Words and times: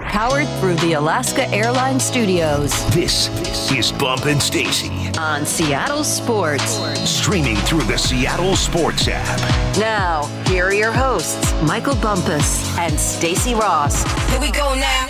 Powered 0.00 0.48
through 0.58 0.76
the 0.76 0.94
Alaska 0.94 1.46
Airlines 1.50 2.02
Studios. 2.02 2.72
This 2.94 3.28
is 3.70 3.92
Bump 3.92 4.24
and 4.24 4.40
Stacy 4.40 4.90
on 5.18 5.44
Seattle 5.44 6.02
Sports. 6.02 6.80
Streaming 7.08 7.56
through 7.56 7.82
the 7.82 7.98
Seattle 7.98 8.56
Sports 8.56 9.08
app. 9.10 9.38
Now, 9.78 10.24
here 10.46 10.64
are 10.66 10.72
your 10.72 10.92
hosts, 10.92 11.52
Michael 11.62 11.96
Bumpus 11.96 12.76
and 12.78 12.98
Stacy 12.98 13.54
Ross. 13.54 14.02
Here 14.30 14.40
we 14.40 14.50
go 14.50 14.74
now. 14.74 15.06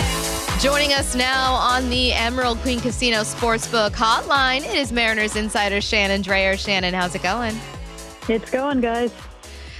Joining 0.58 0.92
us 0.92 1.14
now 1.14 1.52
on 1.52 1.88
the 1.88 2.12
Emerald 2.12 2.58
Queen 2.58 2.80
Casino 2.80 3.18
Sportsbook 3.18 3.90
Hotline, 3.90 4.60
it 4.68 4.74
is 4.74 4.92
Mariners 4.92 5.36
insider 5.36 5.80
Shannon 5.80 6.22
Drayer. 6.22 6.58
Shannon, 6.58 6.92
how's 6.92 7.14
it 7.14 7.22
going? 7.22 7.56
It's 8.28 8.50
going, 8.50 8.80
guys. 8.80 9.12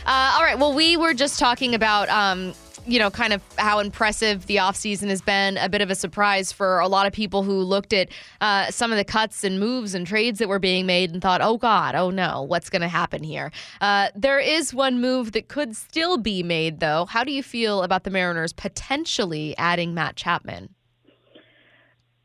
Uh, 0.07 0.35
all 0.37 0.43
right. 0.43 0.59
Well, 0.59 0.75
we 0.75 0.97
were 0.97 1.15
just 1.15 1.39
talking 1.39 1.75
about 1.75 2.09
um, 2.09 2.55
you 2.87 2.99
know, 2.99 3.11
kind 3.11 3.33
of 3.33 3.43
how 3.57 3.79
impressive 3.79 4.47
the 4.47 4.57
offseason 4.57 5.09
has 5.09 5.21
been. 5.21 5.57
A 5.59 5.69
bit 5.69 5.81
of 5.81 5.91
a 5.91 5.95
surprise 5.95 6.53
for 6.53 6.81
a 6.81 6.89
lot 6.89 7.07
of 7.07 7.13
people 7.13 7.43
who 7.43 7.61
looked 7.61 7.93
at 7.93 8.09
uh, 8.41 8.71
some 8.71 8.91
of 8.91 8.99
the 8.99 9.05
cuts 9.05 9.45
and 9.45 9.61
moves 9.61 9.95
and 9.95 10.07
trades 10.07 10.39
that 10.39 10.49
were 10.49 10.59
being 10.59 10.87
made 10.87 11.13
and 11.13 11.23
thought, 11.23 11.41
oh, 11.43 11.57
God, 11.57 11.95
oh, 11.95 12.11
no, 12.11 12.43
what's 12.43 12.71
going 12.71 12.83
to 12.83 12.89
happen 12.89 13.23
here? 13.23 13.53
Uh, 13.81 14.09
there 14.15 14.39
is 14.39 14.75
one 14.75 15.01
move 15.01 15.33
that 15.33 15.49
could 15.49 15.77
still 15.77 16.19
be 16.19 16.43
made, 16.43 16.81
though. 16.81 17.07
How 17.07 17.25
do 17.25 17.33
you 17.33 17.43
feel 17.43 17.83
about 17.83 18.05
the 18.05 18.11
Mariners 18.11 18.53
potentially 18.53 19.57
adding 19.59 19.95
Matt 19.95 20.17
Chapman? 20.17 20.75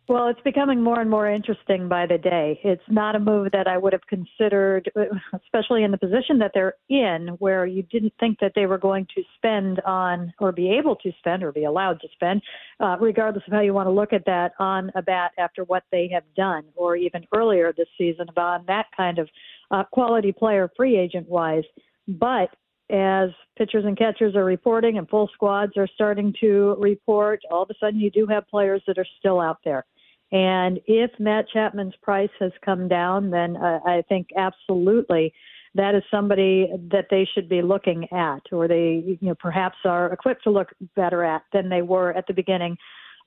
Well, 0.09 0.29
it's 0.29 0.39
becoming 0.39 0.81
more 0.81 1.02
and 1.02 1.09
more 1.09 1.29
interesting 1.29 1.89
by 1.89 2.05
the 2.05 2.17
day. 2.17 2.61
It's 2.63 2.81
not 2.88 3.17
a 3.17 3.20
move 3.20 3.52
that 3.52 3.67
I 3.67 3.77
would 3.77 3.91
have 3.91 4.07
considered, 4.07 4.89
especially 5.34 5.84
in 5.84 5.91
the 5.91 5.98
position 5.98 6.39
that 6.39 6.52
they're 6.53 6.75
in, 6.88 7.35
where 7.39 7.65
you 7.65 7.84
didn't 7.84 8.13
think 8.17 8.39
that 8.39 8.53
they 8.55 8.67
were 8.67 8.77
going 8.77 9.05
to 9.15 9.23
spend 9.35 9.81
on 9.81 10.34
or 10.39 10.53
be 10.53 10.71
able 10.71 10.95
to 10.98 11.12
spend 11.20 11.43
or 11.43 11.51
be 11.51 11.65
allowed 11.65 11.99
to 11.99 12.07
spend, 12.13 12.41
uh, 12.79 12.95
regardless 13.01 13.43
of 13.48 13.51
how 13.51 13.59
you 13.59 13.73
want 13.73 13.88
to 13.88 13.91
look 13.91 14.13
at 14.13 14.23
that, 14.25 14.53
on 14.59 14.89
a 14.95 15.01
bat 15.01 15.31
after 15.38 15.65
what 15.65 15.84
they 15.91 16.09
have 16.13 16.23
done, 16.37 16.63
or 16.76 16.95
even 16.95 17.26
earlier 17.35 17.73
this 17.76 17.89
season 17.98 18.27
on 18.37 18.63
that 18.65 18.85
kind 18.95 19.20
of 19.20 19.27
uh, 19.71 19.84
quality 19.91 20.32
player, 20.32 20.71
free 20.77 20.98
agent 20.98 21.27
wise. 21.27 21.65
But 22.07 22.49
as 22.89 23.32
pitchers 23.57 23.84
and 23.84 23.98
catchers 23.98 24.37
are 24.37 24.45
reporting 24.45 24.98
and 24.98 25.10
full 25.10 25.29
squads 25.34 25.73
are 25.76 25.89
starting 25.93 26.34
to 26.39 26.77
report, 26.79 27.41
all 27.51 27.63
of 27.63 27.70
a 27.70 27.73
sudden 27.77 27.99
you 27.99 28.10
do 28.10 28.26
have 28.27 28.48
players 28.48 28.82
that 28.87 28.98
are 28.98 29.07
still 29.20 29.41
out 29.41 29.57
there. 29.65 29.84
And 30.31 30.79
if 30.85 31.11
Matt 31.20 31.45
Chapman's 31.53 31.95
price 32.01 32.29
has 32.39 32.51
come 32.63 32.87
down, 32.87 33.29
then 33.29 33.55
uh, 33.55 33.79
I 33.85 34.03
think 34.09 34.27
absolutely 34.35 35.33
that 35.75 35.95
is 35.95 36.03
somebody 36.11 36.70
that 36.91 37.05
they 37.09 37.27
should 37.33 37.47
be 37.47 37.61
looking 37.61 38.07
at, 38.11 38.41
or 38.51 38.67
they 38.67 39.03
you 39.05 39.17
know 39.21 39.35
perhaps 39.35 39.77
are 39.85 40.11
equipped 40.11 40.43
to 40.43 40.49
look 40.49 40.70
better 40.95 41.23
at 41.23 41.43
than 41.53 41.70
they 41.70 41.81
were 41.81 42.11
at 42.13 42.27
the 42.27 42.33
beginning 42.33 42.77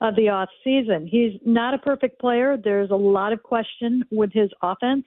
of 0.00 0.16
the 0.16 0.28
off 0.28 0.48
season. 0.64 1.06
He's 1.06 1.32
not 1.44 1.74
a 1.74 1.78
perfect 1.78 2.20
player. 2.20 2.56
There's 2.62 2.90
a 2.90 2.96
lot 2.96 3.32
of 3.32 3.42
question 3.42 4.04
with 4.10 4.32
his 4.32 4.50
offense, 4.62 5.04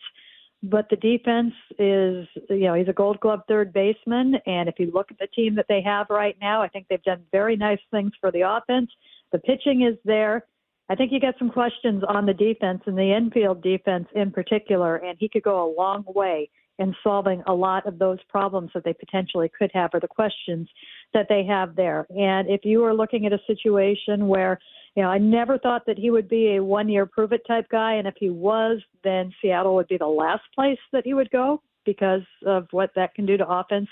but 0.61 0.87
the 0.89 0.95
defense 0.95 1.53
is 1.77 2.27
you 2.49 2.65
know 2.65 2.73
he's 2.73 2.87
a 2.87 2.93
Gold 2.93 3.19
Glove 3.19 3.41
third 3.47 3.71
baseman, 3.71 4.35
and 4.47 4.67
if 4.67 4.75
you 4.79 4.89
look 4.91 5.11
at 5.11 5.19
the 5.19 5.27
team 5.27 5.53
that 5.55 5.65
they 5.69 5.81
have 5.81 6.07
right 6.09 6.37
now, 6.41 6.63
I 6.63 6.69
think 6.69 6.87
they've 6.89 7.03
done 7.03 7.23
very 7.31 7.55
nice 7.55 7.81
things 7.91 8.13
for 8.19 8.31
the 8.31 8.41
offense. 8.41 8.89
The 9.31 9.39
pitching 9.39 9.81
is 9.81 9.97
there. 10.05 10.45
I 10.89 10.95
think 10.95 11.11
you 11.11 11.19
got 11.19 11.35
some 11.39 11.49
questions 11.49 12.03
on 12.07 12.25
the 12.25 12.33
defense 12.33 12.81
and 12.85 12.97
the 12.97 13.15
infield 13.15 13.63
defense 13.63 14.07
in 14.15 14.31
particular, 14.31 14.97
and 14.97 15.17
he 15.19 15.29
could 15.29 15.43
go 15.43 15.63
a 15.63 15.73
long 15.79 16.03
way 16.07 16.49
in 16.79 16.95
solving 17.03 17.43
a 17.47 17.53
lot 17.53 17.85
of 17.87 17.99
those 17.99 18.17
problems 18.29 18.71
that 18.73 18.83
they 18.83 18.93
potentially 18.93 19.49
could 19.57 19.71
have 19.73 19.91
or 19.93 19.99
the 19.99 20.07
questions 20.07 20.67
that 21.13 21.27
they 21.29 21.45
have 21.45 21.75
there. 21.75 22.05
And 22.09 22.49
if 22.49 22.61
you 22.65 22.83
are 22.83 22.93
looking 22.93 23.25
at 23.25 23.33
a 23.33 23.39
situation 23.45 24.27
where, 24.27 24.59
you 24.95 25.03
know, 25.03 25.09
I 25.09 25.19
never 25.19 25.57
thought 25.57 25.85
that 25.85 25.99
he 25.99 26.09
would 26.09 26.27
be 26.27 26.55
a 26.55 26.63
one 26.63 26.89
year 26.89 27.05
prove 27.05 27.31
it 27.31 27.41
type 27.47 27.67
guy, 27.69 27.93
and 27.93 28.07
if 28.07 28.15
he 28.19 28.29
was, 28.29 28.81
then 29.03 29.31
Seattle 29.41 29.75
would 29.75 29.87
be 29.87 29.97
the 29.97 30.07
last 30.07 30.43
place 30.55 30.79
that 30.91 31.05
he 31.05 31.13
would 31.13 31.29
go 31.29 31.61
because 31.85 32.23
of 32.45 32.67
what 32.71 32.91
that 32.95 33.13
can 33.13 33.25
do 33.25 33.37
to 33.37 33.47
offense, 33.47 33.87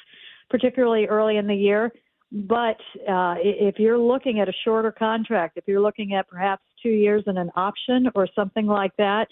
particularly 0.50 1.06
early 1.06 1.38
in 1.38 1.48
the 1.48 1.56
year. 1.56 1.92
But 2.32 2.80
uh, 3.10 3.36
if 3.44 3.78
you're 3.78 3.98
looking 3.98 4.40
at 4.40 4.48
a 4.48 4.54
shorter 4.64 4.92
contract, 4.92 5.58
if 5.58 5.66
you're 5.68 5.82
looking 5.82 6.14
at 6.14 6.30
perhaps 6.30 6.64
two 6.82 6.90
years 6.90 7.24
and 7.28 7.38
an 7.38 7.52
option 7.56 8.08
or 8.16 8.28
something 8.34 8.68
like 8.68 8.96
that, 8.98 9.28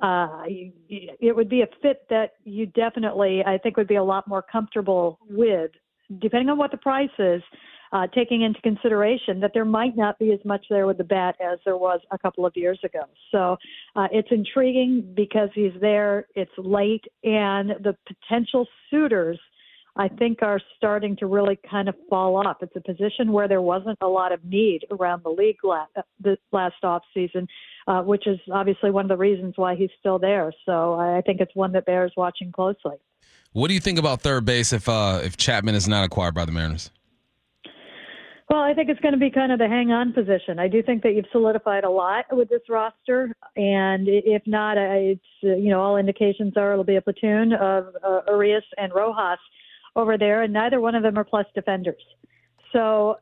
uh, 0.00 0.42
it 0.46 1.34
would 1.34 1.48
be 1.48 1.62
a 1.62 1.66
fit 1.82 2.02
that 2.10 2.34
you 2.44 2.66
definitely, 2.66 3.42
I 3.44 3.58
think, 3.58 3.76
would 3.76 3.88
be 3.88 3.96
a 3.96 4.04
lot 4.04 4.28
more 4.28 4.42
comfortable 4.42 5.18
with, 5.28 5.70
depending 6.20 6.48
on 6.48 6.58
what 6.58 6.70
the 6.70 6.76
price 6.76 7.08
is. 7.18 7.42
Uh, 7.92 8.04
taking 8.08 8.42
into 8.42 8.60
consideration 8.62 9.38
that 9.38 9.52
there 9.54 9.64
might 9.64 9.96
not 9.96 10.18
be 10.18 10.32
as 10.32 10.40
much 10.44 10.66
there 10.68 10.88
with 10.88 10.98
the 10.98 11.04
bat 11.04 11.36
as 11.40 11.60
there 11.64 11.76
was 11.76 12.00
a 12.10 12.18
couple 12.18 12.44
of 12.44 12.52
years 12.56 12.78
ago. 12.84 13.04
So 13.30 13.56
uh, 13.94 14.08
it's 14.10 14.26
intriguing 14.32 15.14
because 15.16 15.50
he's 15.54 15.70
there, 15.80 16.26
it's 16.34 16.50
late, 16.58 17.04
and 17.22 17.70
the 17.84 17.96
potential 18.04 18.66
suitors 18.90 19.38
I 19.96 20.08
think 20.08 20.42
are 20.42 20.60
starting 20.76 21.16
to 21.16 21.26
really 21.26 21.58
kind 21.68 21.88
of 21.88 21.94
fall 22.10 22.36
off. 22.36 22.58
It's 22.60 22.76
a 22.76 22.80
position 22.80 23.32
where 23.32 23.48
there 23.48 23.62
wasn't 23.62 23.98
a 24.00 24.06
lot 24.06 24.32
of 24.32 24.44
need 24.44 24.84
around 24.90 25.24
the 25.24 25.30
league 25.30 25.64
last, 25.64 25.90
the 26.20 26.36
last 26.52 26.76
off 26.82 27.02
season, 27.14 27.48
uh, 27.86 28.02
which 28.02 28.26
is 28.26 28.38
obviously 28.52 28.90
one 28.90 29.06
of 29.06 29.08
the 29.08 29.16
reasons 29.16 29.54
why 29.56 29.74
he's 29.74 29.90
still 29.98 30.18
there. 30.18 30.52
So 30.66 30.94
I 30.94 31.22
think 31.24 31.40
it's 31.40 31.54
one 31.54 31.72
that 31.72 31.86
bears 31.86 32.12
watching 32.16 32.52
closely. 32.52 32.96
What 33.52 33.68
do 33.68 33.74
you 33.74 33.80
think 33.80 33.98
about 33.98 34.20
third 34.20 34.44
base 34.44 34.74
if 34.74 34.86
uh, 34.86 35.20
if 35.24 35.38
Chapman 35.38 35.74
is 35.74 35.88
not 35.88 36.04
acquired 36.04 36.34
by 36.34 36.44
the 36.44 36.52
Mariners? 36.52 36.90
Well, 38.50 38.60
I 38.60 38.74
think 38.74 38.90
it's 38.90 39.00
going 39.00 39.14
to 39.14 39.18
be 39.18 39.30
kind 39.30 39.50
of 39.50 39.58
the 39.58 39.66
hang 39.66 39.90
on 39.90 40.12
position. 40.12 40.60
I 40.60 40.68
do 40.68 40.80
think 40.80 41.02
that 41.02 41.14
you've 41.14 41.26
solidified 41.32 41.82
a 41.82 41.90
lot 41.90 42.26
with 42.30 42.48
this 42.48 42.60
roster, 42.68 43.34
and 43.56 44.06
if 44.06 44.42
not, 44.46 44.76
it's 44.78 45.24
you 45.40 45.70
know 45.70 45.80
all 45.80 45.96
indications 45.96 46.52
are 46.56 46.72
it'll 46.72 46.84
be 46.84 46.96
a 46.96 47.00
platoon 47.00 47.54
of 47.54 47.86
uh, 48.06 48.20
Urias 48.28 48.62
and 48.76 48.92
Rojas 48.94 49.38
over 49.96 50.16
there, 50.16 50.42
and 50.42 50.52
neither 50.52 50.80
one 50.80 50.94
of 50.94 51.02
them 51.02 51.18
are 51.18 51.24
plus 51.24 51.46
defenders. 51.54 52.02
So, 52.72 53.16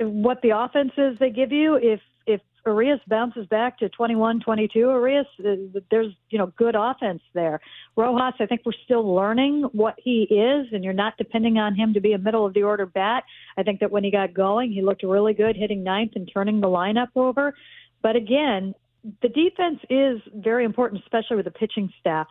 what 0.00 0.40
the 0.42 0.50
offense 0.56 0.92
is 0.96 1.18
they 1.18 1.30
give 1.30 1.52
you, 1.52 1.76
if 1.76 2.00
if 2.26 2.40
Urias 2.64 3.00
bounces 3.08 3.46
back 3.46 3.78
to 3.78 3.88
21, 3.88 4.40
22, 4.40 4.78
Urias, 4.78 5.26
uh, 5.40 5.80
there's 5.90 6.12
you 6.30 6.38
know 6.38 6.52
good 6.56 6.76
offense 6.78 7.22
there. 7.34 7.60
Rojas, 7.96 8.34
I 8.38 8.46
think 8.46 8.62
we're 8.64 8.72
still 8.84 9.14
learning 9.14 9.64
what 9.72 9.96
he 9.98 10.22
is, 10.22 10.66
and 10.72 10.84
you're 10.84 10.92
not 10.92 11.14
depending 11.18 11.58
on 11.58 11.74
him 11.74 11.94
to 11.94 12.00
be 12.00 12.12
a 12.12 12.18
middle 12.18 12.46
of 12.46 12.54
the 12.54 12.62
order 12.62 12.86
bat. 12.86 13.24
I 13.56 13.62
think 13.62 13.80
that 13.80 13.90
when 13.90 14.04
he 14.04 14.10
got 14.10 14.32
going, 14.34 14.72
he 14.72 14.82
looked 14.82 15.02
really 15.02 15.34
good, 15.34 15.56
hitting 15.56 15.82
ninth 15.82 16.12
and 16.14 16.30
turning 16.32 16.60
the 16.60 16.68
lineup 16.68 17.08
over. 17.16 17.54
But 18.02 18.16
again, 18.16 18.74
the 19.22 19.28
defense 19.28 19.80
is 19.88 20.20
very 20.34 20.64
important, 20.64 21.02
especially 21.02 21.36
with 21.36 21.46
the 21.46 21.50
pitching 21.50 21.90
staff 21.98 22.28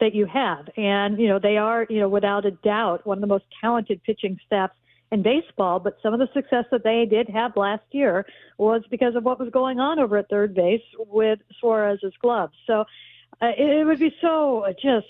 that 0.00 0.14
you 0.14 0.26
have. 0.26 0.68
And, 0.76 1.18
you 1.18 1.28
know, 1.28 1.38
they 1.38 1.56
are, 1.56 1.86
you 1.88 2.00
know, 2.00 2.08
without 2.08 2.44
a 2.44 2.52
doubt, 2.52 3.06
one 3.06 3.18
of 3.18 3.20
the 3.20 3.26
most 3.26 3.44
talented 3.60 4.02
pitching 4.04 4.38
staffs 4.46 4.74
in 5.10 5.22
baseball. 5.22 5.80
But 5.80 5.98
some 6.02 6.12
of 6.14 6.20
the 6.20 6.28
success 6.32 6.64
that 6.70 6.84
they 6.84 7.06
did 7.08 7.28
have 7.28 7.56
last 7.56 7.84
year 7.90 8.26
was 8.58 8.82
because 8.90 9.14
of 9.16 9.24
what 9.24 9.40
was 9.40 9.50
going 9.50 9.80
on 9.80 9.98
over 9.98 10.16
at 10.18 10.28
third 10.28 10.54
base 10.54 10.82
with 10.98 11.40
Suarez's 11.60 12.14
gloves. 12.20 12.54
So 12.66 12.84
uh, 13.40 13.52
it, 13.56 13.80
it 13.80 13.84
would 13.84 13.98
be 13.98 14.14
so 14.20 14.66
just 14.80 15.06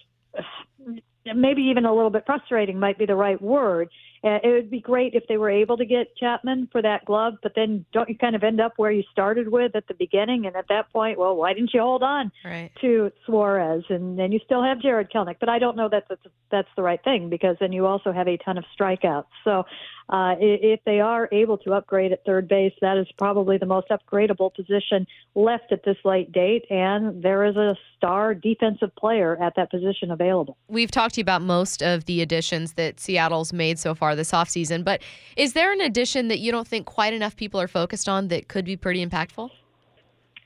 maybe 1.35 1.63
even 1.63 1.85
a 1.85 1.95
little 1.95 2.11
bit 2.11 2.25
frustrating 2.27 2.79
might 2.79 2.99
be 2.99 3.07
the 3.07 3.17
right 3.17 3.41
word. 3.41 3.89
Uh, 4.29 4.39
it 4.43 4.53
would 4.53 4.71
be 4.71 4.81
great 4.81 5.15
if 5.15 5.27
they 5.29 5.39
were 5.39 5.49
able 5.51 5.77
to 5.77 5.87
get 5.87 6.15
Chapman 6.17 6.69
for 6.71 6.83
that 6.83 7.05
glove, 7.07 7.35
but 7.43 7.53
then 7.57 7.85
don't 7.93 8.09
you 8.09 8.17
kind 8.17 8.37
of 8.37 8.45
end 8.45 8.61
up 8.61 8.75
where 8.77 8.91
you 8.91 9.03
started 9.11 9.49
with 9.49 9.75
at 9.75 9.87
the 9.89 9.95
beginning? 9.95 10.45
And 10.47 10.55
at 10.55 10.67
that 10.69 10.93
point, 10.93 11.19
well, 11.19 11.35
why 11.35 11.55
didn't 11.55 11.73
you 11.73 11.81
hold 11.81 12.03
on 12.03 12.31
right. 12.45 12.71
to 12.83 13.11
Suarez? 13.25 13.85
And 13.89 14.19
then 14.19 14.33
you 14.33 14.41
still 14.45 14.63
have 14.63 14.81
Jarred 14.81 15.11
Kelenic, 15.11 15.37
but 15.41 15.49
I 15.49 15.59
don't 15.59 15.77
know 15.77 15.89
that 15.89 16.05
that's, 16.09 16.21
that's 16.51 16.69
the 16.77 16.83
right 16.83 17.03
thing 17.03 17.31
because 17.31 17.57
then 17.61 17.73
you 17.73 17.87
also 17.87 18.13
have 18.13 18.29
a 18.29 18.37
ton 18.37 18.59
of 18.59 18.65
strikeouts. 18.79 19.25
So 19.45 19.65
uh, 20.11 20.37
if 20.41 20.81
they 20.85 21.01
are 21.01 21.29
able 21.33 21.59
to 21.59 21.75
upgrade 21.75 22.13
at 22.13 22.25
third 22.25 22.49
base, 22.49 22.73
that 22.81 22.97
is 22.97 23.07
probably 23.19 23.59
the 23.59 23.67
most 23.67 23.89
upgradable 23.91 24.55
position 24.55 25.07
left 25.35 25.71
at 25.71 25.85
this 25.85 25.99
late 26.05 26.33
date, 26.33 26.65
and 26.71 27.23
there 27.23 27.45
is 27.45 27.57
a 27.57 27.77
star 27.97 28.35
defensive 28.35 28.95
player 28.97 29.37
at 29.43 29.55
that 29.57 29.71
position 29.71 30.11
available. 30.11 30.57
We've 30.69 30.91
talked 30.91 31.15
to 31.15 31.21
you 31.21 31.23
about 31.23 31.43
most 31.43 31.83
of 31.83 32.07
the 32.07 32.23
additions 32.23 32.73
that 32.75 33.01
Seattle's 33.01 33.53
made 33.53 33.79
so 33.79 33.95
far 33.95 34.17
this 34.19 34.33
offseason, 34.33 34.85
but 34.85 35.01
is 35.37 35.55
there 35.55 35.73
an 35.73 35.81
addition 35.81 36.29
that 36.29 36.41
you 36.41 36.53
don't 36.53 36.69
think 36.69 36.85
quite 36.85 37.15
enough 37.15 37.35
people 37.37 37.59
are 37.61 37.69
focused 37.69 38.09
on 38.09 38.29
that 38.29 38.49
could 38.49 38.67
be 38.67 38.77
pretty 38.77 39.05
impactful? 39.05 39.51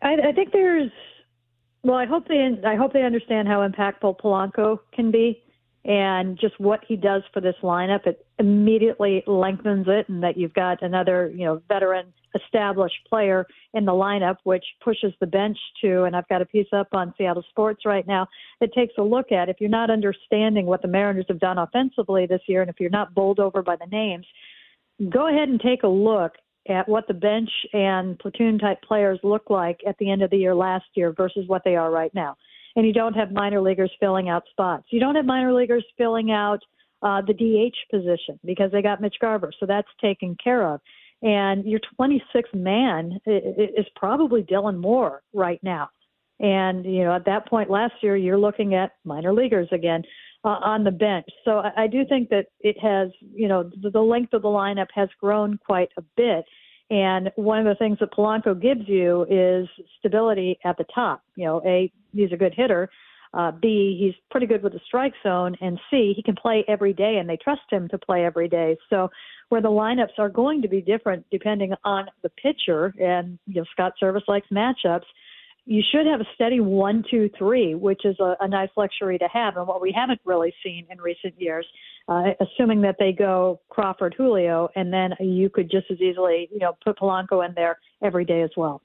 I, 0.02 0.14
I 0.28 0.32
think 0.32 0.52
there's. 0.52 0.90
Well, 1.82 1.96
I 1.96 2.06
hope 2.06 2.28
they. 2.28 2.60
I 2.64 2.76
hope 2.76 2.92
they 2.92 3.02
understand 3.02 3.48
how 3.48 3.66
impactful 3.66 4.20
Polanco 4.20 4.78
can 4.92 5.10
be 5.10 5.42
and 5.84 6.38
just 6.38 6.58
what 6.60 6.80
he 6.86 6.96
does 6.96 7.22
for 7.32 7.40
this 7.40 7.56
lineup, 7.62 8.06
it 8.06 8.24
immediately 8.38 9.24
lengthens 9.26 9.86
it, 9.88 10.08
and 10.08 10.22
that 10.22 10.36
you've 10.36 10.54
got 10.54 10.80
another, 10.82 11.32
you 11.34 11.44
know, 11.44 11.60
veteran, 11.68 12.12
established 12.36 12.94
player 13.08 13.46
in 13.74 13.84
the 13.84 13.92
lineup, 13.92 14.36
which 14.44 14.64
pushes 14.82 15.12
the 15.20 15.26
bench 15.26 15.58
to. 15.82 16.04
And 16.04 16.14
I've 16.14 16.28
got 16.28 16.40
a 16.40 16.46
piece 16.46 16.68
up 16.72 16.88
on 16.92 17.12
Seattle 17.18 17.44
Sports 17.50 17.84
right 17.84 18.06
now 18.06 18.28
that 18.60 18.72
takes 18.72 18.94
a 18.96 19.02
look 19.02 19.32
at 19.32 19.48
if 19.48 19.56
you're 19.58 19.68
not 19.68 19.90
understanding 19.90 20.66
what 20.66 20.82
the 20.82 20.88
Mariners 20.88 21.26
have 21.28 21.40
done 21.40 21.58
offensively 21.58 22.26
this 22.26 22.42
year, 22.46 22.60
and 22.60 22.70
if 22.70 22.78
you're 22.78 22.88
not 22.88 23.12
bowled 23.12 23.40
over 23.40 23.60
by 23.60 23.74
the 23.74 23.86
names, 23.86 24.26
go 25.10 25.28
ahead 25.28 25.48
and 25.48 25.60
take 25.60 25.82
a 25.82 25.88
look 25.88 26.32
at 26.68 26.88
what 26.88 27.08
the 27.08 27.14
bench 27.14 27.50
and 27.72 28.16
platoon 28.20 28.56
type 28.56 28.80
players 28.82 29.18
look 29.24 29.50
like 29.50 29.80
at 29.84 29.98
the 29.98 30.08
end 30.08 30.22
of 30.22 30.30
the 30.30 30.36
year 30.36 30.54
last 30.54 30.84
year 30.94 31.12
versus 31.12 31.44
what 31.48 31.62
they 31.64 31.74
are 31.74 31.90
right 31.90 32.14
now. 32.14 32.36
And 32.76 32.86
you 32.86 32.92
don't 32.92 33.14
have 33.14 33.32
minor 33.32 33.60
leaguers 33.60 33.92
filling 34.00 34.28
out 34.28 34.44
spots. 34.50 34.84
You 34.90 35.00
don't 35.00 35.14
have 35.14 35.26
minor 35.26 35.52
leaguers 35.52 35.84
filling 35.98 36.30
out 36.30 36.60
uh, 37.02 37.20
the 37.20 37.34
DH 37.34 37.76
position 37.90 38.38
because 38.44 38.70
they 38.72 38.80
got 38.80 39.00
Mitch 39.00 39.16
Garver, 39.20 39.52
so 39.58 39.66
that's 39.66 39.88
taken 40.00 40.36
care 40.42 40.66
of. 40.66 40.80
And 41.22 41.64
your 41.64 41.80
26th 42.00 42.54
man 42.54 43.18
is 43.26 43.86
probably 43.94 44.42
Dylan 44.42 44.78
Moore 44.78 45.22
right 45.32 45.60
now. 45.62 45.88
And, 46.40 46.84
you 46.84 47.04
know, 47.04 47.14
at 47.14 47.24
that 47.26 47.46
point 47.48 47.70
last 47.70 47.94
year, 48.02 48.16
you're 48.16 48.38
looking 48.38 48.74
at 48.74 48.92
minor 49.04 49.32
leaguers 49.32 49.68
again 49.70 50.02
uh, 50.44 50.58
on 50.62 50.82
the 50.82 50.90
bench. 50.90 51.26
So 51.44 51.58
I, 51.58 51.84
I 51.84 51.86
do 51.86 52.04
think 52.08 52.28
that 52.30 52.46
it 52.60 52.76
has, 52.80 53.10
you 53.32 53.46
know, 53.46 53.70
the, 53.80 53.90
the 53.90 54.00
length 54.00 54.32
of 54.32 54.42
the 54.42 54.48
lineup 54.48 54.88
has 54.94 55.08
grown 55.20 55.58
quite 55.64 55.90
a 55.96 56.02
bit. 56.16 56.44
And 56.92 57.30
one 57.36 57.58
of 57.58 57.64
the 57.64 57.74
things 57.76 57.96
that 58.00 58.12
Polanco 58.12 58.60
gives 58.60 58.86
you 58.86 59.24
is 59.30 59.66
stability 59.98 60.58
at 60.62 60.76
the 60.76 60.84
top. 60.94 61.22
You 61.36 61.46
know, 61.46 61.62
A, 61.64 61.90
he's 62.12 62.32
a 62.32 62.36
good 62.36 62.52
hitter. 62.54 62.90
Uh, 63.32 63.50
B, 63.50 63.96
he's 63.98 64.12
pretty 64.30 64.46
good 64.46 64.62
with 64.62 64.74
the 64.74 64.80
strike 64.86 65.14
zone. 65.22 65.56
And 65.62 65.80
C, 65.90 66.12
he 66.14 66.22
can 66.22 66.36
play 66.36 66.66
every 66.68 66.92
day 66.92 67.16
and 67.16 67.26
they 67.26 67.38
trust 67.38 67.62
him 67.70 67.88
to 67.88 67.98
play 67.98 68.26
every 68.26 68.46
day. 68.46 68.76
So 68.90 69.08
where 69.48 69.62
the 69.62 69.70
lineups 69.70 70.18
are 70.18 70.28
going 70.28 70.60
to 70.60 70.68
be 70.68 70.82
different 70.82 71.24
depending 71.30 71.72
on 71.82 72.08
the 72.22 72.28
pitcher 72.28 72.92
and, 73.00 73.38
you 73.46 73.62
know, 73.62 73.64
Scott 73.72 73.94
Servais 74.00 74.28
likes 74.28 74.48
matchups 74.52 75.06
you 75.64 75.82
should 75.92 76.06
have 76.06 76.20
a 76.20 76.26
steady 76.34 76.60
one, 76.60 77.04
two, 77.10 77.30
three, 77.38 77.74
which 77.74 78.04
is 78.04 78.16
a, 78.20 78.36
a 78.40 78.48
nice 78.48 78.70
luxury 78.76 79.18
to 79.18 79.28
have, 79.32 79.56
and 79.56 79.66
what 79.66 79.80
we 79.80 79.92
haven't 79.92 80.20
really 80.24 80.52
seen 80.62 80.86
in 80.90 81.00
recent 81.00 81.34
years. 81.40 81.66
Uh, 82.08 82.30
assuming 82.40 82.80
that 82.80 82.96
they 82.98 83.12
go 83.12 83.60
Crawford, 83.68 84.12
Julio, 84.18 84.68
and 84.74 84.92
then 84.92 85.14
you 85.20 85.48
could 85.48 85.70
just 85.70 85.88
as 85.88 86.00
easily, 86.00 86.48
you 86.50 86.58
know, 86.58 86.72
put 86.84 86.98
Polanco 86.98 87.46
in 87.46 87.54
there 87.54 87.78
every 88.02 88.24
day 88.24 88.42
as 88.42 88.50
well. 88.56 88.82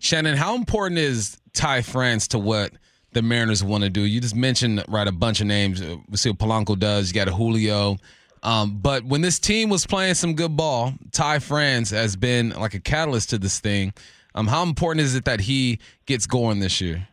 Shannon, 0.00 0.36
how 0.36 0.56
important 0.56 0.98
is 0.98 1.38
Ty 1.52 1.82
France 1.82 2.26
to 2.28 2.38
what 2.38 2.72
the 3.12 3.22
Mariners 3.22 3.62
want 3.62 3.84
to 3.84 3.90
do? 3.90 4.00
You 4.00 4.20
just 4.20 4.34
mentioned 4.34 4.84
right 4.88 5.06
a 5.06 5.12
bunch 5.12 5.40
of 5.40 5.46
names. 5.46 5.80
We 6.08 6.16
see 6.16 6.30
what 6.30 6.38
Polanco 6.38 6.76
does. 6.76 7.08
You 7.08 7.14
got 7.14 7.28
a 7.28 7.32
Julio. 7.32 7.96
Um, 8.42 8.78
but 8.78 9.04
when 9.04 9.20
this 9.20 9.38
team 9.38 9.68
was 9.68 9.86
playing 9.86 10.14
some 10.14 10.34
good 10.34 10.56
ball, 10.56 10.94
Ty 11.12 11.38
France 11.38 11.90
has 11.90 12.16
been 12.16 12.50
like 12.50 12.74
a 12.74 12.80
catalyst 12.80 13.30
to 13.30 13.38
this 13.38 13.60
thing. 13.60 13.92
Um, 14.34 14.46
how 14.46 14.62
important 14.62 15.04
is 15.04 15.14
it 15.14 15.24
that 15.24 15.40
he 15.40 15.78
gets 16.06 16.26
going 16.26 16.60
this 16.60 16.80
year? 16.80 17.08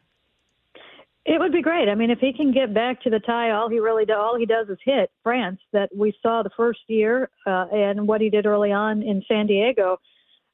It 1.25 1.39
would 1.39 1.51
be 1.51 1.63
great. 1.63 1.89
I 1.89 1.95
mean, 1.95 2.11
if 2.11 2.19
he 2.19 2.31
can 2.33 2.51
get 2.51 2.73
back 2.73 3.01
to 3.01 3.09
the 3.09 3.19
tie, 3.19 3.49
all 3.49 3.67
he 3.67 3.79
really 3.79 4.05
do, 4.05 4.13
all 4.13 4.37
he 4.37 4.45
does 4.45 4.69
is 4.69 4.77
hit 4.85 5.09
France 5.23 5.59
that 5.73 5.89
we 5.95 6.13
saw 6.21 6.43
the 6.43 6.51
first 6.55 6.81
year 6.87 7.29
uh, 7.47 7.65
and 7.71 8.07
what 8.07 8.21
he 8.21 8.29
did 8.29 8.45
early 8.45 8.71
on 8.71 9.01
in 9.01 9.23
San 9.27 9.47
Diego. 9.47 9.97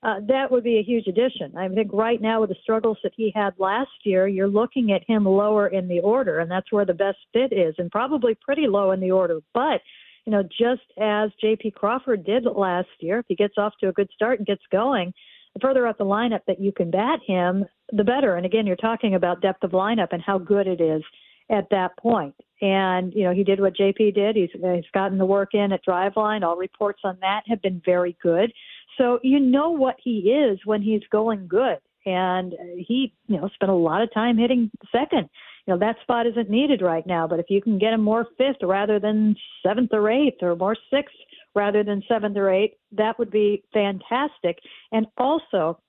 Uh, 0.03 0.21
that 0.27 0.49
would 0.49 0.63
be 0.63 0.79
a 0.79 0.83
huge 0.83 1.07
addition. 1.07 1.55
I 1.57 1.67
think 1.67 1.91
right 1.93 2.19
now 2.19 2.41
with 2.41 2.49
the 2.49 2.55
struggles 2.63 2.97
that 3.03 3.11
he 3.15 3.31
had 3.35 3.53
last 3.59 3.91
year, 4.03 4.27
you're 4.27 4.47
looking 4.47 4.93
at 4.93 5.07
him 5.07 5.25
lower 5.25 5.67
in 5.67 5.87
the 5.87 5.99
order, 5.99 6.39
and 6.39 6.49
that's 6.49 6.71
where 6.71 6.85
the 6.85 6.93
best 6.93 7.19
fit 7.33 7.51
is, 7.51 7.75
and 7.77 7.91
probably 7.91 8.33
pretty 8.33 8.67
low 8.67 8.91
in 8.91 8.99
the 8.99 9.11
order. 9.11 9.41
But 9.53 9.81
you 10.25 10.31
know, 10.31 10.43
just 10.43 10.83
as 10.99 11.31
J.P. 11.39 11.71
Crawford 11.71 12.23
did 12.25 12.45
last 12.45 12.89
year, 12.99 13.19
if 13.19 13.25
he 13.27 13.35
gets 13.35 13.55
off 13.57 13.73
to 13.81 13.89
a 13.89 13.93
good 13.93 14.09
start 14.13 14.39
and 14.39 14.47
gets 14.47 14.61
going, 14.71 15.13
the 15.53 15.59
further 15.59 15.87
up 15.87 15.97
the 15.97 16.05
lineup 16.05 16.41
that 16.47 16.59
you 16.59 16.71
can 16.71 16.91
bat 16.91 17.19
him, 17.25 17.65
the 17.91 18.03
better. 18.03 18.35
And 18.35 18.45
again, 18.45 18.65
you're 18.65 18.75
talking 18.75 19.15
about 19.15 19.41
depth 19.41 19.63
of 19.63 19.71
lineup 19.71 20.09
and 20.11 20.21
how 20.21 20.37
good 20.37 20.67
it 20.67 20.81
is 20.81 21.03
at 21.49 21.67
that 21.71 21.97
point. 21.97 22.35
And 22.61 23.13
you 23.13 23.23
know, 23.23 23.33
he 23.33 23.43
did 23.43 23.59
what 23.59 23.75
JP 23.75 24.15
did. 24.15 24.35
He's 24.35 24.49
he's 24.53 24.91
gotten 24.93 25.17
the 25.17 25.25
work 25.25 25.53
in 25.53 25.71
at 25.71 25.85
Driveline. 25.85 26.43
All 26.43 26.55
reports 26.55 27.01
on 27.03 27.17
that 27.21 27.41
have 27.47 27.61
been 27.61 27.81
very 27.85 28.17
good. 28.21 28.53
So 28.97 29.19
you 29.23 29.39
know 29.39 29.71
what 29.71 29.95
he 30.01 30.31
is 30.31 30.59
when 30.65 30.81
he's 30.81 31.01
going 31.11 31.47
good. 31.47 31.77
And 32.05 32.53
he, 32.77 33.13
you 33.27 33.37
know, 33.37 33.49
spent 33.53 33.71
a 33.71 33.75
lot 33.75 34.01
of 34.01 34.13
time 34.13 34.37
hitting 34.37 34.71
second. 34.91 35.29
You 35.67 35.73
know, 35.73 35.79
that 35.79 35.97
spot 36.01 36.25
isn't 36.25 36.49
needed 36.49 36.81
right 36.81 37.05
now. 37.05 37.27
But 37.27 37.39
if 37.39 37.45
you 37.49 37.61
can 37.61 37.77
get 37.77 37.93
him 37.93 38.01
more 38.01 38.25
fifth 38.37 38.57
rather 38.63 38.99
than 38.99 39.35
seventh 39.65 39.91
or 39.93 40.09
eighth 40.09 40.41
or 40.41 40.55
more 40.55 40.75
sixth, 40.91 41.15
rather 41.55 41.83
than 41.83 42.03
seventh 42.07 42.37
or 42.37 42.49
eighth, 42.49 42.75
that 42.93 43.17
would 43.19 43.31
be 43.31 43.63
fantastic. 43.73 44.59
And 44.91 45.07
also, 45.17 45.79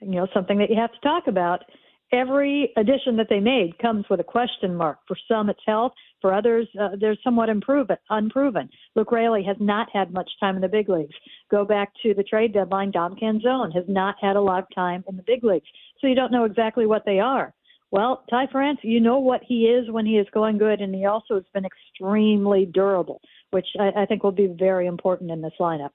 you 0.00 0.12
know, 0.12 0.26
something 0.34 0.58
that 0.58 0.70
you 0.70 0.76
have 0.76 0.92
to 0.92 1.00
talk 1.00 1.26
about. 1.26 1.64
Every 2.12 2.72
addition 2.76 3.16
that 3.16 3.26
they 3.28 3.40
made 3.40 3.76
comes 3.78 4.04
with 4.08 4.20
a 4.20 4.24
question 4.24 4.76
mark. 4.76 4.98
For 5.08 5.16
some, 5.26 5.50
it's 5.50 5.60
health. 5.66 5.92
For 6.20 6.32
others, 6.32 6.68
uh, 6.80 6.90
they're 7.00 7.16
somewhat 7.24 7.50
unproven. 7.50 7.96
unproven. 8.10 8.68
Luke 8.94 9.10
Raley 9.10 9.42
has 9.42 9.56
not 9.58 9.88
had 9.92 10.12
much 10.12 10.30
time 10.38 10.54
in 10.54 10.62
the 10.62 10.68
big 10.68 10.88
leagues. 10.88 11.14
Go 11.50 11.64
back 11.64 11.90
to 12.02 12.14
the 12.14 12.22
trade 12.22 12.54
deadline. 12.54 12.92
Dom 12.92 13.16
Canzone 13.16 13.74
has 13.74 13.84
not 13.88 14.14
had 14.20 14.36
a 14.36 14.40
lot 14.40 14.60
of 14.60 14.68
time 14.72 15.02
in 15.08 15.16
the 15.16 15.24
big 15.26 15.42
leagues. 15.42 15.66
So 16.00 16.06
you 16.06 16.14
don't 16.14 16.32
know 16.32 16.44
exactly 16.44 16.86
what 16.86 17.04
they 17.04 17.18
are. 17.18 17.52
Well, 17.90 18.24
Ty 18.30 18.48
France, 18.50 18.78
you 18.82 19.00
know 19.00 19.18
what 19.18 19.42
he 19.46 19.66
is 19.66 19.90
when 19.90 20.06
he 20.06 20.18
is 20.18 20.26
going 20.32 20.58
good, 20.58 20.80
and 20.80 20.94
he 20.94 21.06
also 21.06 21.34
has 21.34 21.44
been 21.54 21.64
extremely 21.64 22.66
durable 22.66 23.20
which 23.56 23.68
I, 23.80 24.02
I 24.02 24.04
think 24.04 24.22
will 24.22 24.32
be 24.32 24.48
very 24.48 24.86
important 24.86 25.30
in 25.30 25.40
this 25.40 25.54
lineup. 25.58 25.88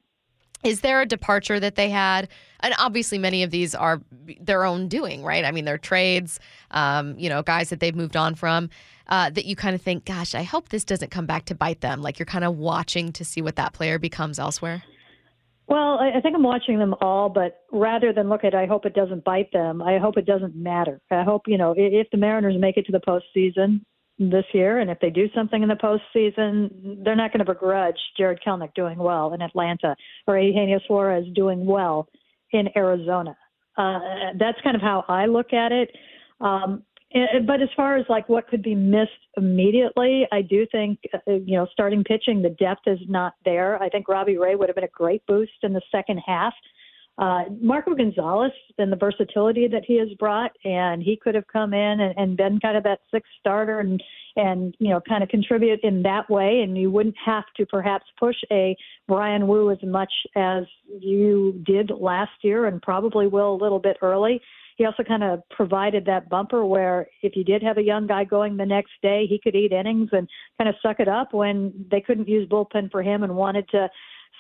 Is 0.64 0.82
there 0.82 1.00
a 1.00 1.06
departure 1.06 1.60
that 1.60 1.76
they 1.76 1.92
had? 1.92 2.28
And 2.62 2.74
obviously, 2.80 3.20
many 3.20 3.44
of 3.44 3.52
these 3.52 3.76
are 3.76 4.02
their 4.40 4.66
own 4.66 4.88
doing, 4.88 5.22
right? 5.24 5.46
I 5.46 5.52
mean, 5.52 5.64
they're 5.64 5.78
trades, 5.78 6.40
um, 6.72 7.18
you 7.20 7.30
know, 7.30 7.44
guys 7.44 7.70
that 7.70 7.80
they've 7.80 7.96
moved 7.96 8.18
on 8.18 8.34
from. 8.34 8.72
Uh, 9.08 9.30
that 9.30 9.46
you 9.46 9.56
kind 9.56 9.76
of 9.76 9.82
think, 9.82 10.06
gosh, 10.06 10.34
I 10.34 10.42
hope 10.42 10.70
this 10.70 10.86
doesn't 10.86 11.12
come 11.12 11.28
back 11.28 11.46
to 11.46 11.56
bite 11.56 11.82
them. 11.82 12.02
Like 12.02 12.18
you're 12.18 12.26
kind 12.26 12.46
of 12.46 12.58
watching 12.58 13.12
to 13.14 13.26
see 13.26 13.42
what 13.42 13.58
that 13.58 13.74
player 13.74 14.00
becomes 14.00 14.40
elsewhere. 14.40 14.84
Well, 15.68 16.00
I 16.00 16.20
think 16.22 16.36
I'm 16.36 16.44
watching 16.44 16.80
them 16.80 16.96
all, 17.02 17.30
but 17.30 17.62
rather 17.72 18.14
than 18.14 18.30
look 18.30 18.44
at, 18.44 18.56
I 18.56 18.66
hope 18.66 18.86
it 18.86 18.96
doesn't 18.96 19.24
bite 19.24 19.52
them. 19.52 19.82
I 19.82 20.00
hope 20.00 20.18
it 20.18 20.26
doesn't 20.26 20.56
matter. 20.56 21.02
I 21.12 21.24
hope 21.24 21.44
you 21.46 21.58
know 21.58 21.74
if 21.78 22.10
the 22.10 22.18
Mariners 22.18 22.56
make 22.58 22.78
it 22.78 22.86
to 22.88 22.92
the 22.92 23.00
postseason, 23.00 23.82
this 24.30 24.46
year, 24.54 24.80
and 24.80 24.90
if 24.90 25.00
they 25.00 25.10
do 25.10 25.28
something 25.34 25.64
in 25.64 25.70
the 25.70 25.76
postseason, 25.76 27.04
they're 27.04 27.16
not 27.16 27.32
going 27.32 27.46
to 27.46 27.52
begrudge 27.52 27.98
Jarred 28.18 28.42
Kelenic 28.46 28.74
doing 28.76 28.98
well 28.98 29.34
in 29.34 29.42
Atlanta 29.42 29.96
or 30.28 30.38
Eugenio 30.38 30.80
Suarez 30.88 31.26
doing 31.34 31.66
well 31.66 32.08
in 32.52 32.68
Arizona. 32.76 33.36
Uh, 33.78 34.00
that's 34.38 34.60
kind 34.64 34.76
of 34.76 34.82
how 34.82 35.06
I 35.08 35.26
look 35.26 35.54
at 35.54 35.72
it. 35.72 35.90
Um, 36.40 36.84
but 37.46 37.62
as 37.62 37.70
far 37.76 37.98
as 37.98 38.06
like 38.08 38.30
what 38.30 38.48
could 38.48 38.64
be 38.64 38.76
missed 38.76 39.12
immediately, 39.36 40.26
I 40.32 40.42
do 40.42 40.66
think 40.72 41.00
uh, 41.14 41.34
you 41.34 41.58
know 41.58 41.68
starting 41.72 42.04
pitching, 42.04 42.42
the 42.42 42.50
depth 42.52 42.88
is 42.88 43.00
not 43.08 43.34
there. 43.44 43.82
I 43.82 43.90
think 43.90 44.08
Robbie 44.08 44.38
Ray 44.38 44.56
would 44.56 44.70
have 44.70 44.76
been 44.76 44.86
a 44.86 44.90
great 44.94 45.26
boost 45.26 45.52
in 45.64 45.74
the 45.74 45.82
second 45.92 46.22
half. 46.26 46.54
Uh, 47.18 47.44
Marco 47.62 47.94
Gonzalez 47.94 48.52
and 48.78 48.92
the 48.92 48.96
versatility 48.96 49.68
that 49.68 49.84
he 49.86 49.98
has 50.00 50.08
brought, 50.18 50.52
and 50.64 51.04
he 51.04 51.16
could 51.22 51.36
have 51.36 51.46
come 51.52 51.74
in 51.74 52.00
and, 52.00 52.14
and 52.18 52.38
been 52.38 52.60
kind 52.60 52.78
of 52.78 52.84
that 52.84 53.00
sixth 53.12 53.32
starter 53.40 53.80
and 53.80 54.02
and 54.38 54.74
you 54.80 54.90
know 54.90 55.02
kind 55.02 55.22
of 55.22 55.30
contribute 55.30 55.80
in 55.84 56.02
that 56.04 56.30
way, 56.30 56.62
and 56.64 56.78
you 56.78 56.90
wouldn't 56.90 57.18
have 57.24 57.44
to 57.58 57.66
perhaps 57.66 58.06
push 58.18 58.38
a 58.52 58.76
Bryan 59.08 59.48
Woo 59.48 59.72
as 59.72 59.78
much 59.84 60.12
as 60.36 60.64
you 61.00 61.62
did 61.66 61.92
last 61.92 62.32
year, 62.42 62.66
and 62.66 62.82
probably 62.82 63.28
will 63.28 63.54
a 63.54 63.62
little 63.62 63.80
bit 63.80 63.98
early. 64.02 64.42
He 64.78 64.86
also 64.86 65.04
kind 65.04 65.24
of 65.24 65.48
provided 65.50 66.06
that 66.06 66.30
bumper 66.30 66.66
where 66.66 67.08
if 67.22 67.36
you 67.36 67.44
did 67.44 67.62
have 67.62 67.78
a 67.78 67.84
young 67.84 68.08
guy 68.08 68.24
going 68.24 68.58
the 68.58 68.66
next 68.66 68.94
day, 69.04 69.28
he 69.28 69.38
could 69.38 69.54
eat 69.54 69.74
innings 69.74 70.10
and 70.12 70.28
kind 70.58 70.70
of 70.70 70.76
suck 70.82 71.00
it 71.00 71.08
up 71.08 71.34
when 71.34 71.86
they 71.92 72.02
couldn't 72.02 72.28
use 72.28 72.50
bullpen 72.50 72.90
for 72.90 73.04
him 73.04 73.22
and 73.22 73.36
wanted 73.36 73.70
to 73.70 73.90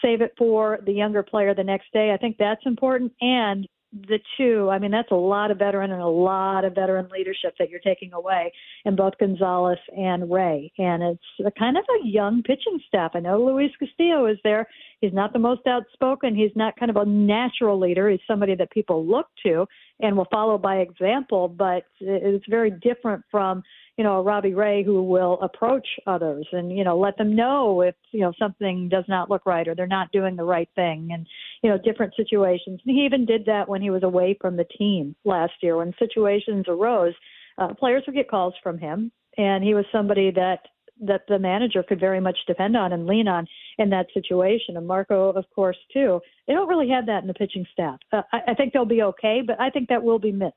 save 0.01 0.21
it 0.21 0.33
for 0.37 0.79
the 0.85 0.93
younger 0.93 1.23
player 1.23 1.53
the 1.53 1.63
next 1.63 1.91
day. 1.93 2.11
I 2.13 2.17
think 2.17 2.37
that's 2.37 2.61
important. 2.65 3.13
And 3.21 3.67
the 4.07 4.19
two, 4.37 4.69
I 4.69 4.79
mean, 4.79 4.91
that's 4.91 5.11
a 5.11 5.15
lot 5.15 5.51
of 5.51 5.57
veteran 5.59 5.91
and 5.91 6.01
a 6.01 6.07
lot 6.07 6.63
of 6.63 6.73
veteran 6.75 7.09
leadership 7.11 7.55
that 7.59 7.69
you're 7.69 7.81
taking 7.81 8.13
away 8.13 8.53
in 8.85 8.95
both 8.95 9.17
Gonzalez 9.19 9.79
and 9.97 10.31
Ray. 10.31 10.71
And 10.77 11.03
it's 11.03 11.55
kind 11.59 11.77
of 11.77 11.83
a 12.01 12.07
young 12.07 12.41
pitching 12.41 12.79
staff. 12.87 13.11
I 13.15 13.19
know 13.19 13.43
Luis 13.43 13.71
Castillo 13.77 14.27
is 14.27 14.37
there. 14.45 14.65
He's 15.01 15.11
not 15.11 15.33
the 15.33 15.39
most 15.39 15.67
outspoken. 15.67 16.35
He's 16.35 16.55
not 16.55 16.77
kind 16.79 16.89
of 16.89 16.95
a 16.95 17.05
natural 17.05 17.77
leader. 17.77 18.09
He's 18.09 18.21
somebody 18.25 18.55
that 18.55 18.71
people 18.71 19.05
look 19.05 19.27
to 19.45 19.65
and 19.99 20.15
will 20.15 20.27
follow 20.31 20.57
by 20.57 20.77
example, 20.77 21.49
but 21.49 21.83
it's 21.99 22.45
very 22.49 22.71
different 22.71 23.23
from 23.29 23.61
you 23.97 24.03
know, 24.03 24.17
a 24.17 24.21
Robbie 24.21 24.53
Ray 24.53 24.83
who 24.83 25.03
will 25.03 25.39
approach 25.41 25.87
others 26.07 26.47
and, 26.51 26.75
you 26.75 26.83
know, 26.83 26.97
let 26.97 27.17
them 27.17 27.35
know 27.35 27.81
if, 27.81 27.95
you 28.11 28.21
know, 28.21 28.33
something 28.39 28.89
does 28.89 29.03
not 29.07 29.29
look 29.29 29.45
right 29.45 29.67
or 29.67 29.75
they're 29.75 29.87
not 29.87 30.11
doing 30.11 30.35
the 30.35 30.43
right 30.43 30.69
thing 30.75 31.09
and, 31.11 31.27
you 31.61 31.69
know, 31.69 31.77
different 31.77 32.13
situations. 32.15 32.79
And 32.85 32.95
he 32.95 33.05
even 33.05 33.25
did 33.25 33.45
that 33.45 33.67
when 33.67 33.81
he 33.81 33.89
was 33.89 34.03
away 34.03 34.37
from 34.39 34.55
the 34.55 34.65
team 34.77 35.15
last 35.25 35.53
year. 35.61 35.77
When 35.77 35.93
situations 35.99 36.65
arose, 36.67 37.13
uh, 37.57 37.73
players 37.73 38.03
would 38.05 38.15
get 38.15 38.29
calls 38.29 38.53
from 38.63 38.77
him. 38.77 39.11
And 39.37 39.63
he 39.63 39.73
was 39.73 39.85
somebody 39.91 40.31
that 40.31 40.59
that 41.03 41.21
the 41.27 41.39
manager 41.39 41.81
could 41.81 41.99
very 41.99 42.19
much 42.19 42.37
depend 42.45 42.77
on 42.77 42.93
and 42.93 43.07
lean 43.07 43.27
on 43.27 43.47
in 43.79 43.89
that 43.89 44.05
situation. 44.13 44.77
And 44.77 44.85
Marco, 44.85 45.29
of 45.29 45.45
course, 45.55 45.77
too. 45.91 46.21
They 46.47 46.53
don't 46.53 46.67
really 46.67 46.89
have 46.89 47.07
that 47.07 47.23
in 47.23 47.27
the 47.27 47.33
pitching 47.33 47.65
staff. 47.73 47.97
Uh, 48.13 48.21
I, 48.31 48.39
I 48.49 48.53
think 48.53 48.71
they'll 48.71 48.85
be 48.85 49.01
okay, 49.01 49.41
but 49.45 49.59
I 49.59 49.71
think 49.71 49.89
that 49.89 50.03
will 50.03 50.19
be 50.19 50.31
missed. 50.31 50.55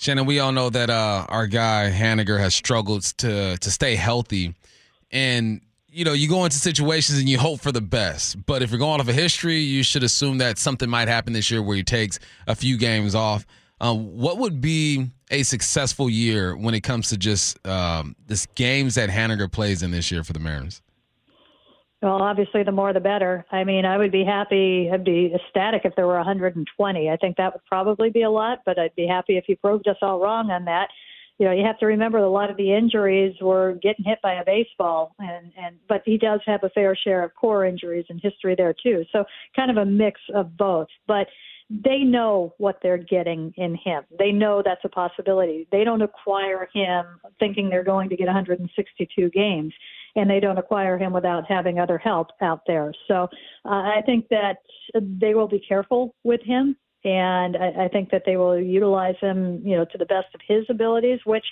Shannon, 0.00 0.24
we 0.24 0.40
all 0.40 0.50
know 0.50 0.70
that 0.70 0.88
uh, 0.88 1.26
our 1.28 1.46
guy 1.46 1.92
Haniger 1.94 2.40
has 2.40 2.54
struggled 2.54 3.02
to 3.18 3.58
to 3.58 3.70
stay 3.70 3.96
healthy, 3.96 4.54
and 5.12 5.60
you 5.90 6.06
know, 6.06 6.14
you 6.14 6.26
go 6.26 6.44
into 6.44 6.56
situations 6.56 7.18
and 7.18 7.28
you 7.28 7.38
hope 7.38 7.60
for 7.60 7.70
the 7.70 7.82
best. 7.82 8.46
But 8.46 8.62
if 8.62 8.70
you're 8.70 8.78
going 8.78 8.98
off 8.98 9.08
of 9.08 9.14
history, 9.14 9.58
you 9.58 9.82
should 9.82 10.02
assume 10.02 10.38
that 10.38 10.56
something 10.56 10.88
might 10.88 11.08
happen 11.08 11.34
this 11.34 11.50
year 11.50 11.62
where 11.62 11.76
he 11.76 11.82
takes 11.82 12.18
a 12.46 12.54
few 12.54 12.78
games 12.78 13.14
off. 13.14 13.44
Um, 13.82 14.16
what 14.16 14.38
would 14.38 14.62
be 14.62 15.10
a 15.30 15.42
successful 15.42 16.08
year 16.08 16.56
when 16.56 16.72
it 16.72 16.80
comes 16.80 17.10
to 17.10 17.18
just 17.18 17.58
um, 17.68 18.16
this 18.26 18.46
games 18.54 18.94
that 18.94 19.10
Haniger 19.10 19.52
plays 19.52 19.82
in 19.82 19.90
this 19.90 20.10
year 20.10 20.24
for 20.24 20.32
the 20.32 20.40
Mariners? 20.40 20.80
Well, 22.02 22.22
obviously, 22.22 22.62
the 22.62 22.72
more 22.72 22.94
the 22.94 23.00
better. 23.00 23.44
I 23.52 23.64
mean, 23.64 23.84
I 23.84 23.98
would 23.98 24.10
be 24.10 24.24
happy, 24.24 24.88
I'd 24.92 25.04
be 25.04 25.34
ecstatic 25.34 25.82
if 25.84 25.94
there 25.96 26.06
were 26.06 26.16
120. 26.16 27.10
I 27.10 27.16
think 27.16 27.36
that 27.36 27.52
would 27.52 27.64
probably 27.66 28.08
be 28.08 28.22
a 28.22 28.30
lot, 28.30 28.60
but 28.64 28.78
I'd 28.78 28.94
be 28.96 29.06
happy 29.06 29.36
if 29.36 29.44
you 29.48 29.56
proved 29.56 29.86
us 29.86 29.98
all 30.00 30.18
wrong 30.18 30.50
on 30.50 30.64
that. 30.64 30.88
You 31.38 31.46
know, 31.46 31.52
you 31.52 31.64
have 31.64 31.78
to 31.78 31.86
remember 31.86 32.18
a 32.18 32.28
lot 32.28 32.50
of 32.50 32.56
the 32.56 32.74
injuries 32.74 33.34
were 33.40 33.78
getting 33.82 34.04
hit 34.04 34.18
by 34.22 34.34
a 34.34 34.44
baseball, 34.44 35.14
and 35.18 35.52
and 35.56 35.76
but 35.88 36.02
he 36.04 36.18
does 36.18 36.40
have 36.44 36.64
a 36.64 36.68
fair 36.70 36.94
share 36.94 37.24
of 37.24 37.34
core 37.34 37.64
injuries 37.64 38.04
and 38.10 38.20
history 38.22 38.54
there 38.54 38.74
too. 38.74 39.04
So 39.10 39.24
kind 39.56 39.70
of 39.70 39.78
a 39.78 39.86
mix 39.86 40.20
of 40.34 40.54
both. 40.58 40.88
But 41.06 41.28
they 41.70 41.98
know 41.98 42.52
what 42.58 42.80
they're 42.82 42.98
getting 42.98 43.54
in 43.56 43.74
him. 43.76 44.02
They 44.18 44.32
know 44.32 44.60
that's 44.62 44.84
a 44.84 44.88
possibility. 44.88 45.68
They 45.70 45.84
don't 45.84 46.02
acquire 46.02 46.68
him 46.74 47.06
thinking 47.38 47.70
they're 47.70 47.84
going 47.84 48.08
to 48.10 48.16
get 48.16 48.26
162 48.26 49.30
games, 49.30 49.72
and 50.16 50.28
they 50.28 50.40
don't 50.40 50.58
acquire 50.58 50.98
him 50.98 51.12
without 51.12 51.44
having 51.48 51.78
other 51.78 51.98
help 51.98 52.28
out 52.40 52.62
there. 52.66 52.92
So 53.08 53.28
uh, 53.64 53.68
I 53.68 54.02
think 54.04 54.28
that 54.28 54.58
they 54.94 55.34
will 55.34 55.48
be 55.48 55.60
careful 55.60 56.14
with 56.24 56.42
him, 56.42 56.76
and 57.04 57.56
I, 57.56 57.84
I 57.84 57.88
think 57.88 58.10
that 58.10 58.22
they 58.26 58.36
will 58.36 58.58
utilize 58.58 59.16
him, 59.20 59.62
you 59.64 59.76
know, 59.76 59.84
to 59.84 59.98
the 59.98 60.06
best 60.06 60.34
of 60.34 60.40
his 60.46 60.64
abilities. 60.68 61.20
Which, 61.24 61.46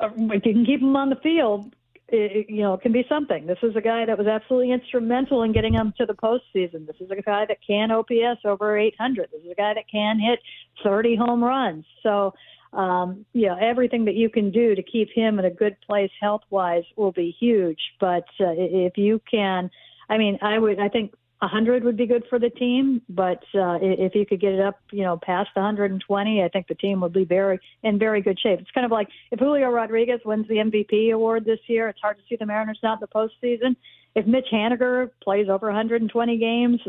uh, 0.00 0.10
if 0.14 0.46
you 0.46 0.52
can 0.52 0.64
keep 0.64 0.80
him 0.80 0.96
on 0.96 1.10
the 1.10 1.16
field, 1.16 1.74
it, 2.08 2.48
you 2.48 2.62
know, 2.62 2.76
can 2.76 2.92
be 2.92 3.04
something. 3.08 3.46
This 3.46 3.58
is 3.62 3.76
a 3.76 3.80
guy 3.80 4.04
that 4.04 4.18
was 4.18 4.26
absolutely 4.26 4.72
instrumental 4.72 5.42
in 5.42 5.52
getting 5.52 5.72
them 5.72 5.92
to 5.98 6.06
the 6.06 6.14
postseason. 6.14 6.86
This 6.86 6.96
is 7.00 7.10
a 7.10 7.20
guy 7.20 7.46
that 7.46 7.58
can 7.66 7.90
OPS 7.90 8.44
over 8.44 8.78
800. 8.78 9.30
This 9.32 9.42
is 9.42 9.50
a 9.50 9.54
guy 9.54 9.74
that 9.74 9.88
can 9.90 10.20
hit 10.20 10.38
30 10.82 11.16
home 11.16 11.42
runs. 11.42 11.84
So, 12.02 12.34
um, 12.74 13.24
you 13.32 13.46
know, 13.46 13.56
everything 13.60 14.04
that 14.06 14.14
you 14.14 14.28
can 14.28 14.50
do 14.50 14.74
to 14.74 14.82
keep 14.82 15.10
him 15.14 15.38
in 15.38 15.44
a 15.44 15.50
good 15.50 15.76
place 15.86 16.10
health 16.20 16.42
wise 16.50 16.84
will 16.96 17.12
be 17.12 17.34
huge. 17.38 17.78
But 18.00 18.24
uh, 18.40 18.54
if 18.56 18.96
you 18.98 19.20
can, 19.30 19.70
I 20.08 20.18
mean, 20.18 20.38
I 20.42 20.58
would, 20.58 20.80
I 20.80 20.88
think 20.88 21.14
100 21.40 21.84
would 21.84 21.96
be 21.96 22.06
good 22.06 22.24
for 22.28 22.38
the 22.38 22.50
team, 22.50 23.02
but 23.08 23.42
uh, 23.54 23.78
if 23.80 24.14
you 24.14 24.24
could 24.24 24.40
get 24.40 24.52
it 24.52 24.60
up, 24.60 24.80
you 24.90 25.02
know, 25.02 25.18
past 25.22 25.50
120, 25.54 26.42
I 26.42 26.48
think 26.48 26.68
the 26.68 26.74
team 26.74 27.00
would 27.00 27.12
be 27.12 27.24
very 27.24 27.60
in 27.82 27.98
very 27.98 28.22
good 28.22 28.38
shape. 28.40 28.60
It's 28.60 28.70
kind 28.70 28.84
of 28.84 28.90
like 28.90 29.08
if 29.30 29.38
Julio 29.38 29.68
Rodriguez 29.70 30.20
wins 30.24 30.48
the 30.48 30.56
MVP 30.56 31.12
award 31.12 31.44
this 31.44 31.60
year, 31.66 31.88
it's 31.88 32.00
hard 32.00 32.16
to 32.16 32.22
see 32.28 32.36
the 32.36 32.46
Mariners 32.46 32.78
not 32.82 33.00
in 33.00 33.06
the 33.08 33.08
postseason. 33.08 33.76
If 34.14 34.26
Mitch 34.26 34.46
Haniger 34.52 35.10
plays 35.22 35.48
over 35.48 35.66
120 35.66 36.38
games, 36.38 36.80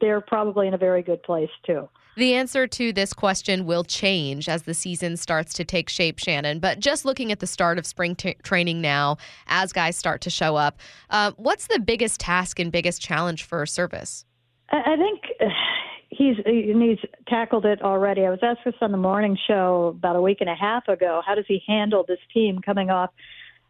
they're 0.00 0.20
probably 0.20 0.68
in 0.68 0.74
a 0.74 0.78
very 0.78 1.02
good 1.02 1.22
place 1.22 1.48
too. 1.66 1.88
The 2.16 2.34
answer 2.34 2.66
to 2.66 2.92
this 2.92 3.12
question 3.12 3.64
will 3.64 3.84
change 3.84 4.48
as 4.48 4.62
the 4.62 4.74
season 4.74 5.16
starts 5.16 5.54
to 5.54 5.64
take 5.64 5.88
shape, 5.88 6.18
Shannon. 6.18 6.58
But 6.58 6.80
just 6.80 7.04
looking 7.04 7.30
at 7.30 7.38
the 7.38 7.46
start 7.46 7.78
of 7.78 7.86
spring 7.86 8.16
t- 8.16 8.36
training 8.42 8.80
now, 8.80 9.18
as 9.46 9.72
guys 9.72 9.96
start 9.96 10.20
to 10.22 10.30
show 10.30 10.56
up, 10.56 10.80
uh, 11.10 11.30
what's 11.36 11.68
the 11.68 11.78
biggest 11.78 12.18
task 12.18 12.58
and 12.58 12.72
biggest 12.72 13.00
challenge 13.00 13.44
for 13.44 13.64
Servais? 13.64 14.24
I 14.70 14.96
think 14.96 15.20
he's 16.08 16.36
he's 16.44 16.98
tackled 17.28 17.64
it 17.64 17.80
already. 17.82 18.26
I 18.26 18.30
was 18.30 18.40
asked 18.42 18.64
this 18.64 18.74
on 18.80 18.90
the 18.90 18.98
morning 18.98 19.38
show 19.46 19.94
about 19.96 20.16
a 20.16 20.20
week 20.20 20.38
and 20.40 20.50
a 20.50 20.56
half 20.56 20.88
ago. 20.88 21.22
How 21.24 21.36
does 21.36 21.46
he 21.46 21.62
handle 21.66 22.04
this 22.06 22.18
team 22.34 22.58
coming 22.58 22.90
off 22.90 23.10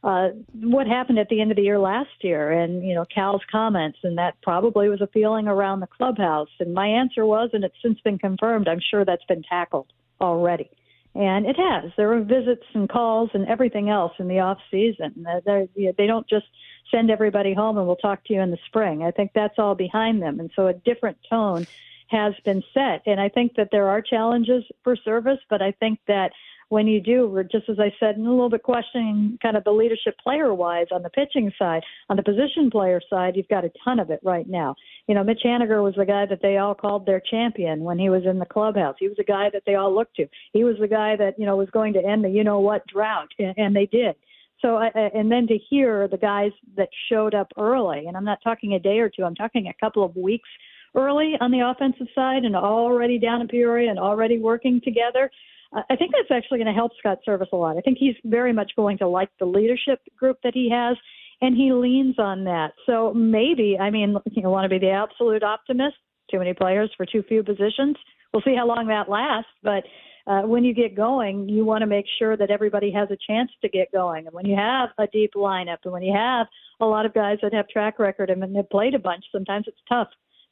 uh, 0.09 0.31
what 0.55 0.87
happened 0.87 1.19
at 1.19 1.29
the 1.29 1.39
end 1.39 1.51
of 1.51 1.57
the 1.59 1.63
year 1.63 1.79
last 1.79 2.09
year 2.23 2.51
and, 2.51 2.83
you 2.83 2.95
know, 2.95 3.05
Cal's 3.15 3.43
comments, 3.53 3.99
and 4.03 4.17
that 4.17 4.41
probably 4.43 4.89
was 4.89 5.03
a 5.03 5.07
feeling 5.09 5.47
around 5.47 5.81
the 5.81 5.87
clubhouse. 5.87 6.49
And 6.61 6.73
my 6.73 6.87
answer 6.87 7.27
was, 7.27 7.51
and 7.53 7.63
it's 7.63 7.77
since 7.83 8.01
been 8.01 8.19
confirmed, 8.19 8.69
I'm 8.69 8.81
sure 8.81 9.05
that's 9.05 9.25
been 9.25 9.43
tackled 9.43 9.93
already. 10.19 10.71
And 11.15 11.45
it 11.45 11.57
has. 11.57 11.93
There 11.99 12.09
were 12.09 12.23
visits 12.23 12.65
and 12.73 12.89
calls 12.89 13.29
and 13.35 13.47
everything 13.49 13.91
else 13.91 14.13
in 14.19 14.29
the 14.29 14.39
off 14.39 14.59
season. 14.71 15.27
They, 15.45 15.69
they 15.99 16.07
don't 16.07 16.27
just 16.27 16.47
send 16.91 17.11
everybody 17.11 17.53
home 17.53 17.77
and 17.77 17.87
we'll 17.87 17.97
talk 17.97 18.25
to 18.25 18.33
you 18.33 18.41
in 18.41 18.51
the 18.51 18.59
spring. 18.65 19.03
I 19.03 19.11
think 19.11 19.33
that's 19.35 19.59
all 19.59 19.75
behind 19.75 20.23
them. 20.23 20.41
And 20.41 20.51
so 20.57 20.69
a 20.69 20.73
different 20.73 21.19
tone 21.29 21.67
has 22.07 22.33
been 22.47 22.63
set. 22.73 23.03
And 23.05 23.21
I 23.21 23.29
think 23.29 23.57
that 23.57 23.69
there 23.71 23.89
are 23.89 24.01
challenges 24.01 24.65
for 24.85 24.97
Servais, 24.97 25.37
but 25.51 25.61
I 25.61 25.73
think 25.73 25.99
that 26.09 26.33
when 26.69 26.87
you 26.87 27.01
do, 27.01 27.29
we're 27.29 27.45
just 27.45 27.69
as 27.69 27.79
I 27.79 27.93
said, 27.99 28.17
and 28.17 28.27
a 28.27 28.31
little 28.31 28.51
bit 28.51 28.63
questioning 28.63 29.39
kind 29.43 29.57
of 29.57 29.65
the 29.65 29.71
leadership 29.71 30.17
player 30.23 30.53
wise 30.53 30.87
on 30.93 31.03
the 31.03 31.11
pitching 31.11 31.51
side. 31.59 31.83
On 32.11 32.17
the 32.17 32.23
position 32.23 32.71
player 32.71 33.01
side, 33.09 33.37
you've 33.37 33.49
got 33.49 33.65
a 33.65 33.71
ton 33.85 33.99
of 33.99 34.11
it 34.11 34.21
right 34.23 34.49
now. 34.49 34.75
You 35.07 35.15
know, 35.15 35.25
Mitch 35.25 35.43
Haniger 35.45 35.83
was 35.83 35.95
the 35.97 36.05
guy 36.05 36.27
that 36.27 36.43
they 36.43 36.59
all 36.59 36.75
called 36.75 37.07
their 37.07 37.23
champion 37.31 37.81
when 37.81 37.99
he 37.99 38.11
was 38.11 38.25
in 38.27 38.39
the 38.39 38.47
clubhouse. 38.47 38.97
He 38.99 39.09
was 39.09 39.17
the 39.17 39.25
guy 39.25 39.49
that 39.53 39.63
they 39.67 39.77
all 39.77 39.95
looked 39.95 40.17
to. 40.17 40.27
He 40.53 40.65
was 40.65 40.77
the 40.79 40.89
guy 40.89 41.17
that, 41.17 41.39
you 41.39 41.47
know, 41.47 41.57
was 41.57 41.71
going 41.71 41.95
to 41.95 42.05
end 42.05 42.25
the 42.25 42.29
you 42.29 42.45
know 42.45 42.61
what 42.61 42.87
drought, 42.87 43.29
and, 43.39 43.55
and 43.57 43.75
they 43.75 43.87
did. 43.87 44.15
So, 44.61 44.79
and 44.79 45.31
then 45.31 45.47
to 45.47 45.57
hear 45.71 46.09
the 46.09 46.17
guys 46.17 46.51
that 46.77 46.89
showed 47.09 47.35
up 47.35 47.53
early, 47.57 48.07
and 48.07 48.17
I'm 48.17 48.25
not 48.25 48.39
talking 48.43 48.75
a 48.75 48.81
day 48.81 48.99
or 48.99 49.09
two, 49.09 49.23
I'm 49.25 49.37
talking 49.37 49.69
a 49.69 49.85
couple 49.85 50.05
of 50.05 50.17
weeks 50.17 50.49
early 50.97 51.35
on 51.41 51.53
the 51.53 51.61
offensive 51.61 52.09
side 52.15 52.45
and 52.45 52.57
already 52.57 53.19
down 53.19 53.41
in 53.41 53.49
Peoria 53.49 53.89
and 53.89 53.99
already 53.99 54.39
working 54.39 54.81
together. 54.83 55.31
I 55.73 55.97
think 55.97 56.13
that's 56.13 56.31
actually 56.31 56.59
going 56.59 56.69
to 56.69 56.73
help 56.73 56.93
Scott 56.99 57.19
Servais 57.27 57.53
a 57.53 57.57
lot. 57.57 57.77
I 57.77 57.81
think 57.81 57.99
he's 57.99 58.15
very 58.25 58.53
much 58.53 58.73
going 58.75 58.99
to 58.99 59.09
like 59.09 59.29
the 59.39 59.45
leadership 59.45 60.01
group 60.17 60.39
that 60.43 60.55
he 60.55 60.71
has, 60.71 60.97
and 61.43 61.55
he 61.55 61.73
leans 61.73 62.19
on 62.19 62.45
that. 62.45 62.73
So 62.87 63.13
maybe, 63.13 63.77
I 63.79 63.91
mean, 63.91 64.17
you 64.31 64.49
want 64.49 64.65
to 64.65 64.69
be 64.69 64.79
the 64.79 64.91
absolute 64.91 65.43
optimist. 65.43 65.97
Too 66.31 66.39
many 66.39 66.55
players 66.55 66.91
for 66.97 67.05
too 67.05 67.23
few 67.29 67.43
positions. 67.43 67.97
We'll 68.33 68.43
see 68.43 68.55
how 68.57 68.67
long 68.67 68.87
that 68.89 69.09
lasts, 69.09 69.51
but 69.63 69.85
uh, 70.27 70.43
when 70.43 70.63
you 70.63 70.75
get 70.75 70.95
going, 70.95 71.49
you 71.49 71.65
want 71.65 71.81
to 71.81 71.87
make 71.87 72.05
sure 72.19 72.37
that 72.37 72.51
everybody 72.51 72.93
has 72.93 73.09
a 73.11 73.17
chance 73.27 73.51
to 73.63 73.69
get 73.69 73.91
going. 73.93 74.27
And 74.27 74.35
when 74.35 74.45
you 74.45 74.55
have 74.57 74.91
a 74.99 75.07
deep 75.07 75.31
lineup, 75.35 75.79
and 75.85 75.93
when 75.93 76.03
you 76.03 76.15
have 76.15 76.47
a 76.81 76.85
lot 76.85 77.07
of 77.07 77.15
guys 77.15 77.39
that 77.43 77.55
have 77.55 77.67
track 77.69 77.99
record 77.99 78.29
and 78.29 78.55
have 78.55 78.69
played 78.69 78.95
a 78.95 78.99
bunch, 78.99 79.25
sometimes 79.33 79.65
it's 79.67 79.81
tough 79.89 80.09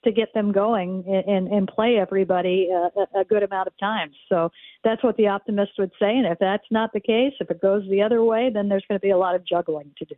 to 0.07 0.13
get 0.13 0.33
them 0.33 0.53
going 0.53 1.05
and, 1.07 1.49
and 1.49 1.69
play 1.69 1.99
everybody 1.99 2.71
a, 2.71 3.21
a 3.21 3.25
good 3.25 3.43
amount 3.43 3.67
of 3.67 3.77
times. 3.79 4.15
So 4.29 4.51
that's 4.85 5.03
what 5.05 5.17
the 5.17 5.27
optimist 5.27 5.73
would 5.79 5.93
say. 5.99 6.17
And 6.17 6.27
if 6.27 6.39
that's 6.39 6.65
not 6.71 6.93
the 6.95 7.01
case, 7.01 7.35
if 7.41 7.51
it 7.51 7.61
goes 7.61 7.83
the 7.91 8.01
other 8.01 8.25
way, 8.25 8.51
then 8.53 8.69
there's 8.69 8.85
going 8.89 8.99
to 8.99 9.05
be 9.05 9.11
a 9.11 9.19
lot 9.19 9.35
of 9.35 9.45
juggling 9.45 9.93
to 9.99 10.05
do. 10.05 10.15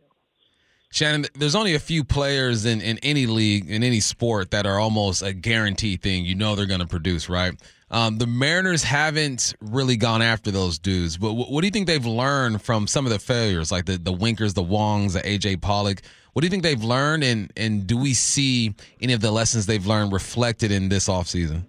Shannon, 0.91 1.25
there's 1.35 1.55
only 1.55 1.75
a 1.75 1.79
few 1.79 2.03
players 2.03 2.65
in, 2.65 2.81
in 2.81 2.97
any 2.99 3.27
league, 3.27 3.69
in 3.69 3.83
any 3.83 3.99
sport, 3.99 4.51
that 4.51 4.65
are 4.65 4.79
almost 4.79 5.21
a 5.21 5.33
guaranteed 5.33 6.01
thing. 6.01 6.25
You 6.25 6.35
know 6.35 6.55
they're 6.55 6.65
going 6.65 6.79
to 6.79 6.87
produce, 6.87 7.29
right? 7.29 7.53
Um, 7.91 8.17
the 8.17 8.27
Mariners 8.27 8.83
haven't 8.83 9.55
really 9.61 9.97
gone 9.97 10.21
after 10.21 10.51
those 10.51 10.77
dudes. 10.77 11.17
But 11.17 11.33
what, 11.33 11.51
what 11.51 11.61
do 11.61 11.67
you 11.67 11.71
think 11.71 11.87
they've 11.87 12.05
learned 12.05 12.61
from 12.61 12.87
some 12.87 13.05
of 13.05 13.11
the 13.11 13.19
failures, 13.19 13.71
like 13.71 13.85
the, 13.85 13.97
the 13.97 14.11
Winkers, 14.11 14.53
the 14.53 14.63
Wongs, 14.63 15.13
the 15.13 15.21
AJ 15.21 15.61
Pollock? 15.61 16.01
What 16.33 16.41
do 16.41 16.45
you 16.45 16.51
think 16.51 16.63
they've 16.63 16.83
learned, 16.83 17.23
and 17.23 17.51
and 17.57 17.87
do 17.87 17.97
we 17.97 18.13
see 18.13 18.75
any 19.01 19.13
of 19.13 19.21
the 19.21 19.31
lessons 19.31 19.65
they've 19.65 19.85
learned 19.85 20.13
reflected 20.13 20.71
in 20.71 20.89
this 20.89 21.07
offseason? 21.07 21.65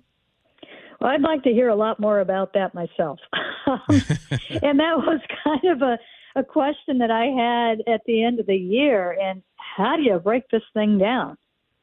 Well, 1.01 1.11
I'd 1.11 1.23
like 1.23 1.43
to 1.45 1.51
hear 1.51 1.69
a 1.69 1.75
lot 1.75 1.99
more 1.99 2.21
about 2.21 2.53
that 2.53 2.75
myself. 2.75 3.19
and 3.67 4.79
that 4.79 4.97
was 4.99 5.21
kind 5.45 5.65
of 5.65 5.83
a, 5.83 5.99
a 6.37 6.45
question 6.45 6.99
that 6.99 7.11
I 7.11 7.27
had 7.27 7.93
at 7.93 8.03
the 8.07 8.23
end 8.23 8.39
of 8.39 8.47
the 8.47 8.57
year. 8.57 9.17
And 9.19 9.43
how 9.57 9.97
do 9.97 10.03
you 10.03 10.19
break 10.19 10.49
this 10.51 10.63
thing 10.75 10.99
down? 10.99 11.39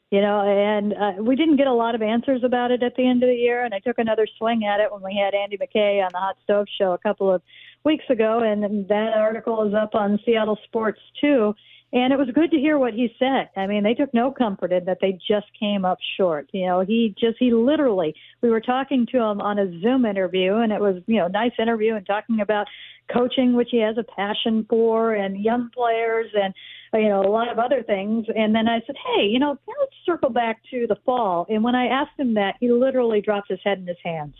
You 0.09 0.21
know, 0.21 0.41
and 0.41 0.93
uh, 0.93 1.21
we 1.21 1.35
didn't 1.35 1.57
get 1.57 1.67
a 1.67 1.73
lot 1.73 1.93
of 1.93 2.01
answers 2.01 2.41
about 2.45 2.71
it 2.71 2.81
at 2.81 2.95
the 2.95 3.05
end 3.05 3.23
of 3.23 3.27
the 3.27 3.35
year. 3.35 3.65
And 3.65 3.73
I 3.73 3.79
took 3.79 3.97
another 3.97 4.25
swing 4.37 4.63
at 4.63 4.79
it 4.79 4.91
when 4.91 5.03
we 5.03 5.19
had 5.21 5.33
Andy 5.33 5.57
McKay 5.57 6.01
on 6.01 6.09
the 6.13 6.19
Hot 6.19 6.37
Stove 6.43 6.67
Show 6.79 6.93
a 6.93 6.97
couple 6.97 7.29
of 7.29 7.41
weeks 7.83 8.05
ago. 8.09 8.39
And 8.39 8.87
that 8.87 9.13
article 9.17 9.67
is 9.67 9.73
up 9.73 9.95
on 9.95 10.17
Seattle 10.25 10.57
Sports, 10.63 11.01
too. 11.19 11.53
And 11.93 12.11
it 12.11 12.17
was 12.17 12.27
good 12.35 12.51
to 12.51 12.57
hear 12.57 12.77
what 12.77 12.93
he 12.93 13.15
said. 13.17 13.49
I 13.55 13.65
mean, 13.65 13.83
they 13.83 13.93
took 13.93 14.13
no 14.13 14.29
comfort 14.29 14.73
in 14.73 14.83
that 14.85 14.97
they 14.99 15.17
just 15.25 15.47
came 15.57 15.85
up 15.85 15.99
short. 16.17 16.49
You 16.51 16.65
know, 16.65 16.81
he 16.81 17.15
just, 17.17 17.37
he 17.39 17.51
literally, 17.53 18.13
we 18.41 18.49
were 18.49 18.59
talking 18.59 19.07
to 19.11 19.17
him 19.17 19.39
on 19.39 19.57
a 19.57 19.79
Zoom 19.79 20.03
interview, 20.03 20.55
and 20.55 20.73
it 20.73 20.81
was, 20.81 21.01
you 21.07 21.15
know, 21.15 21.27
nice 21.27 21.53
interview 21.57 21.95
and 21.95 22.05
talking 22.05 22.41
about 22.41 22.67
coaching, 23.13 23.55
which 23.55 23.69
he 23.71 23.79
has 23.79 23.97
a 23.97 24.03
passion 24.03 24.65
for, 24.69 25.13
and 25.13 25.41
young 25.41 25.69
players, 25.73 26.27
and, 26.33 26.53
uh, 26.93 26.97
you 26.97 27.07
know, 27.07 27.21
a 27.21 27.31
lot 27.31 27.49
of 27.49 27.57
other 27.57 27.81
things. 27.83 28.25
And 28.35 28.53
then 28.53 28.67
I 28.67 28.81
said, 28.85 28.97
hey, 29.15 29.23
you 29.23 29.39
know, 29.39 29.57
let's 29.65 29.93
circle 30.05 30.29
back 30.29 30.59
to 30.71 30.87
the 30.87 30.97
fall. 31.05 31.45
And 31.47 31.63
when 31.63 31.75
I 31.75 31.85
asked 31.85 32.19
him 32.19 32.33
that, 32.33 32.55
he 32.59 32.69
literally 32.69 33.21
dropped 33.21 33.49
his 33.49 33.59
head 33.63 33.77
in 33.77 33.87
his 33.87 33.97
hands. 34.03 34.35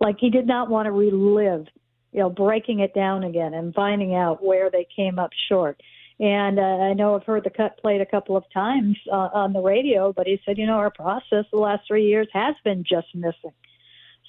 Like 0.00 0.16
he 0.20 0.30
did 0.30 0.46
not 0.46 0.70
want 0.70 0.86
to 0.86 0.92
relive, 0.92 1.66
you 2.12 2.20
know, 2.20 2.30
breaking 2.30 2.80
it 2.80 2.94
down 2.94 3.24
again 3.24 3.52
and 3.52 3.74
finding 3.74 4.14
out 4.14 4.44
where 4.44 4.70
they 4.70 4.86
came 4.94 5.18
up 5.18 5.30
short. 5.48 5.80
And 6.20 6.60
uh, 6.60 6.62
I 6.62 6.92
know 6.94 7.16
I've 7.16 7.24
heard 7.24 7.44
the 7.44 7.50
cut 7.50 7.76
played 7.78 8.00
a 8.00 8.06
couple 8.06 8.36
of 8.36 8.44
times 8.52 8.96
uh, 9.10 9.30
on 9.32 9.52
the 9.52 9.60
radio, 9.60 10.12
but 10.12 10.26
he 10.26 10.40
said, 10.44 10.58
you 10.58 10.66
know, 10.66 10.74
our 10.74 10.90
process 10.90 11.44
the 11.50 11.58
last 11.58 11.82
three 11.88 12.06
years 12.06 12.28
has 12.32 12.54
been 12.64 12.84
just 12.88 13.08
missing. 13.14 13.52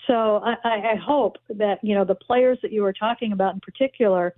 So 0.08 0.42
I, 0.44 0.56
I 0.64 0.96
hope 0.96 1.38
that, 1.50 1.80
you 1.84 1.96
know, 1.96 2.06
the 2.06 2.16
players 2.16 2.58
that 2.62 2.72
you 2.72 2.82
were 2.82 2.94
talking 2.94 3.32
about 3.32 3.54
in 3.54 3.60
particular, 3.60 4.34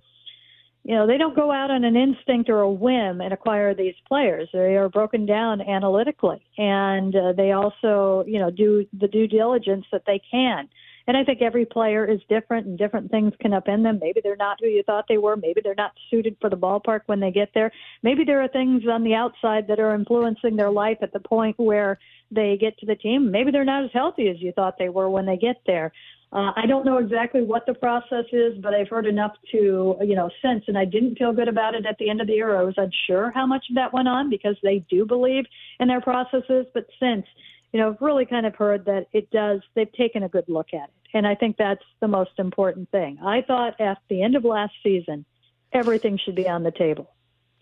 you 0.84 0.94
know, 0.94 1.06
they 1.06 1.18
don't 1.18 1.36
go 1.36 1.50
out 1.50 1.70
on 1.70 1.84
an 1.84 1.96
instinct 1.96 2.48
or 2.48 2.60
a 2.60 2.70
whim 2.70 3.20
and 3.20 3.32
acquire 3.32 3.74
these 3.74 3.94
players. 4.06 4.48
They 4.52 4.76
are 4.76 4.88
broken 4.88 5.26
down 5.26 5.60
analytically, 5.60 6.42
and 6.56 7.14
uh, 7.14 7.32
they 7.32 7.52
also, 7.52 8.24
you 8.26 8.38
know, 8.38 8.50
do 8.50 8.86
the 8.98 9.08
due 9.08 9.26
diligence 9.26 9.84
that 9.92 10.04
they 10.06 10.20
can. 10.30 10.68
And 11.08 11.16
I 11.16 11.24
think 11.24 11.40
every 11.40 11.64
player 11.64 12.04
is 12.04 12.20
different, 12.28 12.66
and 12.66 12.76
different 12.76 13.10
things 13.10 13.32
can 13.40 13.52
upend 13.52 13.82
them. 13.82 13.98
Maybe 13.98 14.20
they're 14.22 14.36
not 14.36 14.58
who 14.60 14.66
you 14.66 14.82
thought 14.82 15.06
they 15.08 15.16
were. 15.16 15.36
Maybe 15.36 15.62
they're 15.64 15.74
not 15.74 15.92
suited 16.10 16.36
for 16.38 16.50
the 16.50 16.56
ballpark 16.56 17.00
when 17.06 17.18
they 17.18 17.30
get 17.30 17.48
there. 17.54 17.72
Maybe 18.02 18.24
there 18.24 18.42
are 18.42 18.48
things 18.48 18.82
on 18.86 19.02
the 19.02 19.14
outside 19.14 19.66
that 19.68 19.80
are 19.80 19.94
influencing 19.94 20.54
their 20.54 20.70
life 20.70 20.98
at 21.00 21.14
the 21.14 21.20
point 21.20 21.58
where 21.58 21.98
they 22.30 22.58
get 22.60 22.78
to 22.80 22.86
the 22.86 22.94
team. 22.94 23.30
Maybe 23.30 23.50
they're 23.50 23.64
not 23.64 23.84
as 23.84 23.90
healthy 23.94 24.28
as 24.28 24.36
you 24.38 24.52
thought 24.52 24.76
they 24.78 24.90
were 24.90 25.08
when 25.08 25.24
they 25.24 25.38
get 25.38 25.56
there. 25.66 25.92
Uh, 26.30 26.52
I 26.54 26.66
don't 26.68 26.84
know 26.84 26.98
exactly 26.98 27.40
what 27.42 27.64
the 27.64 27.72
process 27.72 28.26
is, 28.30 28.58
but 28.62 28.74
I've 28.74 28.90
heard 28.90 29.06
enough 29.06 29.32
to, 29.52 29.96
you 30.02 30.14
know, 30.14 30.28
sense, 30.42 30.62
and 30.68 30.76
I 30.76 30.84
didn't 30.84 31.16
feel 31.16 31.32
good 31.32 31.48
about 31.48 31.74
it 31.74 31.86
at 31.86 31.96
the 31.98 32.10
end 32.10 32.20
of 32.20 32.26
the 32.26 32.34
year. 32.34 32.54
I 32.54 32.64
was 32.64 32.74
unsure 32.76 33.30
how 33.34 33.46
much 33.46 33.64
of 33.70 33.76
that 33.76 33.94
went 33.94 34.08
on 34.08 34.28
because 34.28 34.56
they 34.62 34.84
do 34.90 35.06
believe 35.06 35.46
in 35.80 35.88
their 35.88 36.02
processes, 36.02 36.66
but 36.74 36.86
since, 37.00 37.24
you 37.72 37.80
know, 37.80 37.92
I've 37.92 38.02
really 38.02 38.26
kind 38.26 38.44
of 38.44 38.54
heard 38.54 38.84
that 38.84 39.06
it 39.14 39.30
does, 39.30 39.62
they've 39.74 39.92
taken 39.92 40.24
a 40.24 40.28
good 40.28 40.44
look 40.48 40.74
at 40.74 40.90
it. 40.90 40.97
And 41.14 41.26
I 41.26 41.34
think 41.34 41.56
that's 41.56 41.84
the 42.00 42.08
most 42.08 42.32
important 42.38 42.90
thing. 42.90 43.18
I 43.24 43.42
thought 43.42 43.80
at 43.80 43.98
the 44.08 44.22
end 44.22 44.36
of 44.36 44.44
last 44.44 44.74
season, 44.82 45.24
everything 45.72 46.18
should 46.22 46.34
be 46.34 46.48
on 46.48 46.62
the 46.62 46.70
table. 46.70 47.10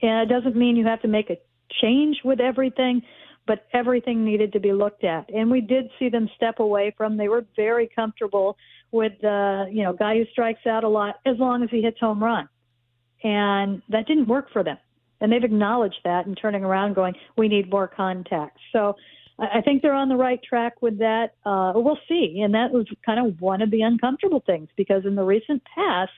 And 0.03 0.31
it 0.31 0.35
doesn't 0.35 0.57
mean 0.57 0.77
you 0.77 0.87
have 0.87 1.03
to 1.03 1.09
make 1.09 1.31
a 1.31 1.39
change 1.81 2.19
with 2.25 2.41
everything, 2.41 3.03
but 3.47 3.67
everything 3.73 4.25
needed 4.25 4.53
to 4.53 4.61
be 4.61 4.73
looked 4.73 5.05
at. 5.05 5.31
And 5.33 5.51
we 5.51 5.61
did 5.61 5.91
see 5.99 6.09
them 6.09 6.29
step 6.37 6.59
away 6.59 6.95
from. 6.97 7.17
They 7.17 7.29
were 7.29 7.45
very 7.55 7.89
comfortable 7.95 8.57
with 8.93 9.13
the 9.21 9.69
you 9.71 9.83
know 9.83 9.93
guy 9.93 10.17
who 10.17 10.25
strikes 10.33 10.67
out 10.67 10.85
a 10.85 10.89
lot 10.89 11.17
as 11.27 11.37
long 11.39 11.63
as 11.63 11.71
he 11.71 11.83
hits 11.83 11.99
home 12.01 12.23
run, 12.23 12.49
and 13.23 13.83
that 13.89 14.07
didn't 14.07 14.29
work 14.29 14.51
for 14.53 14.63
them. 14.63 14.79
And 15.21 15.33
they've 15.33 15.43
acknowledged 15.43 16.01
that 16.05 16.27
and 16.27 16.37
turning 16.41 16.65
around, 16.65 16.95
going, 16.95 17.15
we 17.37 17.49
need 17.49 17.71
more 17.71 17.89
contact. 17.89 18.59
So 18.73 18.97
I 19.39 19.61
think 19.61 19.83
they're 19.83 19.93
on 19.95 20.09
the 20.09 20.17
right 20.17 20.41
track 20.43 20.81
with 20.81 20.99
that. 20.99 21.35
Uh, 21.45 21.73
we'll 21.75 21.99
see. 22.09 22.41
And 22.43 22.55
that 22.55 22.73
was 22.73 22.87
kind 23.05 23.25
of 23.25 23.41
one 23.41 23.61
of 23.61 23.71
the 23.71 23.83
uncomfortable 23.83 24.43
things 24.45 24.69
because 24.77 25.05
in 25.05 25.15
the 25.15 25.25
recent 25.25 25.63
past, 25.75 26.11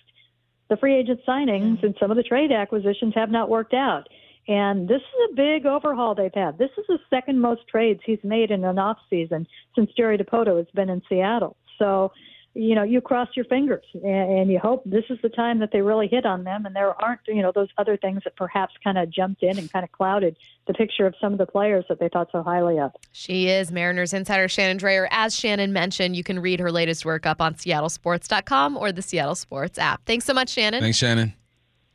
the 0.69 0.77
free 0.77 0.95
agent 0.95 1.21
signings 1.27 1.83
and 1.83 1.97
some 1.99 2.11
of 2.11 2.17
the 2.17 2.23
trade 2.23 2.53
acquisitions 2.53 3.15
have 3.17 3.31
not 3.31 3.49
worked 3.49 3.75
out. 3.75 4.09
And 4.47 4.89
this 4.89 5.01
is 5.01 5.31
a 5.31 5.35
big 5.35 5.67
overhaul 5.67 6.15
they've 6.15 6.31
had. 6.33 6.59
This 6.59 6.71
is 6.79 6.85
the 6.89 6.99
second 7.11 7.41
most 7.41 7.63
trades 7.69 8.01
he's 8.05 8.23
made 8.23 8.51
in 8.51 8.65
an 8.65 8.79
off 8.79 8.99
season 9.11 9.47
since 9.75 9.91
Jerry 9.97 10.17
Dipoto 10.17 10.57
has 10.57 10.67
been 10.75 10.89
in 10.89 11.03
Seattle. 11.09 11.57
So, 11.79 12.13
you 12.55 12.75
know, 12.75 12.83
you 12.83 13.00
cross 13.00 13.28
your 13.35 13.45
fingers 13.45 13.85
and, 13.95 14.05
and 14.05 14.50
you 14.50 14.59
hope 14.59 14.83
this 14.85 15.05
is 15.11 15.19
the 15.23 15.28
time 15.28 15.61
that 15.61 15.71
they 15.73 15.81
really 15.81 16.09
hit 16.09 16.26
on 16.26 16.45
them. 16.45 16.67
And 16.67 16.75
there 16.75 17.00
aren't, 17.00 17.21
you 17.26 17.43
know, 17.43 17.52
those 17.55 17.69
other 17.78 17.97
things 17.97 18.23
that 18.25 18.37
perhaps 18.37 18.75
kind 18.83 18.99
of 18.99 19.11
jumped 19.11 19.43
in 19.43 19.59
and 19.59 19.73
kind 19.73 19.85
of 19.85 19.93
clouded 19.93 20.37
the 20.67 20.75
picture 20.75 21.07
of 21.07 21.14
some 21.21 21.33
of 21.33 21.38
the 21.38 21.47
players 21.47 21.85
that 21.88 22.00
they 22.00 22.09
thought 22.09 22.28
so 22.33 22.43
highly 22.43 22.78
of. 22.78 22.93
She 23.12 23.49
is 23.49 23.71
Mariners 23.71 24.12
insider 24.12 24.49
Shannon 24.49 24.78
Drayer. 24.78 25.07
As 25.11 25.37
Shannon 25.37 25.73
mentioned, 25.73 26.17
you 26.17 26.25
can 26.25 26.40
read 26.40 26.61
her 26.61 26.73
latest 26.73 27.05
work 27.05 27.26
up 27.26 27.40
on 27.40 27.55
seattlesports.com 27.55 28.76
or 28.76 28.93
the 28.93 29.02
Seattle 29.02 29.35
Sports 29.35 29.78
app. 29.78 30.05
Thanks 30.05 30.25
so 30.25 30.35
much, 30.35 30.50
Shannon. 30.50 30.81
Thanks, 30.81 30.99
Shannon. 30.99 31.35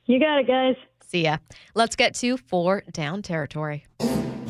You 0.05 0.19
got 0.19 0.39
it, 0.39 0.47
guys. 0.47 0.75
See 1.05 1.23
ya. 1.23 1.37
Let's 1.75 1.95
get 1.95 2.15
to 2.15 2.37
four 2.37 2.83
down 2.91 3.21
territory. 3.21 3.85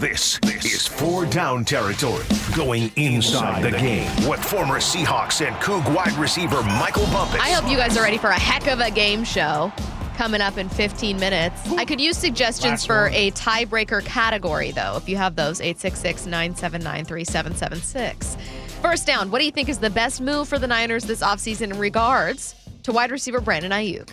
This, 0.04 0.38
this 0.40 0.66
is 0.66 0.86
four 0.86 1.26
down 1.26 1.64
territory. 1.64 2.26
Going 2.58 2.92
inside 2.98 3.64
the 3.64 3.72
game. 3.72 4.06
What 4.28 4.38
former 4.38 4.80
Seahawks 4.80 5.40
and 5.40 5.56
Coug 5.62 5.96
wide 5.96 6.12
receiver 6.18 6.62
Michael 6.62 7.06
Bumpus. 7.06 7.40
I 7.40 7.52
hope 7.52 7.72
you 7.72 7.78
guys 7.78 7.96
are 7.96 8.04
ready 8.04 8.18
for 8.18 8.28
a 8.28 8.38
heck 8.38 8.68
of 8.68 8.82
a 8.82 8.92
game 8.92 9.24
show 9.24 9.72
coming 10.18 10.42
up 10.42 10.58
in 10.58 10.68
15 10.68 11.18
minutes. 11.18 11.72
I 11.78 11.86
could 11.86 12.02
use 12.02 12.18
suggestions 12.18 12.86
for 12.86 13.12
a 13.14 13.32
tiebreaker 13.32 14.04
category, 14.04 14.72
though, 14.72 14.98
if 14.98 15.08
you 15.08 15.16
have 15.16 15.38
those 15.38 15.62
866 15.62 16.26
979 16.26 17.06
3776. 17.06 18.36
First 18.82 19.08
down, 19.08 19.32
what 19.32 19.40
do 19.40 19.46
you 19.46 19.52
think 19.52 19.70
is 19.70 19.80
the 19.80 19.90
best 19.90 20.20
move 20.20 20.50
for 20.50 20.60
the 20.60 20.68
Niners 20.68 21.06
this 21.06 21.22
offseason 21.22 21.72
in 21.72 21.80
regards 21.80 22.56
to 22.84 22.92
wide 22.92 23.10
receiver 23.10 23.40
Brandon 23.40 23.72
Aiyuk? 23.72 24.10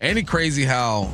Ain't 0.00 0.16
it 0.16 0.28
crazy 0.28 0.64
how 0.64 1.10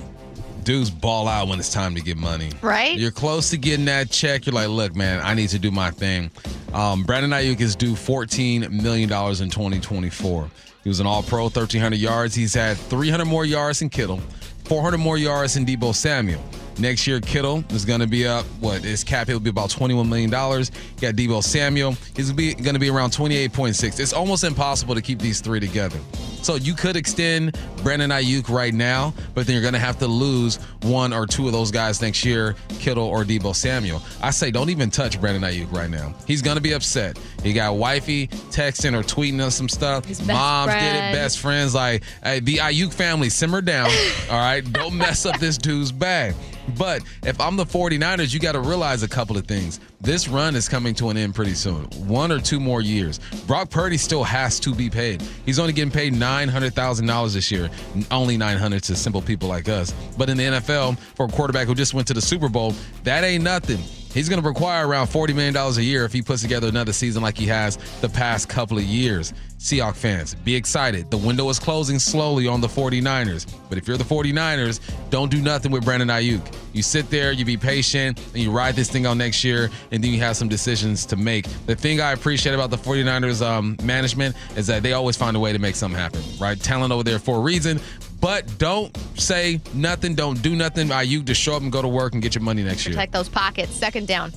dudes 0.64 0.90
ball 0.90 1.28
out 1.28 1.48
when 1.48 1.58
it's 1.58 1.72
time 1.72 1.94
to 1.94 2.00
get 2.00 2.16
money? 2.16 2.50
Right? 2.62 2.98
You're 2.98 3.10
close 3.10 3.50
to 3.50 3.56
getting 3.58 3.86
that 3.86 4.10
check. 4.10 4.46
You're 4.46 4.54
like, 4.54 4.68
look, 4.68 4.94
man, 4.94 5.20
I 5.22 5.34
need 5.34 5.48
to 5.50 5.58
do 5.58 5.70
my 5.70 5.90
thing. 5.90 6.30
Um, 6.72 7.02
Brandon 7.04 7.30
Aiyuk 7.30 7.60
is 7.60 7.76
due 7.76 7.94
$14 7.94 8.70
million 8.70 9.04
in 9.04 9.50
2024. 9.50 10.50
He 10.82 10.88
was 10.88 11.00
an 11.00 11.06
all 11.06 11.22
pro, 11.22 11.44
1,300 11.44 11.98
yards. 11.98 12.34
He's 12.34 12.54
had 12.54 12.76
300 12.76 13.24
more 13.26 13.44
yards 13.44 13.80
than 13.80 13.90
Kittle, 13.90 14.20
400 14.64 14.98
more 14.98 15.18
yards 15.18 15.54
than 15.54 15.66
Deebo 15.66 15.94
Samuel. 15.94 16.42
Next 16.80 17.06
year, 17.06 17.20
Kittle 17.20 17.62
is 17.70 17.84
going 17.84 18.00
to 18.00 18.06
be 18.06 18.26
up. 18.26 18.46
What 18.60 18.82
his 18.82 19.04
cap 19.04 19.26
hit 19.26 19.34
will 19.34 19.40
be 19.40 19.50
about 19.50 19.68
$21 19.68 20.08
million. 20.08 20.30
You 20.30 21.00
got 21.00 21.14
Deebo 21.14 21.44
Samuel. 21.44 21.94
He's 22.16 22.32
going 22.32 22.72
to 22.72 22.78
be 22.78 22.88
around 22.88 23.10
28.6. 23.10 24.00
It's 24.00 24.14
almost 24.14 24.44
impossible 24.44 24.94
to 24.94 25.02
keep 25.02 25.18
these 25.18 25.42
three 25.42 25.60
together. 25.60 25.98
So 26.42 26.54
you 26.54 26.72
could 26.72 26.96
extend 26.96 27.58
Brandon 27.82 28.10
Aiyuk 28.10 28.48
right 28.48 28.72
now, 28.72 29.12
but 29.34 29.46
then 29.46 29.52
you're 29.52 29.62
going 29.62 29.74
to 29.74 29.78
have 29.78 29.98
to 29.98 30.06
lose 30.06 30.56
one 30.82 31.12
or 31.12 31.26
two 31.26 31.46
of 31.46 31.52
those 31.52 31.70
guys 31.70 32.00
next 32.00 32.24
year, 32.24 32.56
Kittle 32.78 33.04
or 33.04 33.24
Deebo 33.24 33.54
Samuel. 33.54 34.00
I 34.22 34.30
say 34.30 34.50
don't 34.50 34.70
even 34.70 34.88
touch 34.90 35.20
Brandon 35.20 35.42
Aiyuk 35.42 35.70
right 35.70 35.90
now. 35.90 36.14
He's 36.26 36.40
going 36.40 36.56
to 36.56 36.62
be 36.62 36.72
upset. 36.72 37.18
He 37.42 37.52
got 37.52 37.76
wifey 37.76 38.28
texting 38.28 38.98
or 38.98 39.02
tweeting 39.02 39.40
us 39.40 39.54
some 39.54 39.68
stuff. 39.68 40.06
His 40.06 40.26
Moms 40.26 40.72
did 40.72 40.82
it, 40.82 41.12
best 41.12 41.40
friends. 41.40 41.74
Like 41.74 42.04
hey, 42.22 42.40
the 42.40 42.56
Aiyuk 42.56 42.94
family, 42.94 43.28
simmer 43.28 43.60
down. 43.60 43.90
all 44.30 44.38
right, 44.38 44.60
don't 44.72 44.96
mess 44.96 45.26
up 45.26 45.38
this 45.38 45.58
dude's 45.58 45.92
bag. 45.92 46.34
But 46.70 47.02
if 47.24 47.40
I'm 47.40 47.56
the 47.56 47.64
49ers, 47.64 48.32
you 48.32 48.40
got 48.40 48.52
to 48.52 48.60
realize 48.60 49.02
a 49.02 49.08
couple 49.08 49.36
of 49.36 49.46
things. 49.46 49.80
This 50.00 50.28
run 50.28 50.56
is 50.56 50.68
coming 50.68 50.94
to 50.96 51.10
an 51.10 51.16
end 51.16 51.34
pretty 51.34 51.54
soon. 51.54 51.84
One 52.06 52.32
or 52.32 52.40
two 52.40 52.60
more 52.60 52.80
years. 52.80 53.18
Brock 53.46 53.70
Purdy 53.70 53.96
still 53.96 54.24
has 54.24 54.58
to 54.60 54.74
be 54.74 54.88
paid. 54.88 55.22
He's 55.44 55.58
only 55.58 55.72
getting 55.72 55.90
paid 55.90 56.14
$900,000 56.14 57.34
this 57.34 57.50
year. 57.50 57.70
Only 58.10 58.36
900 58.36 58.82
to 58.84 58.96
simple 58.96 59.22
people 59.22 59.48
like 59.48 59.68
us. 59.68 59.92
But 60.16 60.30
in 60.30 60.36
the 60.36 60.44
NFL, 60.44 60.98
for 60.98 61.26
a 61.26 61.28
quarterback 61.28 61.66
who 61.66 61.74
just 61.74 61.94
went 61.94 62.08
to 62.08 62.14
the 62.14 62.22
Super 62.22 62.48
Bowl, 62.48 62.74
that 63.04 63.24
ain't 63.24 63.44
nothing. 63.44 63.80
He's 64.12 64.28
going 64.28 64.42
to 64.42 64.46
require 64.46 64.86
around 64.86 65.06
$40 65.06 65.34
million 65.34 65.56
a 65.56 65.80
year 65.80 66.04
if 66.04 66.12
he 66.12 66.22
puts 66.22 66.42
together 66.42 66.68
another 66.68 66.92
season 66.92 67.22
like 67.22 67.38
he 67.38 67.46
has 67.46 67.76
the 68.00 68.08
past 68.08 68.48
couple 68.48 68.78
of 68.78 68.84
years. 68.84 69.32
Seahawks 69.58 69.96
fans, 69.96 70.34
be 70.34 70.56
excited. 70.56 71.10
The 71.10 71.18
window 71.18 71.48
is 71.50 71.58
closing 71.58 71.98
slowly 71.98 72.48
on 72.48 72.62
the 72.62 72.66
49ers. 72.66 73.46
But 73.68 73.76
if 73.76 73.86
you're 73.86 73.98
the 73.98 74.04
49ers, 74.04 74.80
don't 75.10 75.30
do 75.30 75.42
nothing 75.42 75.70
with 75.70 75.84
Brandon 75.84 76.08
Aiyuk. 76.08 76.54
You 76.72 76.82
sit 76.82 77.10
there, 77.10 77.32
you 77.32 77.44
be 77.44 77.58
patient, 77.58 78.18
and 78.32 78.42
you 78.42 78.50
ride 78.50 78.74
this 78.74 78.90
thing 78.90 79.04
out 79.04 79.18
next 79.18 79.44
year, 79.44 79.68
and 79.90 80.02
then 80.02 80.12
you 80.12 80.20
have 80.20 80.36
some 80.36 80.48
decisions 80.48 81.04
to 81.06 81.16
make. 81.16 81.46
The 81.66 81.76
thing 81.76 82.00
I 82.00 82.12
appreciate 82.12 82.54
about 82.54 82.70
the 82.70 82.78
49ers 82.78 83.46
um, 83.46 83.76
management 83.82 84.34
is 84.56 84.66
that 84.68 84.82
they 84.82 84.94
always 84.94 85.16
find 85.16 85.36
a 85.36 85.40
way 85.40 85.52
to 85.52 85.58
make 85.58 85.76
something 85.76 85.98
happen, 85.98 86.22
right? 86.40 86.58
Talent 86.58 86.90
over 86.90 87.02
there 87.02 87.18
for 87.18 87.36
a 87.36 87.40
reason. 87.40 87.78
But 88.20 88.58
don't 88.58 88.96
say 89.18 89.60
nothing. 89.72 90.14
Don't 90.14 90.40
do 90.42 90.54
nothing. 90.54 90.90
You 91.08 91.22
just 91.22 91.40
show 91.40 91.54
up 91.54 91.62
and 91.62 91.72
go 91.72 91.80
to 91.82 91.88
work 91.88 92.12
and 92.12 92.22
get 92.22 92.34
your 92.34 92.42
money 92.42 92.62
next 92.62 92.86
year. 92.86 92.94
Protect 92.94 93.12
those 93.12 93.28
pockets. 93.28 93.72
Second 93.72 94.06
down. 94.06 94.32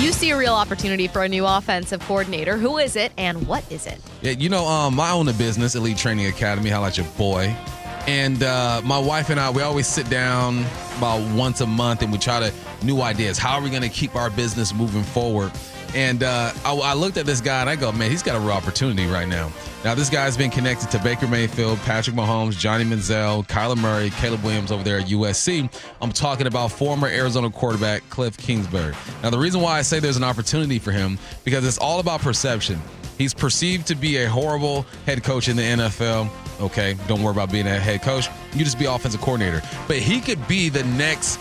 You 0.00 0.12
see 0.12 0.30
a 0.30 0.36
real 0.36 0.54
opportunity 0.54 1.06
for 1.06 1.22
a 1.22 1.28
new 1.28 1.46
offensive 1.46 2.00
coordinator. 2.00 2.56
Who 2.56 2.78
is 2.78 2.96
it 2.96 3.12
and 3.16 3.46
what 3.46 3.70
is 3.70 3.86
it? 3.86 4.00
Yeah, 4.22 4.32
you 4.32 4.48
know, 4.48 4.66
um, 4.66 4.98
I 4.98 5.12
own 5.12 5.28
a 5.28 5.32
business, 5.32 5.76
Elite 5.76 5.96
Training 5.96 6.26
Academy. 6.26 6.68
How 6.68 6.82
about 6.82 6.98
your 6.98 7.06
boy? 7.16 7.56
And 8.06 8.42
uh, 8.42 8.82
my 8.84 8.98
wife 8.98 9.30
and 9.30 9.40
I, 9.40 9.50
we 9.50 9.62
always 9.62 9.86
sit 9.86 10.10
down 10.10 10.66
about 10.98 11.22
once 11.34 11.62
a 11.62 11.66
month 11.66 12.02
and 12.02 12.12
we 12.12 12.18
try 12.18 12.40
to 12.40 12.52
new 12.84 13.00
ideas. 13.00 13.38
How 13.38 13.54
are 13.54 13.62
we 13.62 13.70
going 13.70 13.82
to 13.82 13.88
keep 13.88 14.14
our 14.14 14.28
business 14.30 14.74
moving 14.74 15.04
forward? 15.04 15.52
And 15.94 16.24
uh, 16.24 16.52
I, 16.64 16.74
I 16.74 16.94
looked 16.94 17.16
at 17.16 17.26
this 17.26 17.40
guy 17.40 17.60
and 17.60 17.70
I 17.70 17.76
go, 17.76 17.92
man, 17.92 18.10
he's 18.10 18.22
got 18.22 18.36
a 18.36 18.40
real 18.40 18.50
opportunity 18.50 19.06
right 19.06 19.28
now. 19.28 19.52
Now, 19.84 19.94
this 19.94 20.10
guy's 20.10 20.36
been 20.36 20.50
connected 20.50 20.90
to 20.90 20.98
Baker 20.98 21.28
Mayfield, 21.28 21.78
Patrick 21.80 22.16
Mahomes, 22.16 22.58
Johnny 22.58 22.84
Manziel, 22.84 23.46
Kyler 23.46 23.76
Murray, 23.76 24.10
Caleb 24.10 24.42
Williams 24.42 24.72
over 24.72 24.82
there 24.82 24.98
at 24.98 25.06
USC. 25.06 25.72
I'm 26.02 26.10
talking 26.10 26.46
about 26.46 26.72
former 26.72 27.06
Arizona 27.06 27.48
quarterback 27.48 28.08
Cliff 28.10 28.36
Kingsbury. 28.36 28.94
Now, 29.22 29.30
the 29.30 29.38
reason 29.38 29.60
why 29.60 29.78
I 29.78 29.82
say 29.82 30.00
there's 30.00 30.16
an 30.16 30.24
opportunity 30.24 30.78
for 30.78 30.90
him 30.90 31.18
because 31.44 31.64
it's 31.64 31.78
all 31.78 32.00
about 32.00 32.20
perception. 32.20 32.80
He's 33.16 33.32
perceived 33.32 33.86
to 33.88 33.94
be 33.94 34.16
a 34.16 34.28
horrible 34.28 34.86
head 35.06 35.22
coach 35.22 35.48
in 35.48 35.56
the 35.56 35.62
NFL. 35.62 36.28
Okay, 36.60 36.96
don't 37.06 37.22
worry 37.22 37.32
about 37.32 37.52
being 37.52 37.66
a 37.66 37.78
head 37.78 38.02
coach. 38.02 38.28
You 38.54 38.64
just 38.64 38.78
be 38.78 38.86
offensive 38.86 39.20
coordinator. 39.20 39.62
But 39.86 39.98
he 39.98 40.20
could 40.20 40.46
be 40.48 40.68
the 40.68 40.84
next 40.84 41.38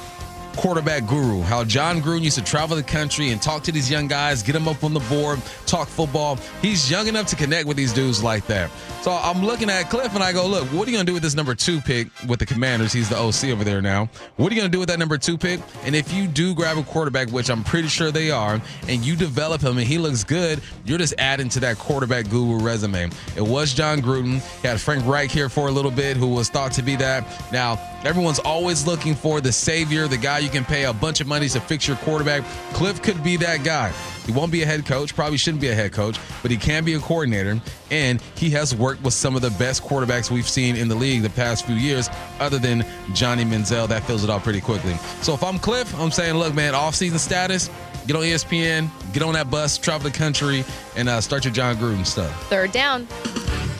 quarterback 0.56 1.08
guru. 1.08 1.42
How 1.42 1.63
Jon 1.63 2.02
Gruden 2.02 2.22
used 2.22 2.38
to 2.38 2.44
travel 2.44 2.76
the 2.76 2.84
country 2.84 3.30
and 3.30 3.42
talk 3.42 3.63
to 3.63 3.72
these 3.72 3.89
young 3.89 4.08
guys, 4.08 4.44
get 4.44 4.54
them 4.54 4.68
up 4.68 4.84
on 4.84 4.94
the 4.94 5.00
board, 5.02 5.42
talk 5.66 5.88
football. 5.88 6.38
He's 6.62 6.89
young 6.89 7.08
enough 7.08 7.28
to 7.28 7.36
connect 7.36 7.68
with 7.68 7.78
these 7.78 7.94
dudes 7.94 8.24
like 8.24 8.46
that. 8.48 8.70
So 9.02 9.12
I'm 9.12 9.44
looking 9.44 9.70
at 9.70 9.89
Cliff 9.89 10.13
and 10.16 10.24
I 10.24 10.32
go, 10.32 10.48
look, 10.48 10.66
what 10.70 10.88
are 10.88 10.92
you 10.92 10.96
going 10.96 11.06
to 11.06 11.10
do 11.10 11.13
with 11.13 11.24
this 11.24 11.36
number 11.36 11.56
two 11.56 11.82
pick 11.82 12.08
with 12.28 12.39
the 12.39 12.46
Commanders? 12.46 12.94
He's 12.94 13.10
the 13.10 13.18
OC 13.18 13.52
over 13.54 13.63
there 13.63 13.82
now. 13.82 14.10
What 14.38 14.52
are 14.52 14.56
you 14.56 14.62
going 14.62 14.72
to 14.72 14.76
do 14.76 14.80
with 14.80 14.89
that 14.89 15.00
number 15.00 15.18
two 15.18 15.38
pick? 15.38 15.60
And 15.84 15.96
if 15.96 16.13
you 16.13 16.28
do 16.28 16.56
grab 16.56 16.78
a 16.78 16.84
quarterback, 16.84 17.30
which 17.30 17.50
I'm 17.50 17.63
pretty 17.63 17.89
sure 17.89 18.12
they 18.12 18.32
are, 18.32 18.62
and 18.88 19.04
you 19.04 19.16
develop 19.16 19.62
him 19.62 19.78
and 19.78 19.86
he 19.86 19.98
looks 19.98 20.24
good, 20.24 20.62
you're 20.86 20.98
just 20.98 21.16
adding 21.18 21.50
to 21.50 21.60
that 21.62 21.78
quarterback 21.80 22.30
guru 22.30 22.60
resume. 22.60 23.10
It 23.36 23.42
was 23.42 23.74
Jon 23.74 24.02
Gruden. 24.02 24.42
He 24.62 24.68
had 24.68 24.80
Frank 24.80 25.06
Reich 25.06 25.32
here 25.32 25.50
for 25.50 25.68
a 25.68 25.72
little 25.72 25.92
bit, 25.92 26.16
who 26.16 26.28
was 26.28 26.50
thought 26.50 26.72
to 26.74 26.82
be 26.82 26.96
that. 26.96 27.26
Now, 27.52 27.76
everyone's 28.04 28.39
always 28.39 28.86
looking 28.86 29.16
for 29.16 29.42
the 29.42 29.52
savior, 29.52 30.08
the 30.08 30.18
guy 30.18 30.39
you 30.39 30.50
can 30.50 30.66
pay 30.66 30.86
a 30.86 30.94
bunch 30.94 31.22
of 31.22 31.28
money 31.28 31.48
to 31.50 31.60
fix 31.60 31.88
your 31.88 31.98
quarterback. 31.98 32.44
Cliff 32.74 33.02
could 33.02 33.24
be 33.24 33.38
that 33.38 33.63
guy. 33.63 33.92
He 34.26 34.32
won't 34.32 34.52
be 34.52 34.63
a 34.63 34.66
head 34.66 34.86
coach, 34.86 35.16
probably 35.16 35.38
shouldn't 35.38 35.62
be 35.62 35.70
a 35.70 35.76
head 35.76 35.92
coach, 35.92 36.18
but 36.42 36.52
he 36.52 36.58
can 36.58 36.86
be 36.86 36.94
a 36.94 37.00
coordinator. 37.00 37.60
And 37.92 38.22
he 38.36 38.50
has 38.52 38.74
worked 38.74 39.04
with 39.04 39.13
some 39.13 39.36
of 39.36 39.42
the 39.42 39.50
best 39.52 39.84
quarterbacks 39.84 40.32
we've 40.32 40.48
seen 40.48 40.76
in 40.76 40.88
the 40.88 40.96
league 40.96 41.22
the 41.22 41.30
past 41.30 41.66
few 41.66 41.76
years, 41.76 42.10
other 42.39 42.58
than 42.58 42.86
Johnny 43.13 43.44
Manziel. 43.44 43.88
That 43.88 44.04
fills 44.04 44.24
it 44.24 44.30
out 44.30 44.44
pretty 44.44 44.62
quickly. 44.62 44.94
So 45.22 45.34
if 45.34 45.44
I'm 45.44 45.60
Cliff, 45.60 45.94
I'm 46.00 46.12
saying, 46.12 46.36
look, 46.36 46.54
man, 46.54 46.74
offseason 46.74 47.20
status, 47.20 47.70
get 48.08 48.16
on 48.16 48.24
ESPN, 48.24 48.89
get 49.13 49.24
on 49.24 49.34
that 49.34 49.50
bus, 49.52 49.78
travel 49.78 50.10
the 50.10 50.18
country, 50.18 50.63
and 50.96 51.10
uh, 51.10 51.22
start 51.22 51.44
your 51.46 51.54
Jon 51.54 51.76
Gruden 51.76 52.06
stuff. 52.06 52.32
Third 52.50 52.72
down. 52.72 53.08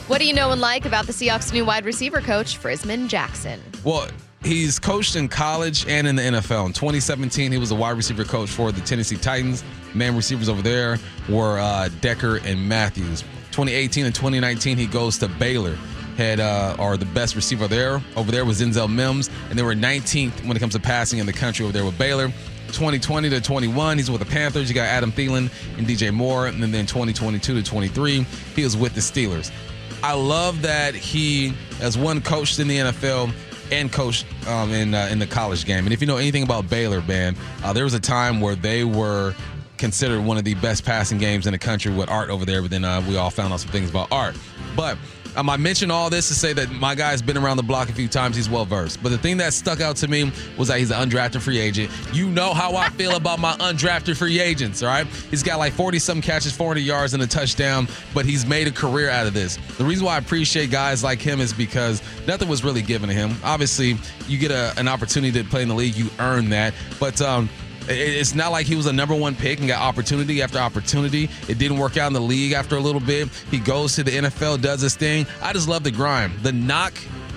What 0.08 0.20
do 0.20 0.28
you 0.28 0.34
know 0.34 0.52
and 0.52 0.60
like 0.60 0.86
about 0.86 1.08
the 1.08 1.14
Seahawks' 1.14 1.54
new 1.54 1.64
wide 1.64 1.86
receiver 1.86 2.20
coach, 2.20 2.62
Frisman 2.62 3.08
Jackson? 3.08 3.62
Well, 3.86 4.10
he's 4.44 4.78
coached 4.78 5.16
in 5.16 5.30
college 5.30 5.88
and 5.88 6.06
in 6.06 6.18
the 6.18 6.24
NFL. 6.24 6.66
In 6.66 6.74
2017, 6.74 7.54
he 7.54 7.58
was 7.58 7.72
a 7.72 7.76
wide 7.76 7.96
receiver 7.96 8.26
coach 8.26 8.50
for 8.50 8.74
the 8.74 8.82
Tennessee 8.82 9.16
Titans. 9.16 9.64
Main 9.94 10.14
receivers 10.14 10.50
over 10.50 10.62
there 10.62 10.98
were 11.30 11.58
uh, 11.58 11.88
Decker 12.02 12.40
and 12.44 12.68
Matthews. 12.68 13.22
2018 13.52 14.06
and 14.06 14.14
2019, 14.14 14.78
he 14.78 14.88
goes 14.88 15.18
to 15.20 15.30
Baylor. 15.30 15.78
Had 16.18 16.42
uh, 16.42 16.98
the 16.98 17.06
best 17.06 17.38
receiver 17.38 17.70
there. 17.70 18.02
Over 18.18 18.30
there 18.30 18.44
was 18.44 18.62
Denzel 18.62 18.94
Mims, 18.94 19.30
and 19.50 19.58
they 19.58 19.64
were 19.64 19.74
19th 19.74 20.46
when 20.46 20.58
it 20.58 20.60
comes 20.60 20.74
to 20.74 20.82
passing 20.82 21.20
in 21.20 21.26
the 21.26 21.34
country 21.34 21.64
over 21.64 21.72
there 21.72 21.86
with 21.86 21.98
Baylor. 21.98 22.28
2020 22.68 23.30
to 23.30 23.40
21, 23.40 23.98
he's 23.98 24.12
with 24.12 24.20
the 24.20 24.26
Panthers. 24.26 24.68
You 24.68 24.76
got 24.76 24.88
Adam 24.88 25.14
Thielen 25.14 25.50
and 25.78 25.88
DJ 25.88 26.12
Moore, 26.12 26.48
and 26.48 26.62
then 26.62 26.86
2022 26.86 27.56
to 27.56 27.64
23, 27.64 28.24
he 28.56 28.64
was 28.64 28.76
with 28.76 28.94
the 28.96 29.02
Steelers. 29.02 29.52
I 30.04 30.14
love 30.14 30.62
that 30.64 30.96
he, 30.96 31.54
as 31.80 31.98
one 31.98 32.22
coached 32.22 32.60
in 32.60 32.68
the 32.68 32.78
NFL, 32.78 33.34
and 33.72 33.92
coached 33.92 34.26
um, 34.48 34.72
in 34.72 34.94
uh, 34.94 35.08
in 35.10 35.18
the 35.18 35.26
college 35.26 35.66
game. 35.66 35.86
And 35.86 35.94
if 35.94 36.02
you 36.02 36.08
know 36.08 36.18
anything 36.18 36.44
about 36.44 36.70
Baylor, 36.70 37.02
man, 37.04 37.38
uh, 37.64 37.72
there 37.72 37.86
was 37.86 37.94
a 37.94 38.00
time 38.00 38.42
where 38.42 38.56
they 38.56 38.84
were 38.84 39.34
considered 39.78 40.22
one 40.22 40.38
of 40.38 40.44
the 40.44 40.56
best 40.56 40.84
passing 40.86 41.18
games 41.18 41.48
in 41.48 41.54
the 41.54 41.58
country 41.58 41.92
with 41.92 42.10
Art 42.10 42.30
over 42.30 42.44
there. 42.46 42.62
But 42.62 42.72
then 42.72 42.84
uh, 42.84 43.02
we 43.08 43.16
all 43.16 43.30
found 43.30 43.54
out 43.54 43.62
some 43.62 43.72
things 43.72 43.90
about 43.90 44.12
Art. 44.12 44.36
But 44.76 44.98
um, 45.36 45.50
I 45.50 45.58
mentioned 45.58 45.92
all 45.92 46.10
this 46.10 46.28
to 46.28 46.34
say 46.34 46.54
that 46.54 46.72
my 46.72 46.96
guy's 46.96 47.22
been 47.22 47.38
around 47.38 47.58
the 47.58 47.64
block 47.64 47.90
a 47.90 47.94
few 47.94 48.08
times. 48.08 48.36
He's 48.36 48.50
well 48.50 48.66
versed. 48.66 49.02
But 49.02 49.10
the 49.10 49.18
thing 49.18 49.38
that 49.38 49.54
stuck 49.54 49.82
out 49.82 49.96
to 49.98 50.08
me 50.08 50.32
was 50.58 50.68
that 50.68 50.80
he's 50.80 50.92
an 50.92 51.10
undrafted 51.10 51.42
free 51.42 51.60
agent. 51.60 51.92
You 52.14 52.30
know 52.30 52.54
how 52.54 52.76
I 52.76 52.90
feel 52.90 53.16
about 53.16 53.40
my 53.40 53.54
undrafted 53.54 54.18
free 54.18 54.40
agents, 54.40 54.84
all 54.84 54.90
right? 54.90 55.08
He's 55.08 55.44
got 55.44 55.60
like 55.60 55.74
40 55.74 56.00
some 56.00 56.22
catches, 56.22 56.56
400 56.56 56.82
yards, 56.82 57.14
and 57.14 57.24
a 57.24 57.28
touchdown, 57.28 57.88
but 58.14 58.26
he's 58.26 58.46
made 58.46 58.68
a 58.68 58.72
career 58.72 59.10
out 59.10 59.28
of 59.28 59.34
this. 59.34 59.58
The 59.78 59.86
reason 59.86 60.06
why 60.06 60.16
I 60.16 60.18
appreciate 60.20 60.72
guys 60.72 61.04
like 61.04 61.20
him 61.22 61.40
is 61.40 61.54
because 61.54 62.02
nothing 62.28 62.48
was 62.48 62.64
really 62.64 62.82
given 62.82 63.10
to 63.10 63.16
him. 63.16 63.36
Obviously, 63.44 63.98
you 64.28 64.38
get 64.38 64.52
a, 64.52 64.74
an 64.78 64.88
opportunity 64.88 65.44
to 65.44 65.50
play 65.50 65.62
in 65.62 65.68
the 65.68 65.76
league, 65.76 65.96
you 65.96 66.10
earn 66.20 66.50
that. 66.50 66.74
But, 67.00 67.22
um, 67.22 67.50
it's 67.90 68.34
not 68.36 68.52
like 68.52 68.66
he 68.66 68.76
was 68.76 68.86
a 68.86 68.94
number 68.94 69.16
one 69.16 69.36
pick 69.36 69.60
and 69.60 69.68
got 69.68 69.82
opportunity 69.82 70.42
after 70.42 70.58
opportunity. 70.60 71.30
It 71.48 71.58
didn't 71.58 71.78
work 71.78 71.98
out 71.98 72.08
in 72.08 72.14
the 72.14 72.22
league 72.22 72.54
after 72.54 72.76
a 72.78 72.80
little 72.80 73.02
bit. 73.02 73.30
He 73.52 73.60
goes 73.60 73.96
to 73.96 74.04
the 74.04 74.12
NFL, 74.12 74.62
does 74.62 74.82
his 74.82 74.96
thing. 74.96 75.26
I 75.42 75.54
just 75.54 75.68
love 75.68 75.84
the 75.84 75.92
grind. 75.92 76.34
The 76.40 76.52
knock 76.52 76.94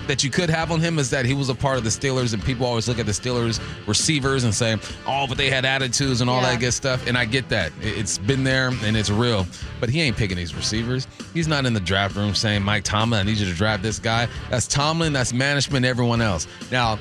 that 0.07 0.23
you 0.23 0.29
could 0.29 0.49
have 0.49 0.71
on 0.71 0.79
him 0.79 0.99
is 0.99 1.09
that 1.09 1.25
he 1.25 1.33
was 1.33 1.49
a 1.49 1.53
part 1.55 1.77
of 1.77 1.83
the 1.83 1.89
Steelers, 1.89 2.33
and 2.33 2.41
people 2.41 2.65
always 2.65 2.87
look 2.87 2.97
at 2.97 3.05
the 3.05 3.11
Steelers 3.11 3.59
receivers 3.87 4.45
and 4.45 4.55
say, 4.55 4.77
"Oh, 5.05 5.27
but 5.27 5.37
they 5.37 5.49
had 5.49 5.65
attitudes 5.65 6.21
and 6.21 6.29
all 6.29 6.41
Yeah. 6.41 6.51
that 6.51 6.59
good 6.61 6.71
stuff." 6.73 7.05
And 7.07 7.17
I 7.17 7.25
get 7.25 7.49
that; 7.49 7.73
it's 7.81 8.17
been 8.17 8.45
there 8.45 8.69
and 8.85 8.95
it's 8.95 9.09
real. 9.09 9.45
But 9.81 9.89
he 9.89 9.99
ain't 10.01 10.15
picking 10.15 10.37
these 10.37 10.55
receivers. 10.55 11.07
He's 11.33 11.49
not 11.49 11.65
in 11.65 11.73
the 11.73 11.81
draft 11.81 12.15
room 12.15 12.33
saying, 12.35 12.63
"Mike 12.63 12.85
Tomlin, 12.85 13.19
I 13.19 13.23
need 13.23 13.37
you 13.37 13.47
to 13.47 13.53
draft 13.53 13.83
this 13.83 13.99
guy." 13.99 14.29
That's 14.49 14.65
Tomlin. 14.65 15.11
That's 15.11 15.33
management. 15.33 15.85
Everyone 15.85 16.21
else. 16.21 16.47
Now, 16.71 16.99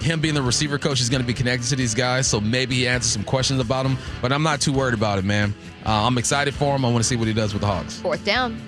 him 0.00 0.20
being 0.20 0.34
the 0.34 0.42
receiver 0.42 0.78
coach 0.78 1.00
is 1.00 1.08
going 1.08 1.20
to 1.20 1.26
be 1.26 1.34
connected 1.34 1.68
to 1.68 1.76
these 1.76 1.94
guys, 1.94 2.26
so 2.26 2.40
maybe 2.40 2.74
he 2.76 2.88
answers 2.88 3.12
some 3.12 3.24
questions 3.24 3.60
about 3.60 3.84
them. 3.84 3.98
But 4.22 4.32
I'm 4.32 4.42
not 4.42 4.60
too 4.60 4.72
worried 4.72 4.94
about 4.94 5.18
it, 5.18 5.24
man. 5.24 5.54
Uh, 5.84 6.06
I'm 6.06 6.18
excited 6.18 6.54
for 6.54 6.74
him. 6.76 6.84
I 6.84 6.90
want 6.90 7.02
to 7.02 7.08
see 7.08 7.16
what 7.16 7.28
he 7.28 7.34
does 7.34 7.52
with 7.52 7.62
the 7.62 7.66
Hawks. 7.66 7.98
Fourth 8.00 8.24
down. 8.24 8.60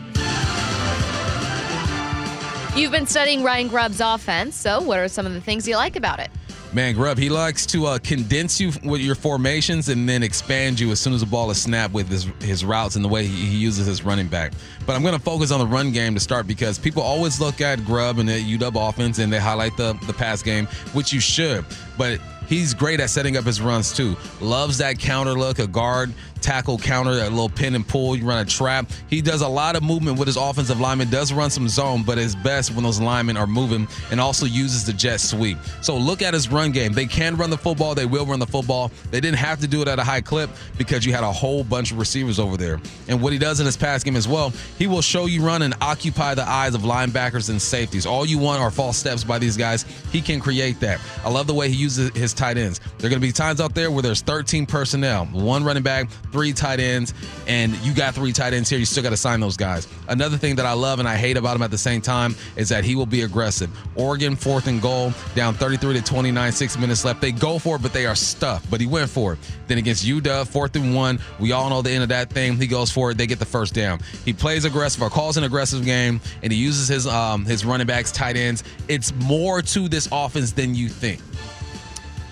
You've 2.77 2.92
been 2.92 3.07
studying 3.07 3.42
Ryan 3.42 3.68
Grubb's 3.68 4.01
offense, 4.01 4.55
so 4.55 4.81
what 4.81 5.01
are 5.01 5.09
some 5.09 5.27
of 5.27 5.33
the 5.33 5.40
things 5.40 5.66
you 5.66 5.77
like 5.77 5.97
about 5.97 6.21
it? 6.21 6.31
Man, 6.71 6.95
Grubb, 6.95 7.17
he 7.17 7.31
likes 7.31 7.65
to 7.67 7.87
uh, 7.87 7.99
condense 7.99 8.61
you 8.61 8.73
with 8.85 9.01
your 9.01 9.15
formations 9.15 9.89
and 9.89 10.07
then 10.07 10.23
expand 10.23 10.79
you 10.79 10.91
as 10.91 11.01
soon 11.01 11.15
as 11.15 11.21
the 11.21 11.27
ball 11.27 11.51
is 11.51 11.61
snapped 11.61 11.95
with 11.95 12.09
his, 12.09 12.25
his 12.41 12.63
routes 12.63 12.95
and 12.95 13.03
the 13.03 13.09
way 13.09 13.27
he, 13.27 13.47
he 13.47 13.57
uses 13.57 13.87
his 13.87 14.05
running 14.05 14.29
back. 14.29 14.53
But 14.85 14.95
I'm 14.95 15.03
going 15.03 15.15
to 15.15 15.21
focus 15.21 15.51
on 15.51 15.61
the 15.61 15.67
run 15.67 15.93
game 15.93 16.13
to 16.13 16.21
start 16.21 16.47
because 16.47 16.79
people 16.79 17.03
always 17.03 17.41
look 17.41 17.63
at 17.63 17.83
Grubb 17.87 18.19
and 18.19 18.29
the 18.29 18.59
UW 18.59 18.89
offense 18.91 19.19
and 19.19 19.33
they 19.33 19.39
highlight 19.39 19.79
the, 19.79 19.99
the 20.07 20.13
pass 20.13 20.43
game, 20.43 20.67
which 20.93 21.11
you 21.11 21.21
should. 21.21 21.65
But 21.97 22.21
he's 22.49 22.75
great 22.75 23.01
at 23.01 23.09
setting 23.09 23.39
up 23.39 23.45
his 23.45 23.63
runs 23.63 23.91
too. 23.91 24.15
Loves 24.43 24.77
that 24.79 24.99
counter 24.99 25.33
look, 25.33 25.61
a 25.61 25.67
guard 25.67 26.13
tackle 26.38 26.79
counter, 26.79 27.14
that 27.16 27.31
little 27.31 27.48
pin 27.48 27.74
and 27.74 27.87
pull. 27.87 28.16
You 28.16 28.27
run 28.27 28.38
a 28.38 28.44
trap. 28.44 28.90
He 29.09 29.20
does 29.20 29.42
a 29.42 29.48
lot 29.48 29.77
of 29.77 29.83
movement 29.83 30.18
with 30.18 30.27
his 30.27 30.37
offensive 30.37 30.81
lineman. 30.81 31.11
Does 31.11 31.33
run 31.33 31.51
some 31.51 31.68
zone, 31.68 32.03
but 32.03 32.18
is 32.18 32.35
best 32.37 32.74
when 32.74 32.85
those 32.85 33.01
linemen 33.01 33.37
are 33.37 33.46
moving, 33.46 33.87
and 34.11 34.20
also 34.20 34.46
uses 34.46 34.85
the 34.85 34.92
jet 34.92 35.20
sweep. 35.20 35.59
So 35.83 35.96
look 35.96 36.22
at 36.22 36.35
his 36.35 36.51
run 36.51 36.72
game. 36.72 36.92
They 36.92 37.07
can 37.07 37.37
run 37.37 37.51
the 37.51 37.59
football. 37.59 37.94
They 37.94 38.07
will 38.07 38.27
run 38.27 38.38
the 38.38 38.46
football. 38.46 38.90
They 39.11 39.20
didn't 39.20 39.38
have 39.38 39.61
to 39.61 39.68
do 39.68 39.83
it 39.83 39.88
at 39.88 39.98
a 39.98 40.05
high 40.05 40.20
clip 40.20 40.51
because 40.77 41.05
you 41.05 41.12
had 41.12 41.24
a 41.24 41.33
whole 41.33 41.64
bunch 41.64 41.92
of 41.92 41.98
receivers 41.98 42.38
over 42.38 42.57
there. 42.57 42.81
And 43.09 43.20
what 43.22 43.33
he 43.33 43.38
does 43.38 43.61
in 43.61 43.66
his 43.66 43.77
pass 43.77 44.03
game 44.03 44.16
as 44.16 44.29
well, 44.29 44.53
he 44.79 44.87
will 44.87 45.03
show 45.03 45.27
you 45.27 45.42
run 45.42 45.62
and 45.62 45.74
occupy 45.81 46.35
the 46.35 46.48
eyes 46.48 46.74
of 46.74 46.83
linebackers 46.83 47.51
and 47.51 47.61
safeties. 47.61 48.07
All 48.07 48.24
you 48.27 48.38
want 48.38 48.61
are 48.61 48.70
false 48.70 48.96
steps 48.96 49.24
by 49.24 49.38
these 49.38 49.57
guys. 49.57 49.85
He 50.12 50.20
can 50.20 50.40
create 50.40 50.81
that. 50.81 51.01
I 51.24 51.31
love 51.31 51.46
the 51.46 51.55
way 51.55 51.68
he 51.68 51.77
uses 51.77 52.11
his 52.16 52.33
tight 52.33 52.57
ends. 52.57 52.81
There 52.98 53.07
are 53.07 53.11
going 53.11 53.20
to 53.20 53.27
be 53.27 53.33
times 53.33 53.61
out 53.61 53.74
there 53.74 53.90
where 53.90 54.03
there's 54.03 54.22
13 54.22 54.66
personnel, 54.66 55.27
one 55.27 55.64
running 55.64 55.83
back, 55.83 56.09
three 56.33 56.53
tight 56.53 56.81
ends, 56.81 57.14
and 57.47 57.75
you 57.79 57.95
got 57.95 58.14
three 58.14 58.33
tight 58.33 58.53
ends 58.53 58.69
here. 58.69 58.79
You 58.79 58.85
still 58.85 59.03
got 59.03 59.11
to 59.11 59.17
sign 59.17 59.41
those 59.41 59.57
guys. 59.57 59.88
Another 60.09 60.37
thing 60.37 60.57
that 60.57 60.67
I 60.67 60.73
love 60.73 60.99
and 60.99 61.09
I 61.09 61.17
hate 61.17 61.37
about 61.37 61.57
him 61.57 61.62
at 61.62 61.71
the 61.71 61.79
same 61.79 62.01
time 62.01 62.35
is 62.57 62.69
that 62.69 62.85
he 62.85 62.95
will 62.95 63.07
be 63.07 63.23
aggressive. 63.23 63.71
Oregon 63.97 64.37
fourth 64.37 64.67
and 64.67 64.81
goal, 64.81 65.12
down 65.35 65.55
33 65.55 65.95
to 65.95 66.03
29, 66.03 66.53
six 66.53 66.79
minutes 66.79 67.05
left. 67.05 67.21
They 67.21 67.33
go 67.33 67.59
for 67.59 67.77
it, 67.77 67.83
but 67.83 67.93
they 67.93 68.07
are 68.07 68.14
stuffed. 68.14 68.71
But 68.71 68.81
he 68.81 68.87
went 68.87 69.11
for 69.11 69.35
it. 69.35 69.38
Then 69.67 69.79
against 69.79 70.05
UW, 70.05 70.47
fourth 70.47 70.77
and 70.77 70.95
one, 70.95 71.19
we 71.38 71.53
all 71.53 71.69
know 71.71 71.83
the 71.83 71.91
end 71.91 72.03
of 72.03 72.09
that 72.11 72.31
thing. 72.31 72.57
He 72.57 72.67
goes 72.67 72.91
for 72.91 73.11
it. 73.11 73.19
They 73.19 73.27
get 73.27 73.38
the 73.38 73.47
first 73.47 73.75
down. 73.75 74.01
He 74.25 74.33
plays 74.33 74.64
aggressive 74.64 75.03
or 75.03 75.11
calls 75.11 75.37
an 75.37 75.45
aggressive 75.45 75.85
game, 75.85 76.21
and 76.43 76.53
he 76.53 76.59
uses 76.59 76.88
his 76.88 77.07
um, 77.07 77.45
his 77.45 77.64
running 77.64 77.87
backs, 77.87 78.12
tight 78.12 78.37
ends. 78.37 78.64
It's 78.88 79.12
more 79.14 79.62
to 79.62 79.88
this 79.88 80.09
offense 80.12 80.53
than 80.53 80.75
you 80.75 80.88
think. 80.88 81.21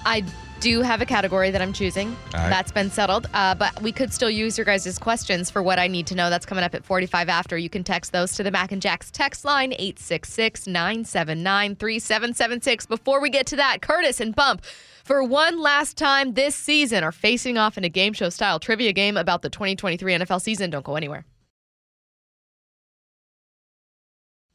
I 0.05 0.25
do 0.61 0.81
have 0.83 1.01
a 1.01 1.07
category 1.07 1.51
that 1.51 1.61
I'm 1.63 1.73
choosing. 1.73 2.09
All 2.09 2.41
right. 2.41 2.51
That's 2.51 2.73
been 2.73 2.91
settled. 2.91 3.29
Uh, 3.35 3.55
but 3.55 3.81
we 3.83 3.93
could 3.93 4.13
still 4.13 4.31
use 4.31 4.57
your 4.59 4.65
guys' 4.65 4.99
questions 4.99 5.51
for 5.51 5.63
what 5.63 5.79
I 5.79 5.87
need 5.87 6.07
to 6.09 6.15
know. 6.15 6.31
That's 6.31 6.47
coming 6.47 6.65
up 6.65 6.75
at 6.75 6.85
45 6.85 7.29
after. 7.29 7.57
You 7.59 7.69
can 7.71 7.85
text 7.85 8.13
those 8.13 8.33
to 8.37 8.43
the 8.43 8.51
Mac 8.51 8.73
and 8.73 8.81
Jacks 8.83 9.11
text 9.11 9.45
line 9.45 9.73
866 9.73 10.67
979 10.67 11.77
3776. 11.77 12.87
Before 12.87 13.21
we 13.21 13.31
get 13.31 13.47
to 13.47 13.57
that, 13.57 13.83
Curtis 13.83 14.21
and 14.21 14.35
Bump, 14.35 14.65
for 15.05 15.23
one 15.23 15.61
last 15.61 15.97
time 15.97 16.35
this 16.35 16.55
season, 16.57 17.05
are 17.05 17.13
facing 17.13 17.59
off 17.59 17.79
in 17.79 17.85
a 17.85 17.89
game 17.89 18.13
show 18.13 18.29
style 18.29 18.59
trivia 18.59 18.93
game 18.93 19.17
about 19.17 19.43
the 19.43 19.51
2023 19.51 20.15
NFL 20.15 20.41
season. 20.41 20.71
Don't 20.71 20.85
go 20.85 20.97
anywhere. 20.97 21.25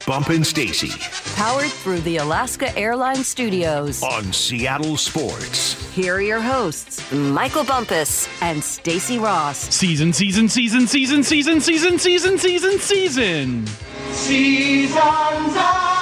Bump 0.04 0.30
and 0.30 0.44
Stacy 0.44 0.90
Powered 1.36 1.70
through 1.70 2.00
the 2.00 2.16
Alaska 2.16 2.76
Airlines 2.76 3.28
Studios. 3.28 4.02
on 4.02 4.32
Seattle 4.32 4.96
Sports. 4.96 5.81
Here 5.94 6.14
are 6.14 6.22
your 6.22 6.40
hosts, 6.40 7.12
Michael 7.12 7.64
Bumpus 7.64 8.26
and 8.40 8.64
Stacy 8.64 9.18
Ross. 9.18 9.58
Season, 9.58 10.10
season, 10.10 10.48
season, 10.48 10.86
season, 10.86 11.22
season, 11.22 11.60
season, 11.60 11.98
season, 11.98 12.38
season, 12.38 12.78
season. 12.78 13.66
Seasons 14.10 15.54
of 15.54 16.01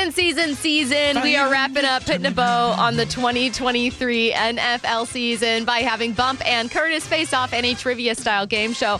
season, 0.00 0.12
season 0.12 0.54
Season, 0.54 0.56
season. 0.56 1.22
We 1.22 1.36
are 1.36 1.50
wrapping 1.50 1.84
up, 1.84 2.04
putting 2.06 2.24
a 2.24 2.30
bow 2.30 2.70
on 2.70 2.96
the 2.96 3.04
2023 3.04 4.32
NFL 4.32 5.06
season 5.06 5.64
by 5.64 5.80
having 5.80 6.12
Bump 6.12 6.46
and 6.46 6.70
Curtis 6.70 7.06
face 7.06 7.34
off 7.34 7.52
in 7.52 7.64
a 7.66 7.74
trivia 7.74 8.14
style 8.14 8.46
game 8.46 8.72
show. 8.72 8.98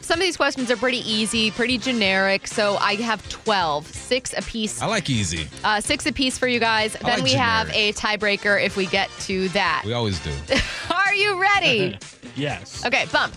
Some 0.00 0.18
of 0.18 0.24
these 0.24 0.36
questions 0.36 0.68
are 0.70 0.76
pretty 0.76 1.08
easy, 1.08 1.52
pretty 1.52 1.78
generic. 1.78 2.48
So 2.48 2.76
I 2.78 2.94
have 2.96 3.26
12, 3.28 3.86
six 3.86 4.32
apiece. 4.36 4.82
I 4.82 4.86
like 4.86 5.08
easy. 5.08 5.46
Uh, 5.62 5.80
six 5.80 6.06
apiece 6.06 6.36
for 6.36 6.48
you 6.48 6.58
guys. 6.58 6.94
Then 6.94 7.04
like 7.04 7.22
we 7.22 7.34
have 7.34 7.70
a 7.70 7.92
tiebreaker 7.92 8.60
if 8.62 8.76
we 8.76 8.86
get 8.86 9.08
to 9.20 9.48
that. 9.50 9.82
We 9.86 9.92
always 9.92 10.18
do. 10.20 10.32
Are 10.94 11.14
you 11.14 11.40
ready? 11.40 11.98
Yes. 12.36 12.86
okay, 12.86 13.06
Bump. 13.12 13.34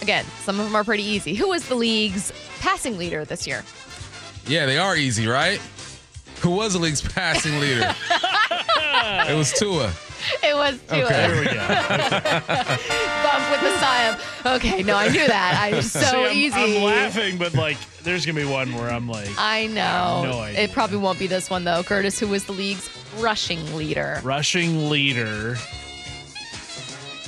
Again, 0.00 0.24
some 0.42 0.58
of 0.60 0.64
them 0.66 0.76
are 0.76 0.84
pretty 0.84 1.02
easy. 1.02 1.34
Who 1.34 1.48
was 1.48 1.68
the 1.68 1.74
league's 1.74 2.32
passing 2.60 2.96
leader 2.96 3.24
this 3.24 3.46
year? 3.46 3.64
Yeah, 4.46 4.64
they 4.64 4.78
are 4.78 4.96
easy, 4.96 5.26
right? 5.26 5.60
Who 6.40 6.50
was 6.50 6.74
the 6.74 6.78
league's 6.78 7.00
passing 7.00 7.58
leader? 7.60 7.94
it 9.28 9.36
was 9.36 9.52
Tua. 9.52 9.92
It 10.42 10.54
was 10.54 10.78
Tua. 10.88 11.04
Okay. 11.04 11.14
There 11.14 11.38
we 11.40 11.44
go. 11.46 11.52
Bump 13.22 13.50
with 13.50 13.60
the 13.60 13.78
sigh 13.78 14.08
of, 14.08 14.42
okay, 14.46 14.82
no, 14.82 14.96
I 14.96 15.08
knew 15.08 15.26
that. 15.26 15.58
I 15.60 15.74
was 15.74 15.90
so 15.92 16.00
See, 16.00 16.16
I'm, 16.16 16.36
easy. 16.36 16.56
I'm 16.78 16.82
laughing, 16.82 17.38
but 17.38 17.54
like, 17.54 17.78
there's 18.02 18.24
gonna 18.26 18.40
be 18.40 18.46
one 18.46 18.74
where 18.74 18.90
I'm 18.90 19.08
like, 19.08 19.28
I 19.38 19.66
know. 19.68 20.24
no 20.24 20.38
idea. 20.40 20.62
It 20.62 20.72
probably 20.72 20.98
won't 20.98 21.18
be 21.18 21.26
this 21.26 21.50
one 21.50 21.64
though. 21.64 21.82
Curtis, 21.82 22.18
who 22.18 22.28
was 22.28 22.44
the 22.44 22.52
league's 22.52 22.88
rushing 23.18 23.74
leader. 23.76 24.20
rushing 24.22 24.88
leader. 24.90 25.56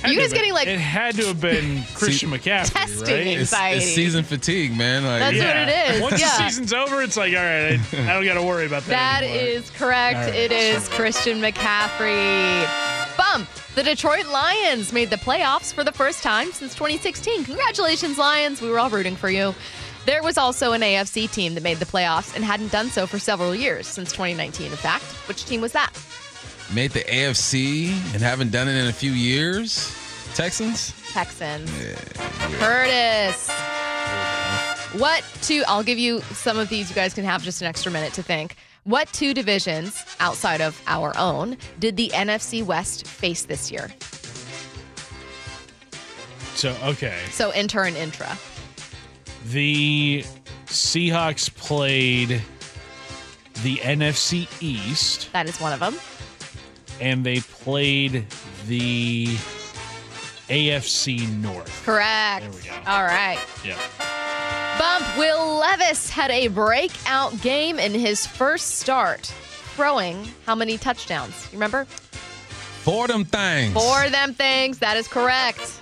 Had 0.00 0.10
You 0.12 0.16
to 0.16 0.22
guys 0.22 0.32
getting, 0.32 0.52
like- 0.52 0.68
It 0.68 0.78
had 0.78 1.14
to 1.16 1.26
have 1.26 1.40
been 1.40 1.82
Christian 1.94 2.30
McCaffrey, 2.30 2.72
Testing 2.72 3.02
right? 3.14 3.26
it. 3.26 3.40
It's, 3.40 3.52
it's 3.54 3.84
season 3.86 4.22
fatigue, 4.24 4.76
man. 4.76 5.04
Like, 5.04 5.20
That's 5.20 5.38
what 5.38 5.68
it 5.68 5.94
is, 5.96 6.00
Once 6.02 6.20
yeah. 6.20 6.28
the 6.38 6.44
season's 6.48 6.72
over, 6.72 7.02
it's 7.02 7.16
like, 7.16 7.32
all 7.34 7.42
right, 7.42 7.78
I, 7.94 8.10
I 8.10 8.14
don't 8.14 8.24
got 8.24 8.34
to 8.34 8.42
worry 8.42 8.66
about 8.66 8.82
that. 8.84 9.22
That 9.22 9.22
anymore. 9.24 9.42
is 9.42 9.70
correct. 9.70 10.16
All 10.18 10.24
right. 10.26 10.34
It 10.34 10.52
is 10.52 10.88
Christian 10.90 11.40
McCaffrey. 11.40 13.16
Bump. 13.16 13.48
The 13.74 13.82
Detroit 13.82 14.26
Lions 14.26 14.92
made 14.92 15.10
the 15.10 15.16
playoffs 15.16 15.72
for 15.72 15.84
the 15.84 15.92
first 15.92 16.22
time 16.22 16.52
since 16.52 16.74
2016. 16.74 17.44
Congratulations, 17.44 18.18
Lions. 18.18 18.60
We 18.62 18.70
were 18.70 18.78
all 18.78 18.90
rooting 18.90 19.16
for 19.16 19.30
you. 19.30 19.54
There 20.06 20.22
was 20.22 20.38
also 20.38 20.72
an 20.72 20.80
AFC 20.80 21.30
team 21.30 21.54
that 21.54 21.62
made 21.62 21.78
the 21.78 21.84
playoffs 21.84 22.34
and 22.34 22.44
hadn't 22.44 22.72
done 22.72 22.88
so 22.88 23.06
for 23.06 23.18
several 23.18 23.54
years, 23.54 23.86
since 23.86 24.10
2019, 24.12 24.70
in 24.70 24.76
fact. 24.76 25.04
Which 25.28 25.44
team 25.44 25.60
was 25.60 25.72
that? 25.72 25.90
Made 26.72 26.90
the 26.92 27.00
AFC 27.00 27.88
and 28.12 28.22
haven't 28.22 28.50
done 28.50 28.68
it 28.68 28.76
in 28.76 28.86
a 28.88 28.92
few 28.92 29.12
years. 29.12 29.94
Texans. 30.34 30.92
Texans. 31.12 31.70
Curtis. 32.58 33.50
What 35.00 35.24
two? 35.42 35.62
I'll 35.66 35.82
give 35.82 35.98
you 35.98 36.20
some 36.32 36.58
of 36.58 36.68
these. 36.68 36.88
You 36.88 36.94
guys 36.94 37.14
can 37.14 37.24
have 37.24 37.42
just 37.42 37.60
an 37.60 37.68
extra 37.68 37.90
minute 37.90 38.12
to 38.14 38.22
think. 38.22 38.56
What 38.84 39.12
two 39.12 39.34
divisions 39.34 40.04
outside 40.20 40.60
of 40.60 40.80
our 40.86 41.16
own 41.18 41.56
did 41.78 41.96
the 41.96 42.08
NFC 42.14 42.64
West 42.64 43.06
face 43.06 43.44
this 43.44 43.70
year? 43.70 43.90
So, 46.54 46.74
okay. 46.82 47.18
So 47.30 47.50
inter 47.50 47.84
and 47.84 47.96
intra. 47.96 48.36
The 49.46 50.24
Seahawks 50.66 51.54
played 51.54 52.42
the 53.62 53.76
NFC 53.76 54.48
East, 54.62 55.32
That 55.32 55.48
is 55.48 55.60
one 55.60 55.72
of 55.72 55.80
them. 55.80 55.96
And 57.00 57.24
they 57.24 57.40
played 57.40 58.26
the 58.66 59.26
AFC 60.48 61.28
North. 61.40 61.84
Correct. 61.84 62.42
There 62.42 62.50
we 62.50 62.68
go. 62.68 62.90
All 62.90 63.04
right. 63.04 63.38
Yeah. 63.64 63.78
Bump 64.78 65.18
Will 65.18 65.58
Levis 65.58 66.08
had 66.10 66.30
a 66.30 66.48
breakout 66.48 67.40
game 67.40 67.78
in 67.78 67.92
his 67.92 68.26
first 68.26 68.76
start, 68.76 69.26
throwing 69.74 70.26
how 70.46 70.54
many 70.54 70.78
touchdowns? 70.78 71.46
You 71.52 71.56
remember? 71.56 71.84
For 71.84 73.06
them 73.08 73.24
things. 73.24 73.74
Four 73.74 74.08
them 74.08 74.34
things. 74.34 74.78
That 74.78 74.96
is 74.96 75.08
correct. 75.08 75.80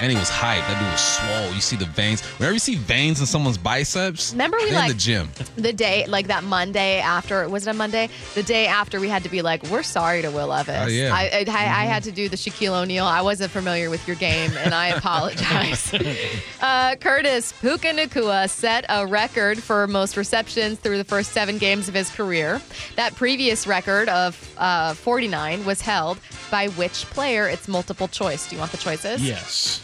And 0.00 0.12
he 0.12 0.18
was 0.18 0.28
hyped. 0.28 0.66
That 0.68 0.78
dude 0.78 0.92
was 0.92 1.00
swole. 1.00 1.54
You 1.54 1.60
see 1.62 1.76
the 1.76 1.86
veins. 1.86 2.20
Whenever 2.38 2.52
you 2.52 2.58
see 2.58 2.74
veins 2.74 3.18
in 3.20 3.24
someone's 3.26 3.56
biceps, 3.56 4.32
Remember 4.32 4.58
we, 4.58 4.64
they're 4.64 4.72
in 4.72 4.78
like- 4.80 4.92
the 4.92 4.98
gym. 4.98 5.30
the 5.56 5.72
day, 5.72 6.04
like 6.06 6.26
that 6.26 6.44
Monday 6.44 6.98
after, 7.00 7.48
was 7.48 7.66
it 7.66 7.70
a 7.70 7.74
Monday? 7.74 8.10
The 8.34 8.42
day 8.42 8.66
after, 8.66 9.00
we 9.00 9.08
had 9.08 9.22
to 9.22 9.30
be 9.30 9.40
like, 9.40 9.62
we're 9.70 9.82
sorry 9.82 10.20
to 10.20 10.30
Will 10.30 10.48
Levis. 10.48 10.82
Oh, 10.84 10.86
yeah. 10.88 11.14
I, 11.14 11.46
I, 11.48 11.50
I 11.50 11.84
had 11.86 12.02
to 12.04 12.12
do 12.12 12.28
the 12.28 12.36
Shaquille 12.36 12.82
O'Neal. 12.82 13.06
I 13.06 13.22
wasn't 13.22 13.50
familiar 13.50 13.88
with 13.88 14.06
your 14.06 14.16
game, 14.16 14.50
and 14.58 14.74
I 14.74 14.88
apologize. 14.88 15.94
uh, 16.60 16.96
Curtis 16.96 17.52
Puka 17.60 17.88
Nacua 17.88 18.50
set 18.50 18.84
a 18.90 19.06
record 19.06 19.62
for 19.62 19.86
most 19.86 20.18
receptions 20.18 20.78
through 20.78 20.98
the 20.98 21.04
first 21.04 21.32
seven 21.32 21.56
games 21.56 21.88
of 21.88 21.94
his 21.94 22.10
career. 22.10 22.60
That 22.96 23.14
previous 23.14 23.66
record 23.66 24.10
of 24.10 24.54
uh, 24.58 24.92
49 24.92 25.64
was 25.64 25.80
held 25.80 26.18
by 26.50 26.68
which 26.68 27.06
player? 27.06 27.48
It's 27.48 27.66
multiple 27.66 28.08
choice. 28.08 28.46
Do 28.48 28.56
you 28.56 28.60
want 28.60 28.72
the 28.72 28.78
choices? 28.78 29.26
Yes. 29.26 29.82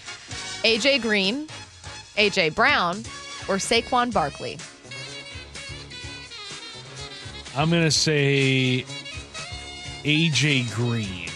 AJ 0.64 1.02
Green, 1.02 1.48
AJ 2.16 2.54
Brown, 2.54 2.98
or 3.48 3.56
Saquon 3.56 4.12
Barkley? 4.12 4.58
I'm 7.56 7.68
going 7.68 7.82
to 7.82 7.90
say 7.90 8.84
AJ 10.04 10.72
Green. 10.74 11.28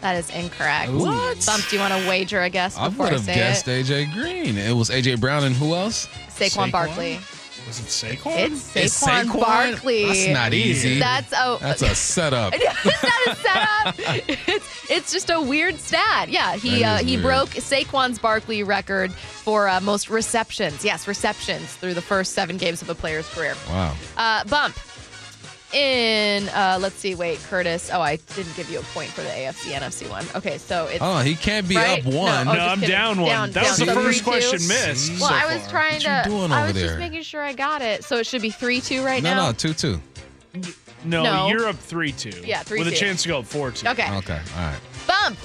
That 0.00 0.16
is 0.16 0.30
incorrect. 0.30 0.92
What? 0.92 1.44
Bump, 1.44 1.64
do 1.68 1.76
you 1.76 1.82
want 1.82 1.92
to 2.02 2.08
wager 2.08 2.40
a 2.42 2.48
guess 2.48 2.74
before 2.74 2.86
I 2.86 2.88
before 2.88 3.04
would 3.06 3.12
I, 3.12 3.16
have 3.16 3.24
say 3.24 3.34
guessed 3.34 3.68
it? 3.68 3.86
AJ 3.86 4.12
Green. 4.14 4.56
It 4.56 4.72
was 4.72 4.90
AJ 4.90 5.20
Brown 5.20 5.44
and 5.44 5.54
who 5.54 5.74
else? 5.74 6.06
Saquon, 6.28 6.68
Saquon? 6.68 6.72
Barkley. 6.72 7.18
Was 7.68 7.80
it 7.80 7.84
Saquon? 8.16 8.36
It's 8.38 8.72
Saquon, 8.72 8.82
It's 8.82 9.04
Saquon? 9.04 9.40
Barkley. 9.40 10.06
That's 10.06 10.28
not 10.28 10.54
easy. 10.54 10.98
That's 10.98 11.32
a. 11.32 11.58
That's 11.60 11.82
a 11.82 11.94
setup. 11.94 12.54
it's 12.56 13.02
not 13.02 13.26
a 13.26 13.34
setup. 13.36 13.94
it's, 14.48 14.90
it's 14.90 15.12
just 15.12 15.28
a 15.28 15.38
weird 15.40 15.78
stat. 15.78 16.30
Yeah, 16.30 16.56
he 16.56 16.82
uh, 16.82 16.96
he 16.96 17.16
weird. 17.16 17.22
broke 17.22 17.48
Saquon's 17.50 18.18
Barkley 18.18 18.62
record 18.62 19.12
for 19.12 19.68
uh, 19.68 19.80
most 19.82 20.08
receptions. 20.08 20.82
Yes, 20.82 21.06
receptions 21.06 21.74
through 21.76 21.92
the 21.94 22.00
first 22.02 22.32
seven 22.32 22.56
games 22.56 22.80
of 22.80 22.88
a 22.88 22.94
player's 22.94 23.28
career. 23.28 23.54
wow. 23.68 23.94
Uh, 24.16 24.44
bump. 24.44 24.74
In 25.74 26.48
uh, 26.48 26.78
let's 26.80 26.96
see, 26.96 27.14
wait, 27.14 27.38
Curtis. 27.40 27.90
Oh, 27.92 28.00
I 28.00 28.16
didn't 28.16 28.56
give 28.56 28.70
you 28.70 28.78
a 28.78 28.82
point 28.94 29.10
for 29.10 29.20
the 29.20 29.28
AFC 29.28 29.72
NFC 29.72 30.08
one. 30.08 30.24
Okay, 30.34 30.56
so 30.56 30.86
it's 30.86 31.00
Oh, 31.02 31.18
he 31.18 31.34
can't 31.34 31.68
be 31.68 31.76
Right? 31.76 32.00
up 32.04 32.10
No, 32.10 32.16
one. 32.18 32.48
oh, 32.48 32.52
no, 32.54 32.58
I'm 32.60 32.80
kidding. 32.80 32.88
down 32.94 33.20
one. 33.20 33.28
Down- 33.30 33.50
that 33.52 33.68
was 33.68 33.76
the 33.78 33.84
So 33.86 33.94
first 33.94 34.06
three, 34.24 34.40
two? 34.40 34.48
question 34.48 34.66
missed. 34.68 35.10
Well, 35.20 35.28
so 35.28 35.34
I 35.34 35.52
was 35.54 35.62
far. 35.64 35.70
trying 35.70 35.94
What 36.02 36.24
to. 36.24 36.30
you 36.30 36.36
doing 36.38 36.52
I 36.52 36.64
was 36.64 36.72
there? 36.74 36.86
just 36.86 36.98
making 36.98 37.22
sure 37.22 37.42
I 37.44 37.52
got 37.52 37.82
it. 37.82 38.02
So 38.04 38.16
it 38.16 38.26
should 38.26 38.40
be 38.40 38.50
three 38.50 38.80
two 38.80 39.04
right 39.04 39.22
no, 39.22 39.30
now. 39.30 39.36
no, 39.36 39.46
no, 39.48 39.52
two 39.52 39.74
two. 39.74 40.00
No, 41.04 41.22
No. 41.22 41.48
you're 41.48 41.68
up 41.68 41.76
3 41.78 42.10
2. 42.10 42.42
Yeah, 42.44 42.64
3-2. 42.64 42.78
With 42.80 42.88
a 42.88 42.90
chance 42.96 43.22
to 43.22 43.28
go 43.28 43.38
up 43.38 43.46
4 43.46 43.70
2. 43.70 43.86
Okay. 43.88 44.10
Okay, 44.16 44.40
all 44.56 44.62
right. 44.62 44.78
Bump. 45.06 45.38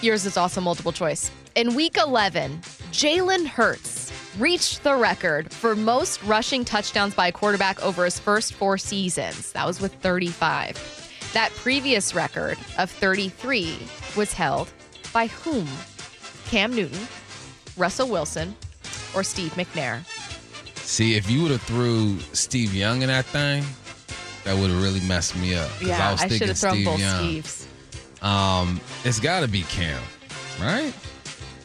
Yours 0.00 0.24
is 0.24 0.38
also 0.38 0.62
multiple 0.62 0.92
choice. 0.92 1.30
In 1.56 1.74
week 1.74 1.98
11, 1.98 2.62
Jalen 2.90 3.46
Hurts 3.46 3.99
reached 4.38 4.82
the 4.82 4.94
record 4.94 5.52
for 5.52 5.74
most 5.74 6.22
rushing 6.22 6.64
touchdowns 6.64 7.14
by 7.14 7.28
a 7.28 7.32
quarterback 7.32 7.82
over 7.82 8.04
his 8.04 8.18
first 8.18 8.52
four 8.54 8.78
seasons. 8.78 9.52
That 9.52 9.66
was 9.66 9.80
with 9.80 9.92
35. 9.94 11.30
That 11.32 11.50
previous 11.52 12.14
record 12.14 12.58
of 12.78 12.90
33 12.90 13.78
was 14.16 14.32
held 14.32 14.70
by 15.12 15.26
whom? 15.28 15.66
Cam 16.46 16.74
Newton, 16.74 17.06
Russell 17.76 18.08
Wilson, 18.08 18.54
or 19.14 19.22
Steve 19.22 19.52
McNair? 19.54 20.04
See, 20.76 21.14
if 21.14 21.30
you 21.30 21.42
would 21.42 21.52
have 21.52 21.62
threw 21.62 22.18
Steve 22.32 22.74
Young 22.74 23.02
in 23.02 23.08
that 23.08 23.24
thing, 23.26 23.64
that 24.44 24.56
would 24.56 24.70
have 24.70 24.82
really 24.82 25.00
messed 25.06 25.36
me 25.36 25.54
up. 25.54 25.70
Yeah, 25.80 26.08
I 26.08 26.12
was 26.12 26.20
I 26.20 26.24
should 26.24 26.30
thinking 26.30 26.48
have 26.48 26.58
thrown 26.58 26.74
Steve 26.74 26.84
both 26.86 26.98
Young. 27.00 27.24
Steves. 27.24 27.66
Um, 28.24 28.80
it's 29.04 29.20
got 29.20 29.40
to 29.40 29.48
be 29.48 29.62
Cam, 29.62 30.02
right? 30.60 30.92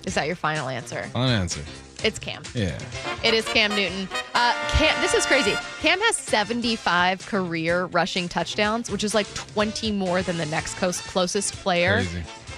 Is 0.05 0.13
that 0.15 0.27
your 0.27 0.35
final 0.35 0.69
answer? 0.69 1.03
Final 1.13 1.29
answer. 1.29 1.61
It's 2.05 2.19
Cam. 2.19 2.43
Yeah. 2.53 2.77
It 3.23 3.33
is 3.33 3.45
Cam 3.45 3.71
Newton. 3.75 4.07
Uh, 4.35 4.53
Cam, 4.73 5.01
this 5.01 5.15
is 5.15 5.25
crazy. 5.25 5.53
Cam 5.79 5.99
has 6.01 6.15
75 6.15 7.25
career 7.25 7.85
rushing 7.85 8.29
touchdowns, 8.29 8.91
which 8.91 9.03
is 9.03 9.15
like 9.15 9.25
20 9.33 9.91
more 9.91 10.21
than 10.21 10.37
the 10.37 10.45
next 10.45 10.75
close, 10.75 11.01
closest 11.01 11.55
player, 11.55 12.05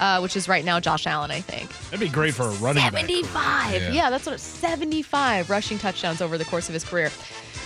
uh, 0.00 0.20
which 0.20 0.36
is 0.36 0.48
right 0.48 0.66
now 0.66 0.78
Josh 0.80 1.06
Allen, 1.06 1.30
I 1.30 1.40
think. 1.40 1.70
That'd 1.84 2.00
be 2.00 2.10
great 2.10 2.34
for 2.34 2.42
a 2.42 2.50
running 2.56 2.82
back. 2.82 2.92
75. 3.00 3.72
Yeah. 3.72 3.90
Yeah. 3.90 4.10
that's 4.10 4.26
what 4.26 4.38
75 4.38 5.48
rushing 5.48 5.78
touchdowns 5.78 6.20
over 6.20 6.36
the 6.36 6.44
course 6.44 6.68
of 6.68 6.74
his 6.74 6.84
career. 6.84 7.10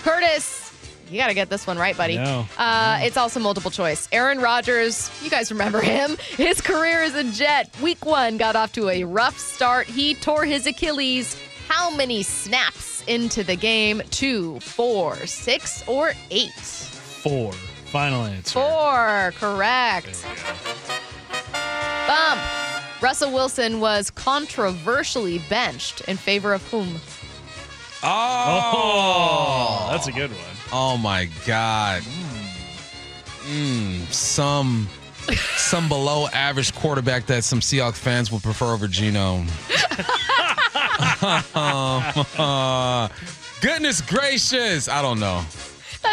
Curtis, 0.03 0.71
you 1.11 1.17
got 1.17 1.27
to 1.27 1.33
get 1.33 1.49
this 1.49 1.67
one 1.67 1.77
right, 1.77 1.97
buddy. 1.97 2.15
No. 2.15 2.45
Uh, 2.57 2.99
it's 3.01 3.17
also 3.17 3.41
multiple 3.41 3.71
choice. 3.71 4.07
Aaron 4.13 4.39
Rodgers, 4.39 5.11
you 5.21 5.29
guys 5.29 5.51
remember 5.51 5.81
him. 5.81 6.15
His 6.37 6.61
career 6.61 7.01
as 7.01 7.13
a 7.13 7.25
Jet, 7.25 7.75
week 7.81 8.05
one, 8.05 8.37
got 8.37 8.55
off 8.55 8.71
to 8.73 8.87
a 8.87 9.03
rough 9.03 9.37
start. 9.37 9.87
He 9.87 10.15
tore 10.15 10.45
his 10.45 10.65
Achilles. 10.65 11.35
How 11.75 11.89
many 11.89 12.21
snaps 12.21 13.03
into 13.07 13.43
the 13.43 13.55
game? 13.55 14.03
Two, 14.11 14.59
four, 14.59 15.15
six, 15.25 15.83
or 15.87 16.13
eight? 16.29 16.51
Four. 16.51 17.51
Final 17.51 18.25
answer. 18.25 18.59
Four, 18.59 19.33
correct. 19.39 20.21
There 20.21 20.31
we 20.31 20.37
go. 20.37 20.53
Bump. 22.05 22.39
Russell 23.01 23.33
Wilson 23.33 23.79
was 23.79 24.11
controversially 24.11 25.39
benched 25.49 26.01
in 26.01 26.15
favor 26.15 26.53
of 26.53 26.61
whom? 26.69 26.99
Oh, 28.03 29.87
That's 29.91 30.05
a 30.05 30.11
good 30.11 30.29
one. 30.29 30.39
Oh 30.71 30.95
my 30.97 31.27
God. 31.47 32.03
Mm, 33.47 34.05
some 34.13 34.87
some 35.57 35.87
below 35.87 36.27
average 36.27 36.73
quarterback 36.73 37.25
that 37.27 37.43
some 37.43 37.59
Seahawks 37.59 37.95
fans 37.95 38.31
would 38.31 38.43
prefer 38.43 38.73
over 38.73 38.87
Geno. 38.87 39.45
Goodness 43.61 44.01
gracious. 44.01 44.89
I 44.89 45.01
don't 45.01 45.19
know. 45.19 45.43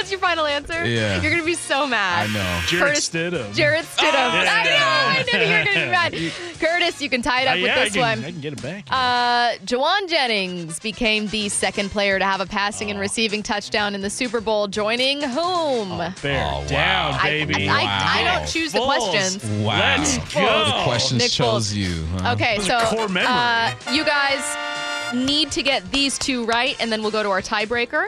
That's 0.01 0.11
your 0.11 0.21
final 0.21 0.47
answer? 0.47 0.83
Yeah. 0.87 1.21
You're 1.21 1.31
going 1.31 1.43
to 1.43 1.47
be 1.47 1.55
so 1.55 1.87
mad. 1.87 2.31
I 2.31 2.33
know. 2.33 2.61
Jared 2.67 2.87
Curtis- 2.95 3.09
Stidham. 3.11 3.55
Jarrett 3.55 3.85
Stidham. 3.85 4.15
I 4.15 4.65
know. 4.65 4.81
I 4.81 5.25
knew 5.31 5.39
you 5.45 5.59
were 5.59 5.65
going 5.65 5.67
to 5.67 5.85
be 5.85 5.91
mad. 5.91 6.33
Curtis, 6.59 7.03
you 7.03 7.11
can 7.11 7.21
tie 7.21 7.43
it 7.43 7.47
Uh, 7.47 7.51
up 7.51 7.57
with 7.57 7.65
yeah, 7.67 7.75
I 7.81 7.85
this 7.85 7.93
can, 7.93 8.01
one. 8.01 8.19
I 8.25 8.31
can 8.31 8.41
get 8.41 8.53
it 8.55 8.63
back. 8.63 8.85
Uh, 8.91 9.59
Jauan 9.67 10.09
Jennings 10.09 10.81
became 10.81 11.27
the 11.29 11.51
second 11.51 11.91
player 11.91 12.19
to 12.19 12.25
have 12.25 12.41
a 12.41 12.47
passing 12.47 12.91
and 12.91 12.99
receiving 12.99 13.43
touchdown 13.43 13.95
in 13.95 14.01
the 14.01 14.09
Super 14.09 14.41
Bowl, 14.41 14.69
joining 14.69 15.21
whom? 15.21 15.99
Bear 16.23 16.45
Oh, 16.47 16.61
wow. 16.61 16.67
down, 16.67 17.15
I, 17.21 17.45
baby. 17.45 17.69
I, 17.69 17.75
I, 17.75 17.83
I 17.83 18.23
Wow. 18.25 18.39
don't 18.39 18.49
choose 18.49 18.73
the 18.73 18.81
questions. 18.81 19.45
Wow. 19.61 19.79
Let's 19.99 20.17
Nick 20.17 20.33
go. 20.33 20.65
The 20.65 20.83
questions 20.85 21.23
Nick 21.23 21.31
chose 21.31 21.73
Foles. 21.73 21.77
you. 21.77 22.07
huh? 22.23 22.33
Okay, 22.33 22.59
so 22.61 22.75
are 22.77 22.87
core 22.87 23.19
uh, 23.19 23.75
you 23.93 24.05
guys 24.05 25.15
need 25.15 25.51
to 25.53 25.63
get 25.63 25.91
these 25.93 26.19
two 26.19 26.47
right, 26.47 26.75
and 26.81 26.91
then 26.91 27.03
we'll 27.03 27.11
go 27.11 27.23
to 27.23 27.29
our 27.29 27.43
tiebreaker. 27.43 28.07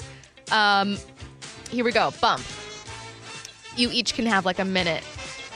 Um, 0.50 0.98
here 1.72 1.84
we 1.84 1.92
go. 1.92 2.12
Bump. 2.20 2.42
You 3.76 3.88
each 3.90 4.14
can 4.14 4.26
have 4.26 4.44
like 4.44 4.58
a 4.58 4.64
minute 4.64 5.02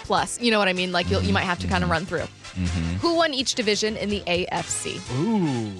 plus. 0.04 0.40
You 0.40 0.50
know 0.50 0.58
what 0.58 0.68
I 0.68 0.72
mean? 0.72 0.90
Like 0.92 1.10
you'll, 1.10 1.22
you 1.22 1.32
might 1.32 1.42
have 1.44 1.58
to 1.60 1.66
kind 1.68 1.84
of 1.84 1.90
run 1.90 2.06
through. 2.06 2.24
Who 3.00 3.16
won 3.16 3.34
each 3.34 3.54
division 3.54 3.96
in 3.98 4.08
the 4.08 4.20
AFC? 4.22 4.96
Ooh. 5.20 5.72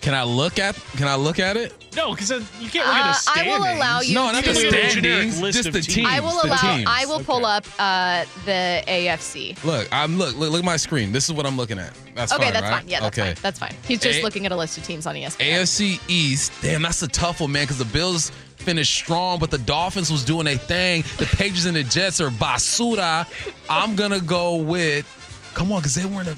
Can 0.00 0.14
I 0.14 0.22
look 0.24 0.58
at 0.58 0.74
can 0.96 1.06
I 1.06 1.14
look 1.14 1.38
at 1.38 1.56
it? 1.58 1.72
No, 1.94 2.12
because 2.12 2.30
you 2.30 2.70
can't 2.70 2.86
look 2.86 2.96
at 2.96 3.02
Uh, 3.02 3.04
the 3.04 3.08
I 3.10 3.12
standings. 3.42 3.58
will 3.58 3.64
allow 3.76 4.00
you 4.00 4.14
No, 4.14 4.32
not 4.32 4.42
to. 4.44 4.52
the 4.52 4.54
Just 4.54 4.64
a 4.64 4.70
generic 4.70 4.90
standings. 5.32 5.40
list 5.42 5.56
Just 5.58 5.68
of 5.68 5.74
the 5.74 5.80
teams. 5.82 5.94
teams. 5.94 6.08
I 6.08 6.20
will 6.20 6.40
the 6.40 6.46
allow. 6.48 6.56
teams. 6.76 6.84
I 6.88 7.04
will 7.06 7.20
pull 7.20 7.44
Okay. 7.46 7.52
up 7.56 7.66
uh, 7.78 8.24
the 8.46 8.82
AFC. 8.88 9.62
Look, 9.62 9.88
I'm 9.92 10.16
look, 10.18 10.34
look 10.36 10.50
look 10.52 10.60
at 10.60 10.64
my 10.64 10.78
screen. 10.78 11.12
This 11.12 11.26
is 11.28 11.34
what 11.34 11.44
I'm 11.46 11.56
looking 11.58 11.78
at. 11.78 11.92
That's 12.14 12.32
Okay, 12.32 12.44
fine, 12.44 12.52
that's 12.54 12.62
right? 12.64 12.80
fine. 12.80 12.88
Yeah, 12.88 13.00
that's 13.00 13.18
okay. 13.18 13.34
fine. 13.34 13.42
That's 13.42 13.58
fine. 13.58 13.74
He's 13.86 14.00
just 14.00 14.20
A- 14.20 14.22
looking 14.22 14.46
at 14.46 14.52
a 14.52 14.56
list 14.56 14.78
of 14.78 14.84
teams 14.84 15.06
on 15.06 15.14
ESPN. 15.16 15.46
AFC 15.60 16.00
East, 16.08 16.50
damn, 16.62 16.80
that's 16.82 17.02
a 17.02 17.08
tough 17.08 17.40
one, 17.42 17.52
man, 17.52 17.64
because 17.64 17.78
the 17.78 17.84
Bills 17.84 18.32
finished 18.60 18.94
strong, 18.94 19.38
but 19.38 19.50
the 19.50 19.58
Dolphins 19.58 20.10
was 20.10 20.24
doing 20.24 20.46
a 20.46 20.56
thing. 20.56 21.02
The 21.18 21.26
Pages 21.36 21.66
and 21.66 21.76
the 21.76 21.82
Jets 21.82 22.20
are 22.20 22.30
basura. 22.30 23.26
I'm 23.68 23.96
gonna 23.96 24.20
go 24.20 24.56
with. 24.56 25.06
Come 25.54 25.72
on, 25.72 25.80
because 25.80 25.94
they 25.94 26.04
weren't. 26.04 26.28
A, 26.28 26.36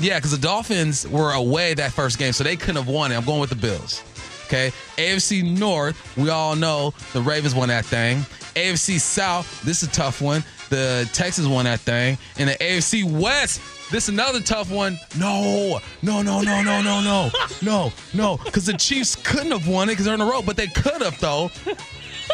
yeah, 0.00 0.18
because 0.18 0.30
the 0.30 0.38
Dolphins 0.38 1.06
were 1.08 1.32
away 1.32 1.74
that 1.74 1.92
first 1.92 2.18
game, 2.18 2.32
so 2.32 2.44
they 2.44 2.56
couldn't 2.56 2.76
have 2.76 2.88
won 2.88 3.12
it. 3.12 3.16
I'm 3.16 3.24
going 3.24 3.40
with 3.40 3.50
the 3.50 3.56
Bills. 3.56 4.02
Okay, 4.46 4.72
AFC 4.96 5.42
North, 5.58 6.16
we 6.16 6.30
all 6.30 6.54
know 6.54 6.92
the 7.12 7.20
Ravens 7.22 7.54
won 7.54 7.68
that 7.68 7.84
thing. 7.84 8.18
AFC 8.54 9.00
South, 9.00 9.62
this 9.62 9.82
is 9.82 9.88
a 9.88 9.92
tough 9.92 10.20
one. 10.20 10.44
The 10.70 11.08
Texans 11.12 11.48
won 11.48 11.64
that 11.64 11.80
thing. 11.80 12.18
And 12.38 12.48
the 12.48 12.54
AFC 12.54 13.04
West, 13.04 13.60
this 13.90 14.04
is 14.04 14.08
another 14.10 14.40
tough 14.40 14.70
one. 14.70 14.98
No, 15.18 15.80
no, 16.02 16.22
no, 16.22 16.40
no, 16.40 16.62
no, 16.62 16.82
no, 16.82 17.00
no, 17.00 17.30
no, 17.62 17.92
no, 18.12 18.36
because 18.44 18.66
the 18.66 18.74
Chiefs 18.74 19.16
couldn't 19.16 19.50
have 19.50 19.66
won 19.66 19.88
it 19.88 19.92
because 19.92 20.04
they're 20.06 20.14
in 20.14 20.20
a 20.20 20.26
row, 20.26 20.42
but 20.42 20.56
they 20.56 20.68
could 20.68 21.02
have 21.02 21.18
though. 21.20 21.50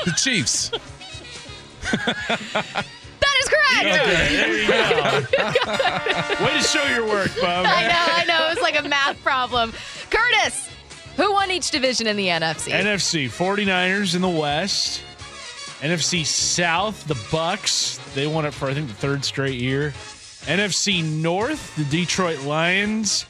The 0.04 0.12
Chiefs. 0.16 0.70
That 3.20 3.36
is 3.42 3.48
correct. 3.48 3.82
There 3.84 4.62
you 4.62 4.68
go. 4.68 6.44
Way 6.44 6.52
to 6.58 6.62
show 6.62 6.84
your 6.84 7.06
work, 7.06 7.30
Bob. 7.40 7.66
I 7.68 7.86
know, 7.86 8.04
I 8.14 8.24
know. 8.26 8.46
It 8.46 8.54
was 8.54 8.62
like 8.62 8.78
a 8.82 8.88
math 8.88 9.22
problem. 9.22 9.72
Curtis, 10.10 10.70
who 11.20 11.32
won 11.32 11.50
each 11.50 11.70
division 11.70 12.06
in 12.06 12.16
the 12.16 12.28
NFC? 12.28 12.72
NFC 12.72 13.26
49ers 13.26 14.14
in 14.14 14.22
the 14.22 14.28
West. 14.28 15.02
NFC 15.80 16.24
South, 16.24 17.06
the 17.06 17.14
Bucs. 17.14 17.98
They 18.14 18.26
won 18.26 18.44
it 18.46 18.54
for 18.54 18.68
I 18.68 18.74
think 18.74 18.88
the 18.88 18.94
third 18.94 19.24
straight 19.24 19.60
year. 19.60 19.90
NFC 20.46 21.04
North, 21.04 21.76
the 21.76 21.84
Detroit 21.84 22.42
Lions. 22.42 23.26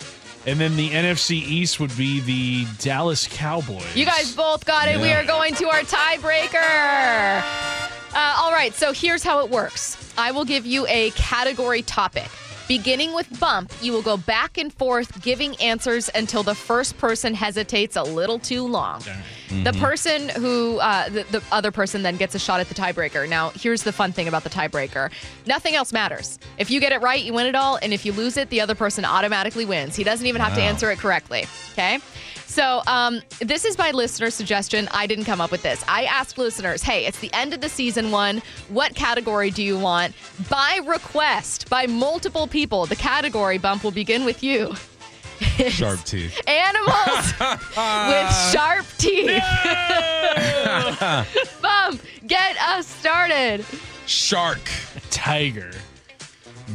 And 0.46 0.58
then 0.58 0.76
the 0.76 0.88
NFC 0.90 1.32
East 1.32 1.80
would 1.80 1.94
be 1.96 2.20
the 2.20 2.66
Dallas 2.78 3.28
Cowboys. 3.30 3.94
you 3.94 4.06
guys 4.06 4.34
both 4.34 4.64
got 4.64 4.88
it. 4.88 4.98
We 4.98 5.12
are 5.12 5.24
going 5.24 5.54
to 5.56 5.68
our 5.68 5.80
tiebreaker. 5.80 7.42
Uh, 8.12 8.36
all 8.38 8.52
right, 8.52 8.72
so 8.74 8.92
here's 8.92 9.22
how 9.22 9.44
it 9.44 9.50
works 9.50 10.12
I 10.16 10.32
will 10.32 10.44
give 10.44 10.64
you 10.64 10.86
a 10.88 11.10
category 11.10 11.82
topic. 11.82 12.28
Beginning 12.70 13.12
with 13.14 13.40
bump, 13.40 13.72
you 13.82 13.90
will 13.90 14.00
go 14.00 14.16
back 14.16 14.56
and 14.56 14.72
forth 14.72 15.20
giving 15.22 15.56
answers 15.56 16.08
until 16.14 16.44
the 16.44 16.54
first 16.54 16.96
person 16.98 17.34
hesitates 17.34 17.96
a 17.96 18.02
little 18.04 18.38
too 18.38 18.64
long. 18.64 19.02
The 19.64 19.72
person 19.72 20.28
who, 20.28 20.78
uh, 20.78 21.08
the, 21.08 21.24
the 21.32 21.42
other 21.50 21.72
person 21.72 22.04
then 22.04 22.16
gets 22.16 22.36
a 22.36 22.38
shot 22.38 22.60
at 22.60 22.68
the 22.68 22.76
tiebreaker. 22.76 23.28
Now, 23.28 23.50
here's 23.56 23.82
the 23.82 23.90
fun 23.90 24.12
thing 24.12 24.28
about 24.28 24.44
the 24.44 24.50
tiebreaker 24.50 25.10
nothing 25.46 25.74
else 25.74 25.92
matters. 25.92 26.38
If 26.58 26.70
you 26.70 26.78
get 26.78 26.92
it 26.92 27.00
right, 27.00 27.20
you 27.20 27.32
win 27.32 27.46
it 27.46 27.56
all. 27.56 27.76
And 27.82 27.92
if 27.92 28.06
you 28.06 28.12
lose 28.12 28.36
it, 28.36 28.50
the 28.50 28.60
other 28.60 28.76
person 28.76 29.04
automatically 29.04 29.64
wins. 29.64 29.96
He 29.96 30.04
doesn't 30.04 30.28
even 30.28 30.40
have 30.40 30.54
to 30.54 30.62
answer 30.62 30.92
it 30.92 31.00
correctly. 31.00 31.46
Okay? 31.72 31.98
So, 32.50 32.82
um, 32.88 33.22
this 33.38 33.64
is 33.64 33.78
my 33.78 33.92
listener 33.92 34.28
suggestion. 34.28 34.88
I 34.90 35.06
didn't 35.06 35.24
come 35.24 35.40
up 35.40 35.52
with 35.52 35.62
this. 35.62 35.84
I 35.86 36.02
asked 36.06 36.36
listeners, 36.36 36.82
hey, 36.82 37.06
it's 37.06 37.20
the 37.20 37.32
end 37.32 37.54
of 37.54 37.60
the 37.60 37.68
season 37.68 38.10
one. 38.10 38.42
What 38.70 38.96
category 38.96 39.52
do 39.52 39.62
you 39.62 39.78
want? 39.78 40.16
By 40.50 40.80
request, 40.84 41.70
by 41.70 41.86
multiple 41.86 42.48
people, 42.48 42.86
the 42.86 42.96
category 42.96 43.58
bump 43.58 43.84
will 43.84 43.92
begin 43.92 44.24
with 44.24 44.42
you. 44.42 44.74
Sharp 45.68 46.02
teeth. 46.02 46.40
Animals 46.48 47.34
with 48.08 48.50
sharp 48.50 48.84
teeth. 48.98 49.40
Bump, 51.62 52.02
get 52.26 52.56
us 52.58 52.84
started. 52.88 53.64
Shark. 54.06 54.68
Tiger, 55.10 55.70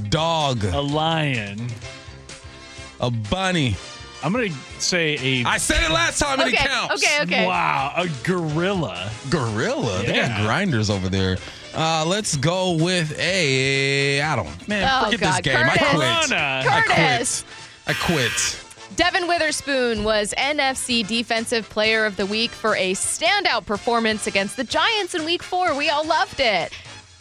Dog. 0.08 0.64
a 0.64 0.80
lion. 0.80 1.68
A 3.02 3.12
bunny. 3.12 3.76
I'm 4.26 4.34
going 4.34 4.52
to 4.52 4.58
say 4.82 5.18
a 5.22 5.46
I 5.46 5.58
said 5.58 5.84
it 5.84 5.92
last 5.92 6.18
time 6.20 6.40
and 6.40 6.52
Okay, 6.52 6.64
it 6.64 6.68
counts. 6.68 7.04
okay, 7.04 7.22
okay. 7.24 7.46
wow, 7.46 7.94
a 7.96 8.08
gorilla. 8.24 9.12
Gorilla. 9.30 10.00
They 10.00 10.08
got 10.08 10.16
Yeah. 10.16 10.44
grinders 10.44 10.90
over 10.90 11.10
there. 11.10 11.38
Uh, 11.76 12.04
let's 12.08 12.36
go 12.38 12.72
with 12.72 13.18
a. 13.20 14.22
I 14.22 14.36
don't. 14.36 14.68
Man, 14.68 14.90
Oh, 14.92 15.06
forget 15.06 15.20
God, 15.20 15.34
this 15.34 15.42
game. 15.42 15.58
I 15.58 15.78
quit. 15.78 15.80
Piranha. 15.92 16.64
I 16.68 16.82
Curtis. 16.82 17.44
quit. 17.86 17.98
I 17.98 18.00
quit. 18.06 18.62
Devon 18.96 19.28
Witherspoon 19.28 20.04
was 20.06 20.34
NFC 20.38 21.06
Defensive 21.06 21.70
Player 21.70 22.06
of 22.06 22.16
the 22.16 22.26
Week 22.26 22.50
for 22.50 22.76
a 22.78 22.94
standout 22.94 23.66
performance 23.66 24.26
against 24.26 24.56
the 24.58 24.64
Giants 24.64 25.14
in 25.14 25.26
Week 25.26 25.44
Four. 25.44 25.76
We 25.76 25.90
all 25.90 26.06
loved 26.08 26.40
it. 26.40 26.72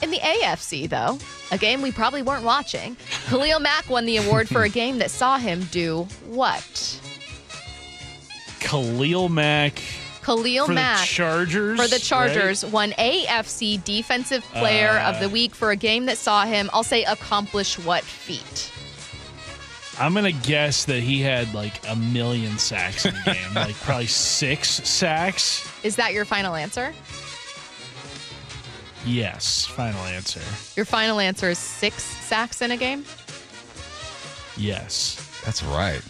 In 0.04 0.10
the 0.10 0.18
AFC, 0.18 0.86
though, 0.86 1.18
a 1.50 1.56
game 1.56 1.80
we 1.80 1.90
probably 1.90 2.20
weren't 2.20 2.44
watching, 2.44 2.94
Khalil 3.28 3.58
Mack 3.58 3.88
won 3.88 4.04
the 4.04 4.18
award 4.18 4.48
for 4.50 4.62
a 4.64 4.68
game 4.68 4.98
that 4.98 5.10
saw 5.10 5.38
him 5.38 5.64
do 5.72 6.02
what? 6.26 7.00
Khalil 8.60 9.30
Mack 9.30 9.80
Khalil 10.22 10.66
for 10.66 10.72
Mack 10.72 11.00
the 11.00 11.06
Chargers. 11.06 11.80
for 11.80 11.86
the 11.88 11.94
right? 11.96 12.02
Chargers 12.02 12.64
won 12.66 12.92
AFC 12.92 13.82
Defensive 13.84 14.42
Player 14.52 14.90
of 14.98 15.16
Uh. 15.16 15.20
the 15.20 15.28
Week 15.30 15.54
for 15.54 15.70
a 15.70 15.76
game 15.76 16.04
that 16.06 16.18
saw 16.18 16.44
him, 16.44 16.68
I'll 16.74 16.82
say, 16.82 17.04
accomplish 17.04 17.78
what 17.78 18.04
feat? 18.04 18.70
I'm 19.98 20.12
gonna 20.12 20.32
guess 20.32 20.84
that 20.86 21.00
he 21.00 21.20
had 21.22 21.54
like 21.54 21.80
a 21.88 21.96
million 21.96 22.58
sacks 22.58 23.06
in 23.06 23.14
the 23.14 23.32
game, 23.32 23.54
like 23.54 23.74
probably 23.76 24.06
six 24.08 24.68
sacks. 24.68 25.66
Is 25.82 25.96
that 25.96 26.12
your 26.12 26.24
final 26.26 26.54
answer? 26.54 26.92
Yes, 29.06 29.66
final 29.66 30.00
answer. 30.04 30.40
Your 30.76 30.86
final 30.86 31.20
answer 31.20 31.50
is 31.50 31.58
six 31.58 32.02
sacks 32.02 32.62
in 32.62 32.70
a 32.70 32.76
game? 32.76 33.04
Yes. 34.56 35.20
That's 35.44 35.62
right. 35.62 36.00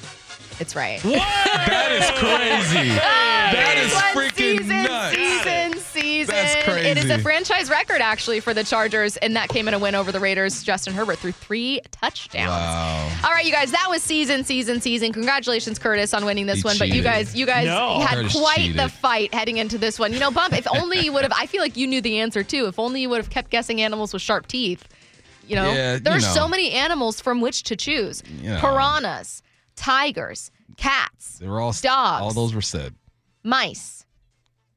It's 0.60 0.76
right. 0.76 1.02
What? 1.04 1.14
That 1.14 1.90
is 1.92 2.10
crazy. 2.18 2.88
that 2.94 3.74
is 3.78 3.92
One 3.92 4.24
freaking 4.24 4.58
season, 4.60 4.82
nuts. 4.84 5.16
Season, 5.16 5.72
season. 6.02 6.34
That's 6.34 6.64
crazy. 6.64 6.88
It 6.88 6.98
is 6.98 7.10
a 7.10 7.18
franchise 7.18 7.68
record, 7.70 8.00
actually, 8.00 8.40
for 8.40 8.54
the 8.54 8.62
Chargers, 8.62 9.16
and 9.18 9.34
that 9.36 9.48
came 9.48 9.66
in 9.68 9.74
a 9.74 9.78
win 9.78 9.94
over 9.94 10.12
the 10.12 10.20
Raiders. 10.20 10.62
Justin 10.62 10.94
Herbert 10.94 11.18
threw 11.18 11.32
three 11.32 11.80
touchdowns. 11.90 12.48
Wow. 12.50 13.10
All 13.24 13.30
right, 13.30 13.44
you 13.44 13.52
guys, 13.52 13.72
that 13.72 13.86
was 13.90 14.02
season, 14.02 14.44
season, 14.44 14.80
season. 14.80 15.12
Congratulations, 15.12 15.78
Curtis, 15.78 16.14
on 16.14 16.24
winning 16.24 16.46
this 16.46 16.58
He 16.58 16.64
one. 16.64 16.78
But 16.78 16.88
you 16.88 17.02
guys, 17.02 17.34
you 17.34 17.46
guys 17.46 17.66
No. 17.66 18.00
had 18.00 18.16
Curtis 18.18 18.36
quite 18.36 18.56
cheated. 18.58 18.76
the 18.78 18.88
fight 18.88 19.34
heading 19.34 19.56
into 19.56 19.76
this 19.76 19.98
one. 19.98 20.12
You 20.12 20.20
know, 20.20 20.30
Bump, 20.30 20.54
if 20.56 20.66
only 20.70 21.00
you 21.00 21.12
would 21.12 21.22
have, 21.22 21.32
I 21.36 21.46
feel 21.46 21.60
like 21.62 21.76
you 21.76 21.86
knew 21.86 22.00
the 22.00 22.20
answer 22.20 22.42
too. 22.44 22.66
If 22.66 22.78
only 22.78 23.00
you 23.02 23.10
would 23.10 23.18
have 23.18 23.30
kept 23.30 23.50
guessing 23.50 23.80
animals 23.80 24.12
with 24.12 24.22
sharp 24.22 24.46
teeth. 24.46 24.86
You 25.46 25.56
know, 25.56 25.66
Yeah, 25.72 25.98
there 25.98 26.14
you 26.14 26.18
are 26.18 26.22
know. 26.22 26.34
so 26.34 26.48
many 26.48 26.70
animals 26.70 27.20
from 27.20 27.42
which 27.42 27.64
to 27.64 27.76
choose 27.76 28.22
You 28.40 28.50
know. 28.50 28.60
piranhas, 28.60 29.42
tigers, 29.76 30.50
cats. 30.76 31.38
They 31.38 31.48
were 31.48 31.60
all 31.60 31.72
dogs. 31.72 32.22
All 32.22 32.32
those 32.32 32.54
were 32.54 32.62
said. 32.62 32.94
Mice. 33.42 34.06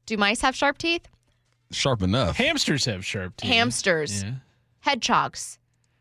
Do 0.06 0.16
mice 0.16 0.40
have 0.40 0.54
sharp 0.56 0.78
teeth? 0.78 1.08
Sharp 1.70 2.02
enough. 2.02 2.36
Hamsters 2.36 2.84
have 2.86 3.04
sharp 3.04 3.36
teeth. 3.36 3.50
Hamsters. 3.50 4.22
Yeah. 4.22 4.32
Hedgehogs. 4.80 5.58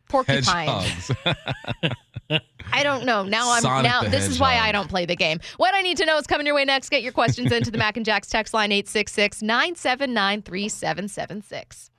Porcupines. 0.09 0.47
Hedgehogs. 0.47 1.11
I 2.71 2.83
don't 2.83 3.05
know. 3.05 3.23
Now 3.23 3.51
I'm 3.51 3.61
Sonic 3.61 3.89
now. 3.89 4.03
This 4.03 4.27
is 4.27 4.39
why 4.39 4.57
I 4.57 4.71
don't 4.71 4.89
play 4.89 5.05
the 5.05 5.15
game. 5.15 5.39
What 5.57 5.73
I 5.73 5.81
need 5.81 5.97
to 5.97 6.05
know 6.05 6.17
is 6.17 6.27
coming 6.27 6.45
your 6.45 6.55
way 6.55 6.65
next. 6.65 6.89
Get 6.89 7.03
your 7.03 7.11
questions 7.13 7.51
into 7.51 7.71
the 7.71 7.77
Mac 7.77 7.97
and 7.97 8.05
Jacks 8.05 8.29
text 8.29 8.53
line 8.53 8.71
866 8.71 9.41
979 9.41 10.41
3776. 10.41 11.89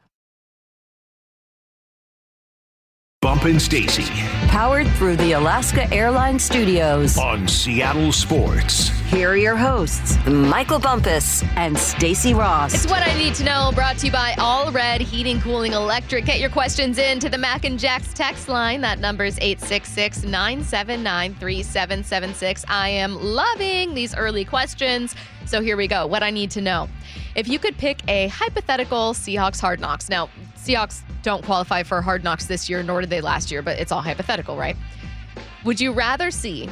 Bump 3.21 3.47
and 3.47 3.61
Stacy. 3.61 4.05
Powered 4.47 4.87
through 4.91 5.16
the 5.16 5.33
Alaska 5.33 5.93
Airlines 5.93 6.45
Studios 6.45 7.19
on 7.19 7.49
Seattle 7.49 8.12
Sports. 8.12 8.91
Here 9.11 9.31
are 9.31 9.37
your 9.37 9.57
hosts, 9.57 10.25
Michael 10.25 10.79
Bumpus 10.79 11.43
and 11.57 11.77
Stacy 11.77 12.33
Ross. 12.33 12.75
It's 12.75 12.87
what 12.89 13.03
I 13.03 13.19
need 13.19 13.35
to 13.35 13.43
know, 13.43 13.73
brought 13.75 13.99
to 13.99 14.07
you 14.07 14.12
by 14.12 14.37
All 14.39 14.71
Red 14.71 15.01
Heating, 15.01 15.41
Cooling, 15.41 15.73
Electric. 15.73 16.27
Get 16.27 16.39
your 16.39 16.49
questions 16.49 16.97
in 16.97 17.19
to 17.19 17.29
the 17.29 17.39
Mac 17.39 17.64
and 17.64 17.77
Jack's 17.77 18.14
text 18.14 18.49
line. 18.49 18.83
That 18.83 19.01
number 19.01 19.25
is 19.25 19.37
866 19.41 20.23
979 20.23 21.35
3776. 21.35 22.64
I 22.69 22.89
am 22.91 23.16
loving 23.21 23.95
these 23.95 24.14
early 24.14 24.45
questions. 24.45 25.16
So 25.45 25.61
here 25.61 25.77
we 25.77 25.89
go. 25.89 26.07
What 26.07 26.23
I 26.23 26.31
need 26.31 26.53
to 26.53 26.61
know. 26.61 26.89
If 27.39 27.47
you 27.47 27.61
could 27.61 27.78
pick 27.78 28.01
a 28.09 28.26
hypothetical 28.26 29.14
Seahawks 29.14 29.61
hard 29.61 29.78
knocks. 29.78 30.09
Now, 30.09 30.28
Seahawks 30.57 31.03
don't 31.22 31.45
qualify 31.45 31.84
for 31.84 32.03
hard 32.03 32.24
knocks 32.24 32.47
this 32.47 32.68
year, 32.68 32.82
nor 32.82 33.01
did 33.01 33.11
they 33.11 33.20
last 33.20 33.53
year, 33.53 33.62
but 33.62 33.78
it's 33.78 33.93
all 33.93 34.01
hypothetical, 34.01 34.57
right? 34.57 34.76
Would 35.64 35.80
you 35.80 35.93
rather 35.93 36.32
see 36.32 36.68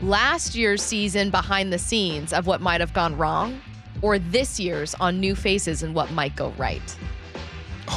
last 0.00 0.56
year's 0.56 0.82
season 0.82 1.30
behind 1.30 1.72
the 1.72 1.78
scenes 1.78 2.32
of 2.32 2.48
what 2.48 2.60
might 2.60 2.80
have 2.80 2.92
gone 2.92 3.16
wrong 3.16 3.60
or 4.02 4.18
this 4.18 4.58
year's 4.58 4.92
on 4.96 5.20
new 5.20 5.36
faces 5.36 5.84
and 5.84 5.94
what 5.94 6.10
might 6.10 6.34
go 6.34 6.48
right? 6.58 6.96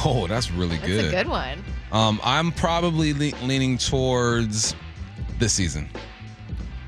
Oh, 0.04 0.28
that's 0.28 0.52
really 0.52 0.76
That's 0.76 0.86
good. 0.86 1.04
That's 1.06 1.12
a 1.14 1.16
good 1.24 1.28
one. 1.28 1.64
Um, 1.90 2.20
I'm 2.22 2.52
probably 2.52 3.12
le- 3.14 3.36
leaning 3.44 3.78
towards 3.78 4.76
this 5.40 5.52
season. 5.54 5.88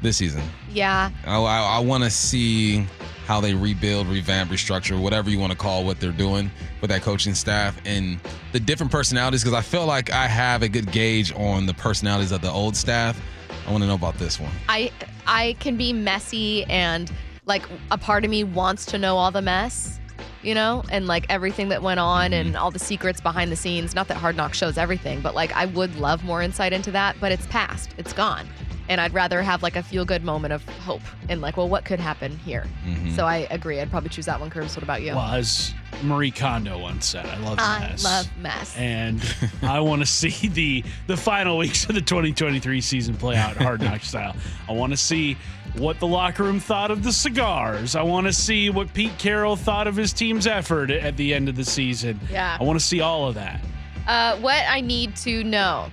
This 0.01 0.16
season, 0.16 0.45
Yeah. 0.70 1.11
I, 1.26 1.37
I, 1.41 1.76
I 1.76 1.78
want 1.80 2.05
to 2.05 2.11
see 2.11 2.87
how 3.27 3.41
they 3.41 3.55
rebuild, 3.55 4.07
revamp, 4.07 4.51
restructure, 4.51 5.01
whatever 5.01 5.31
you 5.31 5.39
want 5.39 5.53
to 5.53 5.59
call 5.59 5.85
what 5.85 5.99
they're 6.01 6.12
doing 6.12 6.51
with 6.81 6.91
that 6.91 7.03
coaching 7.03 7.35
staff 7.35 7.81
and 7.85 8.18
the 8.53 8.61
different 8.61 8.93
personalities. 8.93 9.43
Because 9.43 9.55
I 9.55 9.62
feel 9.62 9.87
like 9.87 10.11
I 10.11 10.27
have 10.27 10.62
a 10.62 10.68
good 10.68 10.91
gauge 10.93 11.33
on 11.35 11.66
the 11.66 11.75
personalities 11.75 12.33
of 12.33 12.43
the 12.43 12.51
old 12.51 12.77
staff. 12.77 13.20
I 13.66 13.70
want 13.70 13.83
to 13.83 13.89
know 13.89 13.95
about 13.95 14.18
this 14.18 14.39
one. 14.39 14.53
I 14.68 14.93
I 15.27 15.57
can 15.59 15.77
be 15.77 15.93
messy 15.93 16.64
and 16.64 17.11
like 17.47 17.62
a 17.91 17.99
part 17.99 18.25
of 18.25 18.31
me 18.31 18.45
wants 18.45 18.87
to 18.87 18.99
know 18.99 19.16
all 19.16 19.31
the 19.31 19.43
mess, 19.43 20.01
you 20.43 20.55
know, 20.55 20.83
and 20.91 21.07
like 21.07 21.27
everything 21.29 21.68
that 21.70 21.83
went 21.83 22.01
on 22.01 22.33
and 22.33 22.51
mm-hmm. 22.51 22.62
all 22.62 22.70
the 22.70 22.79
secrets 22.79 23.20
behind 23.20 23.51
the 23.51 23.57
scenes. 23.57 23.95
Not 23.95 24.09
that 24.09 24.16
Hard 24.16 24.37
Knock 24.37 24.55
shows 24.55 24.77
everything, 24.79 25.20
but 25.20 25.35
like 25.35 25.53
I 25.53 25.66
would 25.66 25.97
love 25.97 26.25
more 26.25 26.43
insight 26.43 26.72
into 26.72 26.91
that, 26.93 27.16
but 27.20 27.33
it's 27.33 27.47
past. 27.47 27.95
It's 27.97 28.12
gone. 28.12 28.47
And 28.89 29.01
I'd 29.01 29.14
rather 29.14 29.41
have 29.43 29.62
like 29.62 29.76
a 29.76 29.82
feel 29.82 30.05
good 30.05 30.22
moment 30.24 30.53
of 30.53 30.62
hope 30.80 31.01
and 31.28 31.41
like, 31.41 31.57
well, 31.57 31.68
what 31.68 31.85
could 31.85 32.01
happen 32.01 32.37
here? 32.39 32.66
So 33.14 33.24
I 33.24 33.47
agree. 33.51 33.80
I'd 33.80 33.91
probably 33.91 34.11
choose 34.11 34.26
that 34.26 34.39
one, 34.39 34.51
Curtis. 34.51 34.76
What 34.76 34.82
about 34.82 35.01
you? 35.03 35.14
Well, 35.14 35.32
as 35.35 35.72
Marie 36.03 36.30
Kondo 36.30 36.78
once 36.78 37.07
said, 37.07 37.24
I 37.24 37.39
love 37.39 37.59
I 37.61 37.78
mess. 37.80 38.05
I 38.05 38.09
love 38.16 38.37
mess. 38.39 38.76
and 38.76 39.35
I 39.62 39.80
want 39.80 40.03
to 40.03 40.07
see 40.07 40.49
the 40.49 40.85
the 41.07 41.16
final 41.16 41.57
weeks 41.57 41.85
of 41.89 41.95
the 41.95 42.01
2023 42.03 42.80
season 42.82 43.16
play 43.16 43.37
out 43.37 43.57
hard 43.57 43.80
knock 43.80 44.01
style. 44.03 44.37
I 44.68 44.72
want 44.72 44.93
to 44.93 44.97
see 44.99 45.37
what 45.78 45.99
the 45.99 46.07
locker 46.07 46.43
room 46.45 46.61
thought 46.61 46.91
of 46.91 47.03
the 47.03 47.12
cigars. 47.12 47.97
I 47.97 48.03
want 48.03 48.26
to 48.26 48.32
see 48.32 48.68
what 48.70 48.93
Pete 48.93 49.16
Carroll 49.18 49.57
thought 49.57 49.87
of 49.87 49.97
his 49.97 50.12
team's 50.12 50.47
effort 50.47 50.91
at 50.91 51.16
the 51.16 51.32
end 51.32 51.49
of 51.49 51.57
the 51.57 51.64
season. 51.64 52.20
Yeah. 52.30 52.59
I 52.61 52.62
want 52.64 52.78
to 52.78 52.85
see 52.85 53.01
all 53.01 53.28
of 53.28 53.35
that. 53.37 53.61
Uh, 54.07 54.37
what 54.37 54.62
I 54.68 54.80
need 54.82 55.16
to 55.16 55.43
know. 55.43 55.89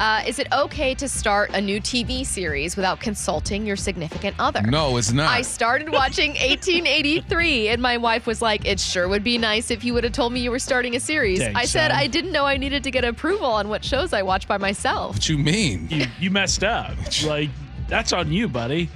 Uh, 0.00 0.22
is 0.26 0.38
it 0.38 0.48
okay 0.50 0.94
to 0.94 1.06
start 1.06 1.50
a 1.52 1.60
new 1.60 1.78
TV 1.78 2.24
series 2.24 2.74
without 2.74 2.98
consulting 3.00 3.66
your 3.66 3.76
significant 3.76 4.34
other? 4.38 4.62
No, 4.62 4.96
it's 4.96 5.12
not. 5.12 5.28
I 5.28 5.42
started 5.42 5.90
watching 5.92 6.30
1883, 6.40 7.68
and 7.68 7.82
my 7.82 7.98
wife 7.98 8.26
was 8.26 8.40
like, 8.40 8.64
It 8.66 8.80
sure 8.80 9.08
would 9.08 9.22
be 9.22 9.36
nice 9.36 9.70
if 9.70 9.84
you 9.84 9.92
would 9.92 10.04
have 10.04 10.14
told 10.14 10.32
me 10.32 10.40
you 10.40 10.50
were 10.50 10.58
starting 10.58 10.96
a 10.96 11.00
series. 11.00 11.40
Dang, 11.40 11.54
I 11.54 11.66
said, 11.66 11.90
son. 11.90 12.00
I 12.00 12.06
didn't 12.06 12.32
know 12.32 12.46
I 12.46 12.56
needed 12.56 12.82
to 12.84 12.90
get 12.90 13.04
approval 13.04 13.44
on 13.44 13.68
what 13.68 13.84
shows 13.84 14.14
I 14.14 14.22
watch 14.22 14.48
by 14.48 14.56
myself. 14.56 15.16
what 15.16 15.28
you 15.28 15.36
mean? 15.36 15.86
You 15.90 16.06
you 16.18 16.30
messed 16.30 16.64
up. 16.64 16.96
Like 17.22 17.50
that's 17.86 18.14
on 18.14 18.32
you, 18.32 18.48
buddy. 18.48 18.88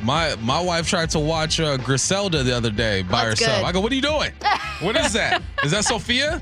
My 0.00 0.36
my 0.36 0.60
wife 0.60 0.88
tried 0.88 1.10
to 1.10 1.18
watch 1.18 1.58
uh, 1.58 1.76
Griselda 1.78 2.44
the 2.44 2.56
other 2.56 2.70
day 2.70 3.02
by 3.02 3.24
That's 3.24 3.40
herself. 3.40 3.62
good. 3.62 3.66
I 3.66 3.72
go, 3.72 3.80
what 3.80 3.90
are 3.90 3.96
you 3.96 4.02
doing? 4.02 4.30
what 4.80 4.96
is 4.96 5.12
that? 5.14 5.42
Is 5.64 5.72
that 5.72 5.84
Sophia? 5.84 6.40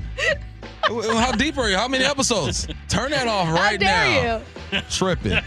Well, 0.89 1.17
How 1.17 1.31
deep 1.31 1.57
are 1.57 1.69
you? 1.69 1.77
How 1.77 1.87
many 1.87 2.03
episodes? 2.03 2.67
Turn 2.89 3.11
that 3.11 3.27
off 3.27 3.47
right 3.49 3.81
How 3.81 3.87
now. 3.87 4.13
dare 4.13 4.43
you? 4.73 4.81
Tripping. 4.89 5.39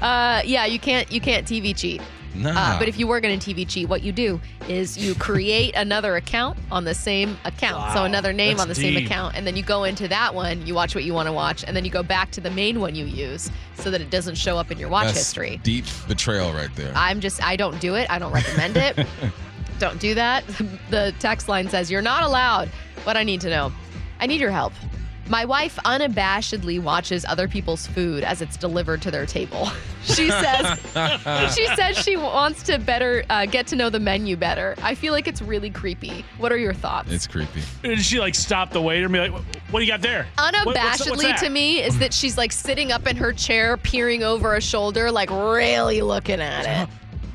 Uh, 0.00 0.40
yeah, 0.44 0.64
you 0.64 0.78
can't 0.78 1.10
you 1.12 1.20
can't 1.20 1.46
TV 1.46 1.76
cheat. 1.76 2.00
Nah. 2.34 2.50
Uh, 2.50 2.78
but 2.78 2.86
if 2.88 2.96
you 2.98 3.06
were 3.06 3.20
going 3.20 3.38
to 3.38 3.54
TV 3.54 3.68
cheat, 3.68 3.88
what 3.88 4.02
you 4.02 4.12
do 4.12 4.40
is 4.68 4.96
you 4.96 5.14
create 5.16 5.74
another 5.74 6.14
account 6.16 6.56
on 6.70 6.84
the 6.84 6.94
same 6.94 7.36
account. 7.44 7.76
Wow, 7.78 7.94
so 7.94 8.04
another 8.04 8.32
name 8.32 8.52
that's 8.52 8.62
on 8.62 8.68
the 8.68 8.74
same 8.74 8.96
account. 8.96 9.34
And 9.36 9.44
then 9.46 9.56
you 9.56 9.64
go 9.64 9.82
into 9.84 10.06
that 10.08 10.32
one, 10.34 10.64
you 10.64 10.74
watch 10.74 10.94
what 10.94 11.02
you 11.02 11.12
want 11.12 11.26
to 11.26 11.32
watch, 11.32 11.64
and 11.64 11.76
then 11.76 11.84
you 11.84 11.90
go 11.90 12.04
back 12.04 12.30
to 12.32 12.40
the 12.40 12.50
main 12.50 12.80
one 12.80 12.94
you 12.94 13.04
use 13.04 13.50
so 13.74 13.90
that 13.90 14.00
it 14.00 14.10
doesn't 14.10 14.36
show 14.36 14.56
up 14.56 14.70
in 14.70 14.78
your 14.78 14.88
watch 14.88 15.06
That's 15.06 15.18
history. 15.18 15.60
Deep 15.64 15.86
betrayal 16.06 16.52
right 16.52 16.70
there. 16.76 16.92
I'm 16.94 17.18
just, 17.20 17.42
I 17.42 17.56
don't 17.56 17.80
do 17.80 17.96
it. 17.96 18.08
I 18.08 18.20
don't 18.20 18.32
recommend 18.32 18.76
it. 18.76 19.06
don't 19.80 19.98
do 20.00 20.14
that. 20.14 20.44
The 20.90 21.12
text 21.18 21.48
line 21.48 21.68
says, 21.68 21.90
You're 21.90 22.02
not 22.02 22.22
allowed. 22.22 22.68
What 23.04 23.16
I 23.16 23.22
need 23.24 23.40
to 23.42 23.50
know. 23.50 23.72
I 24.20 24.26
need 24.26 24.40
your 24.40 24.50
help. 24.50 24.72
My 25.28 25.44
wife 25.44 25.78
unabashedly 25.84 26.82
watches 26.82 27.24
other 27.24 27.46
people's 27.46 27.86
food 27.86 28.24
as 28.24 28.42
it's 28.42 28.56
delivered 28.56 29.00
to 29.02 29.10
their 29.10 29.26
table. 29.26 29.68
She 30.02 30.30
says 30.30 30.78
she 31.54 31.66
says 31.76 31.98
she 31.98 32.16
wants 32.16 32.62
to 32.62 32.78
better 32.78 33.22
uh, 33.28 33.44
get 33.44 33.66
to 33.66 33.76
know 33.76 33.90
the 33.90 34.00
menu 34.00 34.34
better. 34.34 34.74
I 34.82 34.94
feel 34.94 35.12
like 35.12 35.28
it's 35.28 35.42
really 35.42 35.68
creepy. 35.68 36.24
What 36.38 36.50
are 36.52 36.56
your 36.56 36.72
thoughts? 36.72 37.12
it's 37.12 37.26
creepy. 37.26 37.60
Did 37.82 38.00
she 38.00 38.18
like 38.18 38.34
stop 38.34 38.70
the 38.70 38.80
waiter 38.80 39.04
and 39.04 39.12
be 39.12 39.18
like, 39.20 39.32
"What 39.70 39.80
do 39.80 39.84
you 39.84 39.92
got 39.92 40.00
there?" 40.00 40.26
What- 40.36 40.64
what's- 40.64 40.78
Unabashedly 41.02 41.22
what's 41.24 41.42
to 41.42 41.50
me 41.50 41.82
is 41.82 41.98
that 41.98 42.14
she's 42.14 42.38
like 42.38 42.50
sitting 42.50 42.90
up 42.92 43.06
in 43.06 43.14
her 43.16 43.34
chair, 43.34 43.76
peering 43.76 44.22
over 44.24 44.54
a 44.56 44.60
shoulder, 44.62 45.12
like 45.12 45.28
really 45.30 46.00
looking 46.00 46.40
at 46.40 46.64
it. 46.64 46.88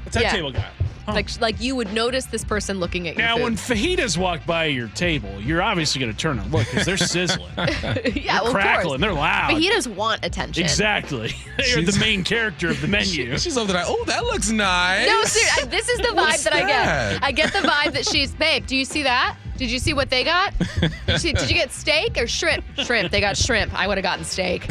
What's 0.04 0.16
that 0.16 0.24
Yeah. 0.24 0.32
table 0.32 0.52
got? 0.52 0.66
Huh. 1.06 1.14
Like 1.14 1.40
like 1.40 1.62
you 1.62 1.76
would 1.76 1.94
notice 1.94 2.26
this 2.26 2.44
person 2.44 2.80
looking 2.80 3.08
at 3.08 3.16
you. 3.16 3.22
Now, 3.22 3.36
food. 3.36 3.44
when 3.44 3.56
fajitas 3.56 4.18
walk 4.18 4.44
by 4.46 4.66
your 4.66 4.88
table, 4.90 5.40
you're 5.40 5.62
obviously 5.62 6.00
going 6.02 6.12
to 6.12 6.18
turn 6.18 6.40
and 6.40 6.52
look 6.52 6.66
because 6.70 6.86
they're 6.86 6.98
sizzling, 6.98 7.52
yeah, 7.58 8.42
well, 8.42 8.52
crackling, 8.52 8.88
course. 8.88 9.02
they're 9.02 9.14
loud. 9.14 9.52
Fajitas 9.52 9.88
want 9.88 10.26
attention. 10.26 10.64
Exactly. 10.64 11.34
They're 11.58 11.84
the 11.84 11.98
main 12.00 12.24
character 12.24 12.70
of 12.70 12.82
the 12.82 12.88
menu. 12.96 13.38
She's 13.38 13.58
over 13.58 13.72
there. 13.72 13.84
Oh, 13.86 14.04
that 14.08 14.24
looks 14.26 14.50
nice. 14.50 15.08
No, 15.08 15.24
seriously, 15.24 15.70
this 15.70 15.88
is 15.90 16.00
the 16.00 16.08
vibe 16.10 16.16
What's 16.16 16.44
that 16.44 16.54
I 16.54 16.68
get. 16.68 17.24
I 17.24 17.32
get 17.32 17.54
the 17.54 17.60
vibe 17.60 17.94
that 17.94 18.06
she's, 18.06 18.34
babe, 18.34 18.66
do 18.66 18.76
you 18.76 18.84
see 18.84 19.04
that? 19.04 19.38
Did 19.58 19.72
you 19.72 19.80
see 19.80 19.94
what 19.94 20.10
they 20.10 20.24
got? 20.24 20.54
Did 20.82 20.92
you, 21.08 21.18
see- 21.18 21.32
did 21.34 21.50
you 21.50 21.56
get 21.56 21.72
steak 21.72 22.18
or 22.18 22.28
shrimp? 22.28 22.66
Shrimp. 22.78 23.12
They 23.12 23.22
got 23.22 23.38
shrimp. 23.38 23.74
I 23.74 23.88
would 23.88 23.98
have 23.98 24.04
gotten 24.04 24.26
steak. 24.26 24.68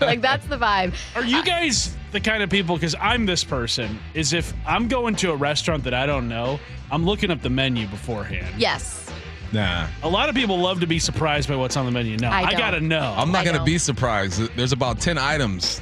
like, 0.00 0.20
that's 0.20 0.46
the 0.46 0.56
vibe. 0.56 0.94
Are 1.16 1.24
you 1.24 1.42
guys 1.42 1.96
the 2.12 2.20
kind 2.20 2.42
of 2.42 2.50
people? 2.50 2.76
Because 2.76 2.94
I'm 3.00 3.26
this 3.26 3.44
person. 3.44 3.98
Is 4.14 4.32
if 4.32 4.52
I'm 4.66 4.88
going 4.88 5.16
to 5.16 5.30
a 5.32 5.36
restaurant 5.36 5.84
that 5.84 5.94
I 5.94 6.06
don't 6.06 6.28
know, 6.28 6.58
I'm 6.90 7.04
looking 7.04 7.30
up 7.30 7.42
the 7.42 7.50
menu 7.50 7.86
beforehand. 7.88 8.46
Yes. 8.58 9.10
Nah. 9.52 9.86
A 10.02 10.08
lot 10.08 10.28
of 10.28 10.34
people 10.34 10.58
love 10.58 10.80
to 10.80 10.86
be 10.86 10.98
surprised 10.98 11.48
by 11.48 11.56
what's 11.56 11.76
on 11.76 11.86
the 11.86 11.90
menu. 11.92 12.16
No, 12.18 12.28
I 12.28 12.42
I, 12.42 12.50
don't. 12.50 12.58
gotta 12.58 12.80
know. 12.80 13.14
I'm 13.16 13.32
not 13.32 13.42
I 13.42 13.44
gonna 13.46 13.58
know. 13.58 13.64
be 13.64 13.78
surprised. 13.78 14.40
There's 14.56 14.72
about 14.72 15.00
ten 15.00 15.16
items 15.18 15.80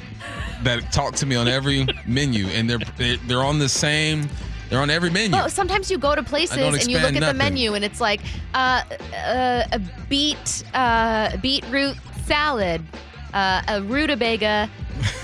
that 0.63 0.91
talk 0.93 1.15
to 1.15 1.25
me 1.25 1.35
on 1.35 1.47
every 1.47 1.85
menu, 2.07 2.47
and 2.47 2.69
they're 2.69 2.79
they're- 2.97 3.17
they're 3.27 3.43
on 3.43 3.59
the 3.59 3.69
same. 3.69 4.27
They're 4.69 4.81
on 4.81 4.89
every 4.89 5.09
menu. 5.09 5.31
But 5.31 5.51
sometimes 5.53 5.89
you 5.89 5.97
go 5.97 6.13
to 6.13 6.21
places 6.23 6.57
and 6.57 6.65
you 6.65 6.97
look 6.97 7.03
expand 7.05 7.23
at 7.23 7.27
the 7.31 7.33
menu 7.33 7.73
and 7.75 7.85
it's 7.85 8.01
like 8.01 8.19
uh, 8.53 8.83
uh, 9.15 9.63
a 9.71 9.79
beet 10.09 10.63
uh, 10.73 11.37
beetroot 11.37 11.95
salad, 12.25 12.83
uh, 13.33 13.61
a 13.69 13.81
rutabaga 13.83 14.69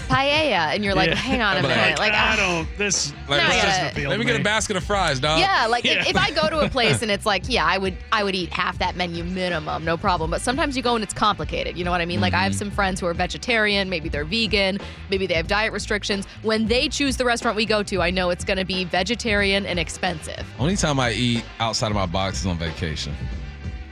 paella, 0.07 0.74
and 0.76 0.84
you're 0.84 0.95
like, 0.95 1.09
Yeah. 1.09 1.15
hang 1.15 1.41
on 1.41 1.55
a 1.55 1.59
I'm 1.59 1.63
like, 1.65 1.76
minute, 1.76 1.99
like, 1.99 2.13
I 2.13 2.34
ah. 2.34 2.36
don't. 2.36 2.78
This. 2.78 3.11
Like, 3.28 3.41
No, 3.41 3.47
this 3.47 3.55
gotta- 3.55 3.67
doesn't 3.67 3.86
appeal 3.88 4.09
Let 4.09 4.19
me 4.19 4.26
to 4.26 4.32
get 4.32 4.41
a 4.41 4.43
basket 4.43 4.76
of 4.78 4.84
fries, 4.84 5.19
dog. 5.19 5.39
Yeah, 5.39 5.67
like 5.67 5.84
Yeah. 5.84 6.01
If, 6.01 6.09
if 6.09 6.17
I 6.17 6.32
go 6.32 6.49
to 6.49 6.59
a 6.59 6.69
place 6.78 7.01
and 7.01 7.09
it's 7.11 7.26
like, 7.26 7.43
yeah, 7.47 7.65
I 7.65 7.78
would 7.78 7.95
I 8.11 8.24
would 8.24 8.36
eat 8.36 8.51
half 8.51 8.78
that 8.80 8.95
menu 8.95 9.24
minimum, 9.24 9.84
no 9.86 9.97
problem. 9.97 10.32
But 10.32 10.41
sometimes 10.41 10.76
you 10.78 10.84
go 10.84 10.95
and 10.95 11.03
it's 11.03 11.13
complicated. 11.13 11.78
You 11.78 11.84
know 11.86 11.91
what 11.91 12.01
I 12.01 12.05
mean? 12.05 12.21
Like 12.21 12.34
I 12.34 12.43
have 12.43 12.55
some 12.55 12.71
friends 12.71 12.99
who 12.99 13.05
are 13.07 13.13
vegetarian, 13.13 13.89
maybe 13.89 14.09
they're 14.09 14.26
vegan, 14.26 14.80
maybe 15.09 15.28
they 15.28 15.34
have 15.36 15.47
diet 15.47 15.74
restrictions. 15.74 16.26
When 16.41 16.67
they 16.67 16.89
choose 16.89 17.17
the 17.17 17.26
restaurant 17.26 17.55
we 17.55 17.65
go 17.65 17.84
to, 17.84 18.01
I 18.01 18.09
know 18.09 18.30
it's 18.30 18.43
going 18.43 18.57
to 18.57 18.65
be 18.65 18.86
vegetarian 18.86 19.65
and 19.65 19.80
expensive. 19.80 20.45
Only 20.59 20.76
time 20.76 20.99
I 20.99 21.11
eat 21.11 21.43
outside 21.59 21.88
of 21.88 21.95
my 21.95 22.05
box 22.05 22.41
is 22.41 22.45
on 22.45 22.57
vacation. 22.57 23.13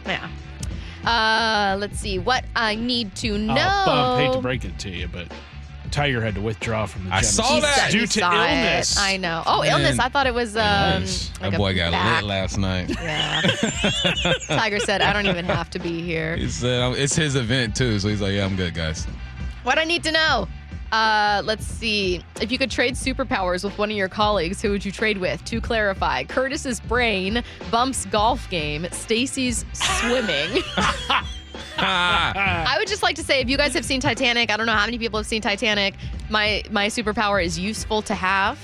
Yeah. 0.05 0.27
Uh, 1.05 1.77
let's 1.79 1.99
see 1.99 2.19
what 2.19 2.45
I 2.55 2.75
need 2.75 3.15
to 3.15 3.37
know. 3.37 3.55
Bump. 3.85 4.21
Hate 4.21 4.33
to 4.33 4.41
break 4.41 4.65
it 4.65 4.77
to 4.79 4.89
you, 4.89 5.07
but 5.07 5.27
Tiger 5.91 6.21
had 6.21 6.35
to 6.35 6.41
withdraw 6.41 6.85
from 6.85 7.05
the. 7.05 7.09
I 7.13 7.17
Genesis 7.21 7.35
saw 7.35 7.55
He 7.55 7.61
that. 7.61 7.75
said- 7.75 7.91
due 7.91 8.07
to 8.07 8.19
saw 8.19 8.31
it. 8.31 8.49
illness. 8.49 8.97
I 8.97 9.17
know. 9.17 9.43
Oh, 9.45 9.61
Man. 9.61 9.71
illness. 9.71 9.99
I 9.99 10.09
thought 10.09 10.27
it 10.27 10.33
was 10.33 10.55
um. 10.55 10.61
Nice. 11.01 11.29
like 11.41 11.51
that 11.51 11.55
a 11.55 11.57
boy 11.57 11.75
got 11.75 11.91
back. 11.91 12.21
lit 12.21 12.29
last 12.29 12.57
night. 12.57 12.89
Yeah. 13.01 13.41
Tiger 14.47 14.79
said, 14.79 15.01
"I 15.01 15.13
don't 15.13 15.27
even 15.27 15.45
have 15.45 15.69
to 15.71 15.79
be 15.79 16.01
here." 16.01 16.35
He 16.37 16.47
said 16.49 16.93
it's 16.97 17.15
his 17.15 17.35
event 17.35 17.75
too, 17.75 17.99
so 17.99 18.07
he's 18.07 18.21
like, 18.21 18.33
"Yeah, 18.33 18.45
I'm 18.45 18.55
good, 18.55 18.73
guys." 18.73 19.05
What 19.63 19.77
I 19.77 19.83
need 19.83 20.03
to 20.03 20.11
know. 20.11 20.47
Uh, 20.91 21.41
let's 21.45 21.65
see. 21.65 22.21
If 22.41 22.51
you 22.51 22.57
could 22.57 22.69
trade 22.69 22.95
superpowers 22.95 23.63
with 23.63 23.77
one 23.77 23.89
of 23.89 23.95
your 23.95 24.09
colleagues, 24.09 24.61
who 24.61 24.71
would 24.71 24.83
you 24.83 24.91
trade 24.91 25.17
with? 25.19 25.41
To 25.45 25.61
clarify, 25.61 26.25
Curtis's 26.25 26.81
brain, 26.81 27.43
Bump's 27.71 28.05
golf 28.07 28.49
game, 28.49 28.85
Stacy's 28.91 29.63
swimming. 29.71 30.61
I 31.85 32.75
would 32.79 32.87
just 32.87 33.03
like 33.03 33.15
to 33.17 33.23
say, 33.23 33.41
if 33.41 33.49
you 33.49 33.57
guys 33.57 33.73
have 33.73 33.85
seen 33.85 33.99
Titanic, 34.01 34.51
I 34.51 34.57
don't 34.57 34.65
know 34.65 34.73
how 34.73 34.85
many 34.85 34.97
people 34.97 35.19
have 35.19 35.27
seen 35.27 35.41
Titanic. 35.41 35.95
My 36.29 36.63
my 36.71 36.87
superpower 36.87 37.43
is 37.43 37.57
useful 37.59 38.01
to 38.03 38.15
have. 38.15 38.59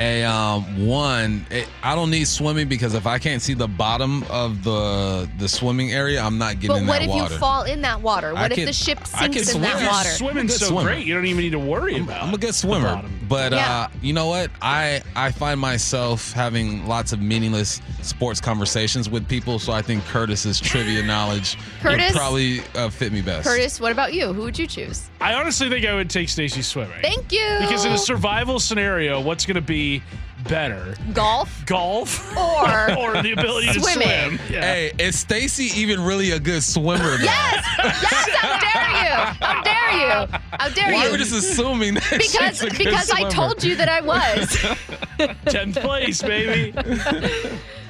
A 0.00 0.22
um 0.22 0.86
one, 0.86 1.44
it, 1.50 1.68
I 1.82 1.96
don't 1.96 2.10
need 2.10 2.28
swimming 2.28 2.68
because 2.68 2.94
if 2.94 3.04
I 3.04 3.18
can't 3.18 3.42
see 3.42 3.54
the 3.54 3.66
bottom 3.66 4.22
of 4.30 4.62
the 4.62 5.28
the 5.38 5.48
swimming 5.48 5.90
area, 5.92 6.22
I'm 6.22 6.38
not 6.38 6.60
getting 6.60 6.68
But 6.68 6.80
in 6.82 6.86
what 6.86 7.02
if 7.02 7.08
water. 7.08 7.34
you 7.34 7.40
fall 7.40 7.62
in 7.64 7.80
that 7.82 8.00
water? 8.00 8.32
What 8.32 8.42
I 8.42 8.46
if 8.46 8.52
can- 8.52 8.66
the 8.66 8.72
ship 8.72 8.98
I 9.14 9.26
can 9.26 9.32
sinks 9.32 9.38
in 9.38 9.44
swim. 9.54 9.62
that 9.62 9.80
You're 9.82 9.90
water? 9.90 10.08
Swimming 10.10 10.46
Good 10.46 10.52
so 10.60 10.66
swimmer. 10.66 10.82
great, 10.90 11.04
you 11.06 11.14
don't 11.14 11.26
even 11.26 11.42
need 11.42 11.50
to 11.50 11.58
worry 11.58 11.96
I'm, 11.96 12.04
about. 12.04 12.22
I'm 12.22 12.32
a 12.34 12.38
good 12.38 12.50
the 12.50 12.52
swimmer, 12.54 12.94
bottom. 12.94 13.17
But 13.28 13.52
Yeah. 13.52 13.82
uh, 13.82 13.88
you 14.02 14.12
know 14.12 14.26
what? 14.26 14.50
I 14.62 15.02
I 15.14 15.30
find 15.32 15.60
myself 15.60 16.32
having 16.32 16.86
lots 16.86 17.12
of 17.12 17.20
meaningless 17.20 17.80
sports 18.02 18.40
conversations 18.40 19.08
with 19.08 19.28
people, 19.28 19.58
so 19.58 19.72
I 19.72 19.82
think 19.82 20.04
Curtis's 20.06 20.60
trivia 20.60 21.02
knowledge 21.06 21.56
Curtis? 21.80 22.12
would 22.12 22.16
probably 22.18 22.60
uh, 22.74 22.88
fit 22.90 23.12
me 23.12 23.20
best. 23.22 23.46
Curtis, 23.46 23.80
what 23.80 23.92
about 23.92 24.14
you? 24.14 24.32
Who 24.32 24.42
would 24.42 24.58
you 24.58 24.66
choose? 24.66 25.08
I 25.20 25.34
honestly 25.34 25.68
think 25.68 25.84
I 25.86 25.94
would 25.94 26.10
take 26.10 26.28
Stacy 26.28 26.62
swimming. 26.62 27.00
Thank 27.02 27.32
you. 27.32 27.56
Because 27.60 27.84
in 27.84 27.92
a 27.92 27.98
survival 27.98 28.58
scenario, 28.60 29.20
what's 29.20 29.44
going 29.46 29.56
to 29.56 29.60
be 29.60 30.02
better? 30.44 30.94
golf 31.12 31.64
Golf 31.66 32.36
or 32.36 32.96
or 32.98 33.22
the 33.22 33.32
ability 33.32 33.68
to 33.72 33.80
Swimming. 33.80 34.38
swim? 34.38 34.40
Yeah. 34.50 34.60
Hey, 34.62 34.92
is 34.98 35.18
Stacy 35.18 35.64
even 35.80 36.00
really 36.00 36.30
a 36.32 36.40
good 36.40 36.62
swimmer? 36.62 37.16
though? 37.18 37.24
Yes! 37.24 37.66
Yes! 37.78 38.28
How 38.36 38.58
dare 38.60 39.04
you! 39.04 39.14
How 39.46 39.62
dare 39.62 39.92
you! 39.98 40.38
How 40.58 40.68
dare 40.68 40.92
Why 40.92 41.02
you! 41.04 41.08
are 41.08 41.12
we 41.12 41.18
just 41.18 41.32
assuming 41.34 41.94
that 41.94 42.04
because 42.10 42.58
she's 42.58 42.62
a 42.62 42.68
good 42.70 42.78
because 42.78 43.10
I 43.10 43.20
swimmer? 43.20 43.30
told 43.30 43.64
you 43.64 43.74
that 43.76 43.88
I 43.88 44.00
was. 44.00 44.48
10th 45.18 45.80
place, 45.80 46.22
baby. 46.22 46.72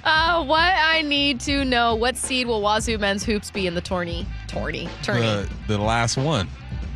Uh, 0.04 0.42
what 0.44 0.60
I 0.76 1.02
need 1.02 1.40
to 1.40 1.64
know: 1.64 1.94
What 1.94 2.16
seed 2.16 2.46
will 2.46 2.62
Wazzu 2.62 2.98
men's 2.98 3.22
hoops 3.24 3.50
be 3.50 3.66
in 3.66 3.74
the 3.74 3.80
tourney? 3.82 4.26
Tourney, 4.46 4.88
tourney. 5.02 5.20
the, 5.20 5.48
the 5.66 5.78
last 5.78 6.16
one. 6.16 6.48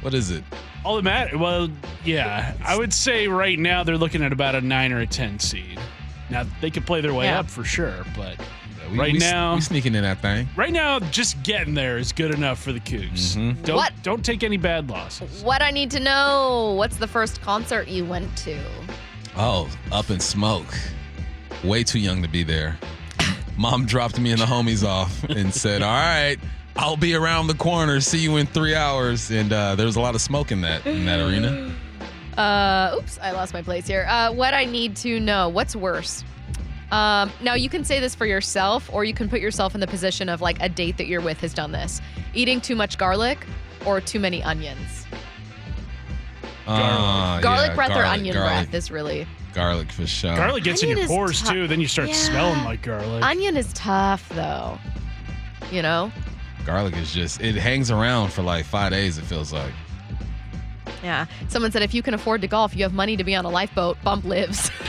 What 0.02 0.14
is 0.14 0.30
it? 0.30 0.44
All 0.84 0.96
that 0.96 1.02
matters. 1.02 1.38
Well, 1.38 1.68
yeah, 2.04 2.54
I 2.64 2.76
would 2.76 2.92
say 2.92 3.28
right 3.28 3.58
now 3.58 3.84
they're 3.84 3.96
looking 3.96 4.22
at 4.22 4.32
about 4.32 4.54
a 4.54 4.60
nine 4.60 4.92
or 4.92 5.00
a 5.00 5.06
ten 5.06 5.38
seed. 5.38 5.78
Now 6.28 6.44
they 6.60 6.70
could 6.70 6.86
play 6.86 7.00
their 7.00 7.14
way 7.14 7.26
Yeah. 7.26 7.40
up 7.40 7.48
for 7.50 7.64
sure, 7.64 8.04
but 8.16 8.36
We, 8.90 8.98
Right 8.98 9.12
we, 9.12 9.18
now- 9.20 9.54
we 9.54 9.60
sneaking 9.60 9.94
in 9.94 10.02
that 10.02 10.20
thing. 10.20 10.48
right 10.56 10.72
now 10.72 10.98
just 10.98 11.42
getting 11.44 11.72
there 11.72 11.96
is 11.98 12.12
good 12.12 12.34
enough 12.34 12.60
for 12.60 12.72
the 12.72 12.80
Cougs. 12.80 13.36
Mm-hmm. 13.36 13.62
Don't 13.62 13.76
What? 13.76 13.92
don't 14.02 14.24
take 14.24 14.42
any 14.42 14.56
bad 14.58 14.90
losses. 14.90 15.42
what 15.42 15.62
I 15.62 15.70
need 15.70 15.90
to 15.92 16.00
know: 16.00 16.74
What's 16.76 16.96
the 16.96 17.06
first 17.06 17.40
concert 17.40 17.86
you 17.88 18.04
went 18.04 18.36
to? 18.38 18.58
Oh, 19.36 19.70
up 19.92 20.10
in 20.10 20.20
smoke. 20.20 20.74
Way 21.64 21.84
too 21.84 22.00
young 22.00 22.22
to 22.22 22.28
be 22.28 22.42
there. 22.42 22.76
Mom 23.56 23.86
dropped 23.86 24.18
me 24.18 24.32
and 24.32 24.40
the 24.40 24.46
homies 24.46 24.84
off 24.86 25.22
and 25.24 25.54
said, 25.54 25.80
"All 25.82 25.90
right, 25.90 26.36
I'll 26.76 26.96
be 26.96 27.14
around 27.14 27.46
the 27.48 27.54
corner. 27.54 28.00
See 28.00 28.18
you 28.18 28.36
in 28.36 28.46
three 28.46 28.74
hours." 28.74 29.30
And 29.30 29.52
uh, 29.52 29.74
there 29.74 29.86
was 29.86 29.96
a 29.96 30.00
lot 30.00 30.14
of 30.14 30.20
smoke 30.20 30.52
in 30.52 30.60
that 30.62 30.86
in 30.86 31.04
that 31.06 31.20
arena. 31.20 31.72
Uh, 32.32 32.96
oops, 32.96 33.18
I 33.20 33.32
lost 33.32 33.52
my 33.52 33.60
place 33.60 33.86
here. 33.86 34.06
Uh, 34.08 34.32
what 34.32 34.54
I 34.54 34.64
need 34.64 34.96
to 34.96 35.20
know: 35.20 35.50
What's 35.50 35.76
worse? 35.76 36.24
Um, 36.90 37.30
now 37.42 37.52
you 37.54 37.68
can 37.68 37.84
say 37.84 38.00
this 38.00 38.14
for 38.14 38.24
yourself, 38.24 38.88
or 38.90 39.04
you 39.04 39.12
can 39.12 39.28
put 39.28 39.40
yourself 39.42 39.74
in 39.74 39.80
the 39.82 39.86
position 39.86 40.30
of 40.30 40.40
like 40.40 40.56
a 40.62 40.68
date 40.70 40.96
that 40.96 41.06
you're 41.08 41.20
with 41.20 41.38
has 41.42 41.52
done 41.52 41.72
this: 41.72 42.00
eating 42.32 42.58
too 42.58 42.74
much 42.74 42.96
garlic 42.96 43.46
or 43.84 44.00
too 44.00 44.18
many 44.18 44.42
onions. 44.42 45.04
Uh, 46.66 47.38
garlic 47.40 47.68
yeah, 47.70 47.74
breath 47.74 47.90
or 47.90 48.04
onion 48.04 48.34
garlic, 48.34 48.70
breath 48.70 48.74
is 48.74 48.90
really. 48.90 49.26
Garlic 49.52 49.92
for 49.92 50.06
sure. 50.06 50.34
Garlic 50.34 50.64
gets 50.64 50.82
Onion 50.82 50.96
in 50.98 51.02
your 51.02 51.08
pores 51.08 51.42
tou- 51.42 51.52
too. 51.52 51.68
Then 51.68 51.80
you 51.80 51.88
start 51.88 52.08
Yeah. 52.08 52.14
smelling 52.14 52.64
like 52.64 52.80
garlic. 52.82 53.22
Onion 53.24 53.56
is 53.58 53.70
tough 53.74 54.26
though. 54.30 54.78
You 55.70 55.82
know? 55.82 56.10
Garlic 56.64 56.96
is 56.96 57.12
just 57.12 57.40
it 57.40 57.54
hangs 57.56 57.90
around 57.90 58.32
for 58.32 58.42
like 58.42 58.64
five 58.64 58.92
days. 58.92 59.18
It 59.18 59.22
feels 59.22 59.52
like. 59.52 59.72
Yeah. 61.02 61.26
Someone 61.48 61.72
said 61.72 61.82
if 61.82 61.94
you 61.94 62.02
can 62.02 62.14
afford 62.14 62.42
to 62.42 62.46
golf, 62.48 62.76
you 62.76 62.82
have 62.84 62.92
money 62.92 63.16
to 63.16 63.24
be 63.24 63.34
on 63.34 63.44
a 63.44 63.50
lifeboat. 63.50 63.98
Bump 64.02 64.24
lives. 64.24 64.70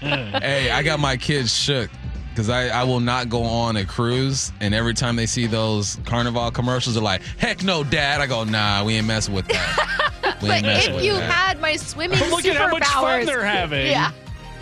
Hey, 0.00 0.70
I 0.70 0.82
got 0.82 0.98
my 0.98 1.16
kids 1.16 1.54
shook 1.54 1.90
because 2.30 2.50
I, 2.50 2.68
I 2.68 2.82
will 2.84 2.98
not 3.00 3.28
go 3.28 3.42
on 3.44 3.76
a 3.76 3.84
cruise. 3.84 4.52
And 4.60 4.74
every 4.74 4.94
time 4.94 5.14
they 5.16 5.26
see 5.26 5.46
those 5.46 5.98
Carnival 6.04 6.50
commercials, 6.50 6.94
they're 6.96 7.04
like, 7.04 7.22
heck 7.38 7.62
no, 7.62 7.84
dad. 7.84 8.20
I 8.20 8.26
go, 8.26 8.42
nah, 8.44 8.84
we 8.84 8.94
ain't 8.96 9.06
messing 9.06 9.32
with 9.34 9.46
that. 9.48 10.36
We 10.42 10.48
but 10.48 10.62
messing 10.62 10.90
if 10.90 10.96
with 10.96 11.04
you 11.04 11.12
that. 11.14 11.30
had 11.30 11.60
my 11.60 11.76
swimming 11.76 12.18
Look 12.30 12.44
at 12.44 12.56
how 12.56 12.68
much 12.68 12.84
fun 12.84 13.26
they're 13.26 13.44
having. 13.44 13.86
Yeah. 13.86 14.10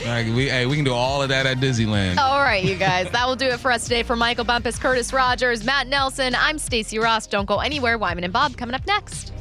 Like, 0.05 0.26
we, 0.26 0.49
hey, 0.49 0.66
we 0.66 0.76
can 0.76 0.84
do 0.84 0.92
all 0.92 1.22
of 1.22 1.28
that 1.28 1.47
at 1.47 1.59
Disneyland. 1.59 2.18
All 2.18 2.40
right, 2.40 2.62
you 2.62 2.76
guys. 2.76 3.11
That 3.11 3.26
will 3.26 3.36
do 3.36 3.47
it 3.47 3.61
for 3.61 3.70
us 3.70 3.84
today. 3.84 4.03
For 4.03 4.16
Michael 4.16 4.45
Bumpus, 4.45 4.78
Curtis 4.78 5.12
Rogers, 5.12 5.64
Matt 5.64 5.86
Nelson, 5.86 6.34
I'm 6.34 6.59
Stacy 6.59 6.99
Ross. 6.99 7.26
Don't 7.26 7.47
go 7.47 7.59
anywhere. 7.61 7.97
Wyman 7.99 8.24
and 8.24 8.32
Bob 8.32 8.57
coming 8.57 8.74
up 8.74 8.86
next. 8.86 9.32